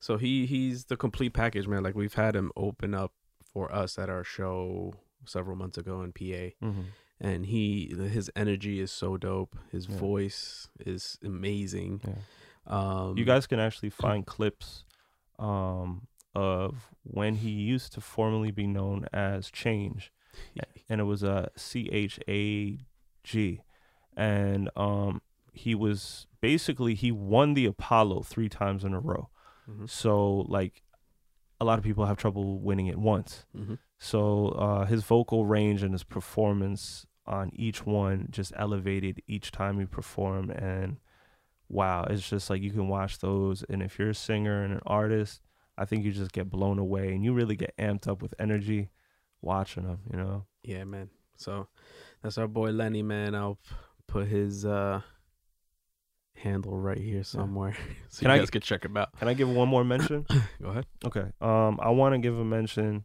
[0.00, 1.82] So he he's the complete package, man.
[1.82, 3.12] Like we've had him open up
[3.52, 4.94] for us at our show
[5.26, 6.82] several months ago in PA, Mm-hmm.
[7.20, 9.56] and he his energy is so dope.
[9.72, 9.96] His Yeah.
[9.96, 12.00] voice is amazing.
[12.06, 12.14] Yeah.
[12.66, 14.84] Um, You guys can actually find clips
[15.38, 20.12] um of when he used to formerly be known as Change.
[20.88, 22.78] and it was a C H A
[23.24, 23.60] G,
[24.16, 25.20] and um,
[25.52, 29.28] he was basically he won the Apollo three times in a row.
[29.68, 29.88] Mhm.
[29.88, 30.82] So like,
[31.60, 33.44] a lot of people have trouble winning it once.
[33.56, 33.74] Mm-hmm.
[33.98, 39.78] So uh, his vocal range and his performance on each one just elevated each time
[39.78, 40.98] he performed, and
[41.68, 44.80] wow, it's just like you can watch those, and if you're a singer and an
[44.86, 45.42] artist,
[45.76, 48.88] I think you just get blown away, and you really get amped up with energy
[49.42, 49.98] watching them.
[50.10, 50.46] You know.
[50.62, 51.10] Yeah, man.
[51.36, 51.68] So
[52.22, 53.34] that's our boy Lenny, man.
[53.34, 53.58] I'll
[54.06, 55.02] put his uh
[56.42, 57.76] handle right here somewhere
[58.08, 59.16] so Can you I guys g- can check him out.
[59.18, 60.24] Can I give one more mention?
[60.62, 60.86] Go ahead.
[61.04, 61.26] Okay.
[61.40, 63.04] Um, I want to give a mention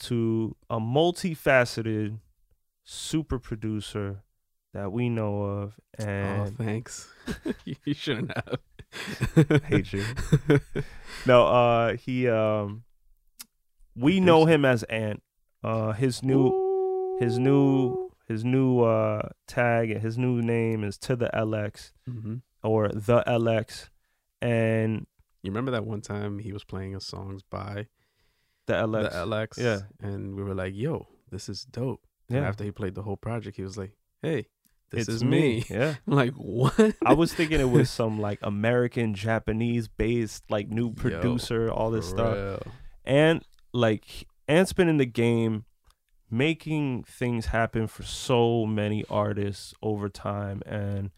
[0.00, 2.18] to a multifaceted
[2.84, 4.22] super producer
[4.74, 7.08] that we know of, oh, thanks.
[7.64, 9.62] you, you shouldn't have.
[9.64, 10.04] hate you.
[11.24, 12.84] no, uh, he um,
[13.96, 15.22] we know him as Ant.
[15.64, 21.30] Uh, his new his new his new uh tag, his new name is to the
[21.34, 23.90] LX hmm or the LX,
[24.42, 25.06] and
[25.42, 27.86] You remember that one time he was playing us songs by
[28.66, 29.02] the LX.
[29.12, 29.58] the LX?
[29.58, 29.80] Yeah.
[30.00, 32.04] And we were like, yo, this is dope.
[32.28, 33.92] And yeah, after he played the whole project, he was like,
[34.22, 34.48] hey,
[34.90, 35.64] this it's is me.
[35.70, 35.94] Yeah.
[36.08, 36.96] I'm like, what?
[37.04, 42.08] I was thinking it was some like American Japanese based like new producer, all this
[42.08, 42.34] stuff.
[42.34, 42.62] real.
[43.04, 45.64] And like Ant's been in the game
[46.30, 51.10] making things happen for so many artists over time and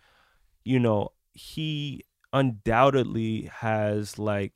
[0.65, 4.53] you know, he undoubtedly has like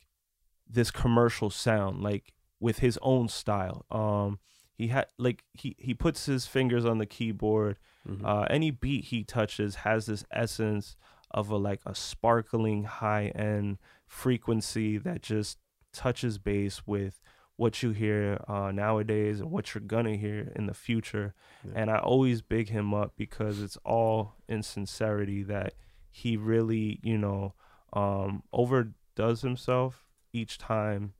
[0.69, 3.85] this commercial sound like with his own style.
[3.89, 4.39] Um
[4.75, 7.77] he had like he he puts his fingers on the keyboard
[8.07, 8.25] Mhm.
[8.25, 10.97] uh, any beat he touches has this essence
[11.31, 13.77] of a like a sparkling high end
[14.07, 15.57] frequency that just
[15.93, 17.21] touches base with
[17.55, 21.33] what you hear uh, nowadays and what you're gonna hear in the future.
[21.65, 21.71] Yeah.
[21.75, 25.73] And I always big him up because it's all in sincerity that
[26.09, 27.53] he really, you know,
[27.93, 31.13] um, overdoes himself each time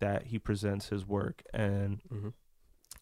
[0.00, 1.42] that he presents his work.
[1.52, 2.32] And Mhm.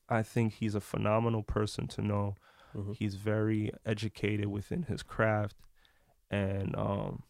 [0.08, 2.34] I think he's a phenomenal person to know
[2.74, 2.96] Mhm.
[2.96, 5.56] he's very educated within his craft
[6.30, 7.22] and um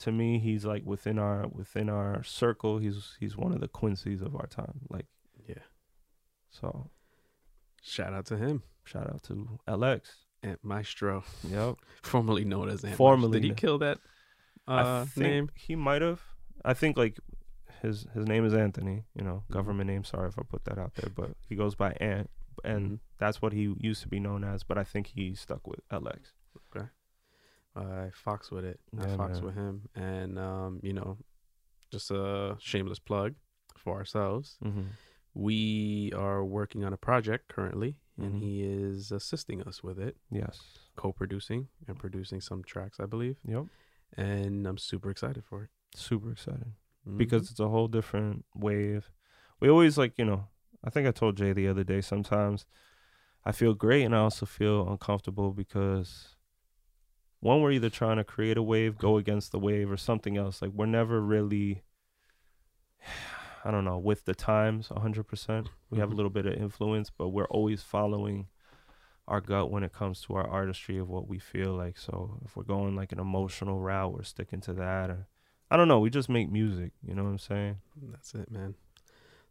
[0.00, 4.20] to me he's like within our within our circle he's he's one of the quincy's
[4.22, 5.06] of our time like
[5.48, 5.64] Yeah.
[6.50, 6.90] so
[7.82, 8.62] Shout out to him.
[8.84, 10.02] shout out to lx
[10.42, 12.96] And Maestro, yep formerly known as Ant.
[12.96, 13.40] Formerly.
[13.40, 13.98] Did he kill that
[14.68, 15.50] uh, i think name?
[15.54, 16.20] he might have
[16.64, 17.18] i think like
[17.82, 20.94] his his name is anthony you know government name sorry if i put that out
[20.96, 22.28] there but he goes by ant
[22.62, 22.98] and Mhm.
[23.18, 26.32] that's what he used to be known as but i think he stuck with lx
[27.76, 28.80] I fox with it.
[28.98, 29.44] I fox man.
[29.44, 31.18] with him, and um, you know,
[31.90, 33.34] just a shameless plug
[33.76, 34.58] for ourselves.
[34.64, 34.88] mm-hmm.
[35.34, 38.40] We are working on a project currently, and Mhm.
[38.40, 40.60] he is assisting us with it, yes
[40.96, 43.38] co-producing and producing some tracks, I believe.
[43.44, 43.64] yep
[44.16, 46.72] And I'm super excited for it super excited
[47.06, 47.16] Mhm.
[47.16, 49.10] because it's a whole different wave.
[49.60, 50.48] We always like, you know,
[50.84, 52.66] I think I told Jay the other day, sometimes
[53.44, 56.36] I feel great and I also feel uncomfortable because
[57.40, 60.60] one, we're either trying to create a wave, go against the wave, or something else.
[60.62, 61.82] Like, we're never really,
[63.64, 65.68] I don't know, with the times 100%.
[65.90, 66.16] We have a Mhm.
[66.16, 68.48] little bit of influence, but we're always following
[69.28, 71.96] our gut when it comes to our artistry of what we feel like.
[71.98, 75.10] So if we're going like an emotional route, we're sticking to that.
[75.10, 75.28] Or
[75.70, 76.92] I don't know, we just make music.
[77.06, 77.76] You know what I'm saying?
[78.10, 78.74] that's it, man.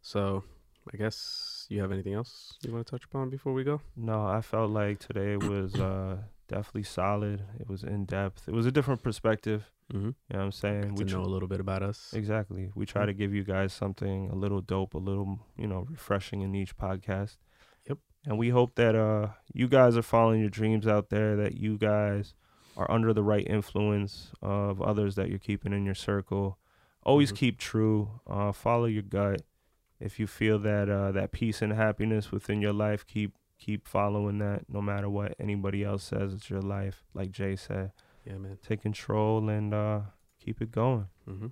[0.02, 0.44] So,
[0.92, 3.80] I guess you have anything else you want to touch upon before we go?
[3.96, 6.18] No, I felt like today was uh,
[6.50, 7.44] definitely solid.
[7.58, 8.48] It was in depth.
[8.48, 9.70] It was a different perspective.
[9.92, 10.06] Mm-hmm.
[10.06, 10.94] You know what I'm saying?
[10.96, 12.12] to We tr- know a little bit about us.
[12.12, 12.70] exactly.
[12.74, 13.06] We try Yeah.
[13.06, 16.76] to give you guys something a little dope, a little you know refreshing in each
[16.76, 17.38] podcast.
[17.88, 17.98] Yep.
[18.26, 21.34] And we hope that uh you guys are following your dreams out there.
[21.36, 22.34] That you guys
[22.76, 26.58] are under the right influence of others that you're keeping in your circle.
[27.02, 27.36] Always Mhm.
[27.36, 28.20] keep true.
[28.26, 29.42] Uh, follow your gut.
[29.98, 34.38] If you feel that uh, that peace and happiness within your life, keep keep following
[34.38, 34.62] that.
[34.68, 37.04] No matter what anybody else says, it's your life.
[37.14, 37.92] Like Jay said,
[38.24, 38.58] Yeah, man.
[38.66, 40.00] take control and uh,
[40.44, 41.06] keep it going.
[41.28, 41.48] Mm-hmm.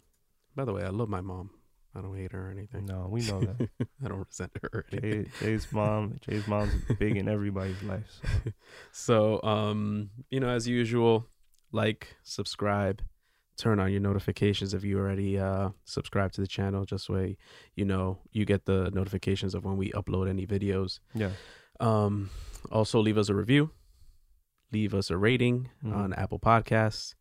[0.57, 1.51] By the way, I love my mom.
[1.95, 2.87] I don't hate her or anything.
[2.87, 3.69] No, we know that.
[4.05, 4.85] I don't resent her or.
[4.91, 8.05] Jay, Jay's mom, Jay's mom's big in everybody's life.
[8.11, 8.53] So.
[8.93, 11.27] So, um, you know, as usual,
[11.73, 13.03] like, subscribe,
[13.57, 16.85] turn on your notifications if you already uh subscribe to the channel.
[16.85, 17.35] Just so
[17.75, 21.01] you know you get the notifications of when we upload any videos.
[21.15, 21.31] Yeah,
[21.81, 22.31] Um,
[22.71, 23.71] also leave us a review,
[24.73, 25.95] leave us a rating Mhm.
[25.95, 27.15] on Apple Podcasts.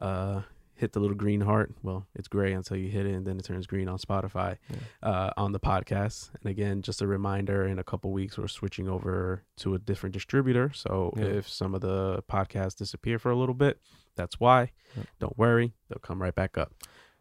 [0.00, 0.42] Uh,
[0.74, 1.74] hit the little green heart.
[1.82, 4.58] Well, it's gray until you hit it, and then it turns green on Spotify.
[4.70, 4.76] Yeah.
[5.10, 6.30] Uh, on the podcast.
[6.40, 10.12] And again, just a reminder: in a couple weeks, we're switching over to a different
[10.12, 10.70] distributor.
[10.72, 11.24] So Yeah.
[11.24, 13.80] if some of the podcasts disappear for a little bit,
[14.14, 14.70] that's why.
[14.96, 15.02] Yeah.
[15.18, 16.72] Don't worry; they'll come right back up.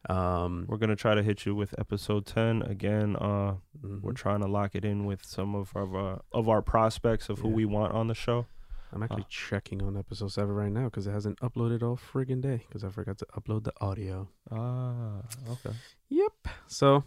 [0.09, 3.15] Um, We're gonna try to hit you with episode ten again.
[3.17, 4.01] Uh, mhm.
[4.01, 7.49] we're trying to lock it in with some of our of our prospects of who
[7.49, 7.55] Yeah.
[7.55, 8.45] we want on the show.
[8.93, 12.39] I'm actually uh, checking on episode seven right now because it hasn't uploaded all friggin'
[12.41, 14.29] day because I forgot to upload the audio.
[14.49, 15.75] Ah, okay.
[16.07, 16.31] Yep.
[16.67, 17.03] So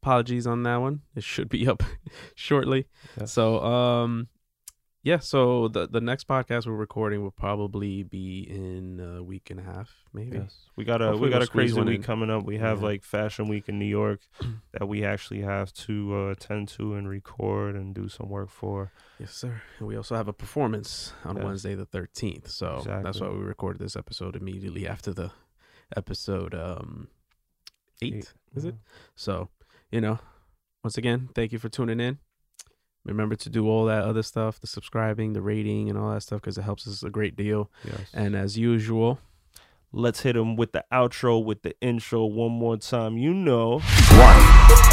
[0.00, 1.00] apologies on that one.
[1.16, 1.82] It should be up
[2.36, 2.86] shortly.
[3.18, 3.32] Yes.
[3.32, 4.28] So um
[5.04, 9.60] yeah, so the the next podcast we're recording will probably be in a week and
[9.60, 10.38] a half, maybe.
[10.38, 12.02] Yes, we got a Hopefully we got we'll a crazy week in.
[12.02, 12.44] coming up.
[12.44, 12.86] We have Yeah.
[12.88, 14.20] like Fashion Week in New York
[14.72, 18.90] that we actually have to uh, attend to and record and do some work for.
[19.20, 19.62] Yes, sir.
[19.78, 21.44] And we also have a performance on Yes.
[21.44, 22.48] Wednesday the 13th.
[22.48, 25.30] So that's why we recorded this episode immediately after the
[25.96, 27.08] episode um
[28.02, 28.32] 8.
[28.56, 28.74] Is it?
[29.16, 29.48] So,
[29.92, 30.18] you know,
[30.82, 32.18] once again, thank you for tuning in
[33.04, 36.40] remember to do all that other stuff the subscribing the rating and all that stuff
[36.40, 37.70] because it helps us a great deal.
[37.84, 38.10] Yes.
[38.12, 39.18] and as usual
[39.92, 43.16] let's hit them with the outro with the intro one more time.
[43.16, 43.74] You know.
[43.74, 43.80] All
[44.18, 44.84] right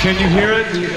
[0.00, 0.89] can you hear it?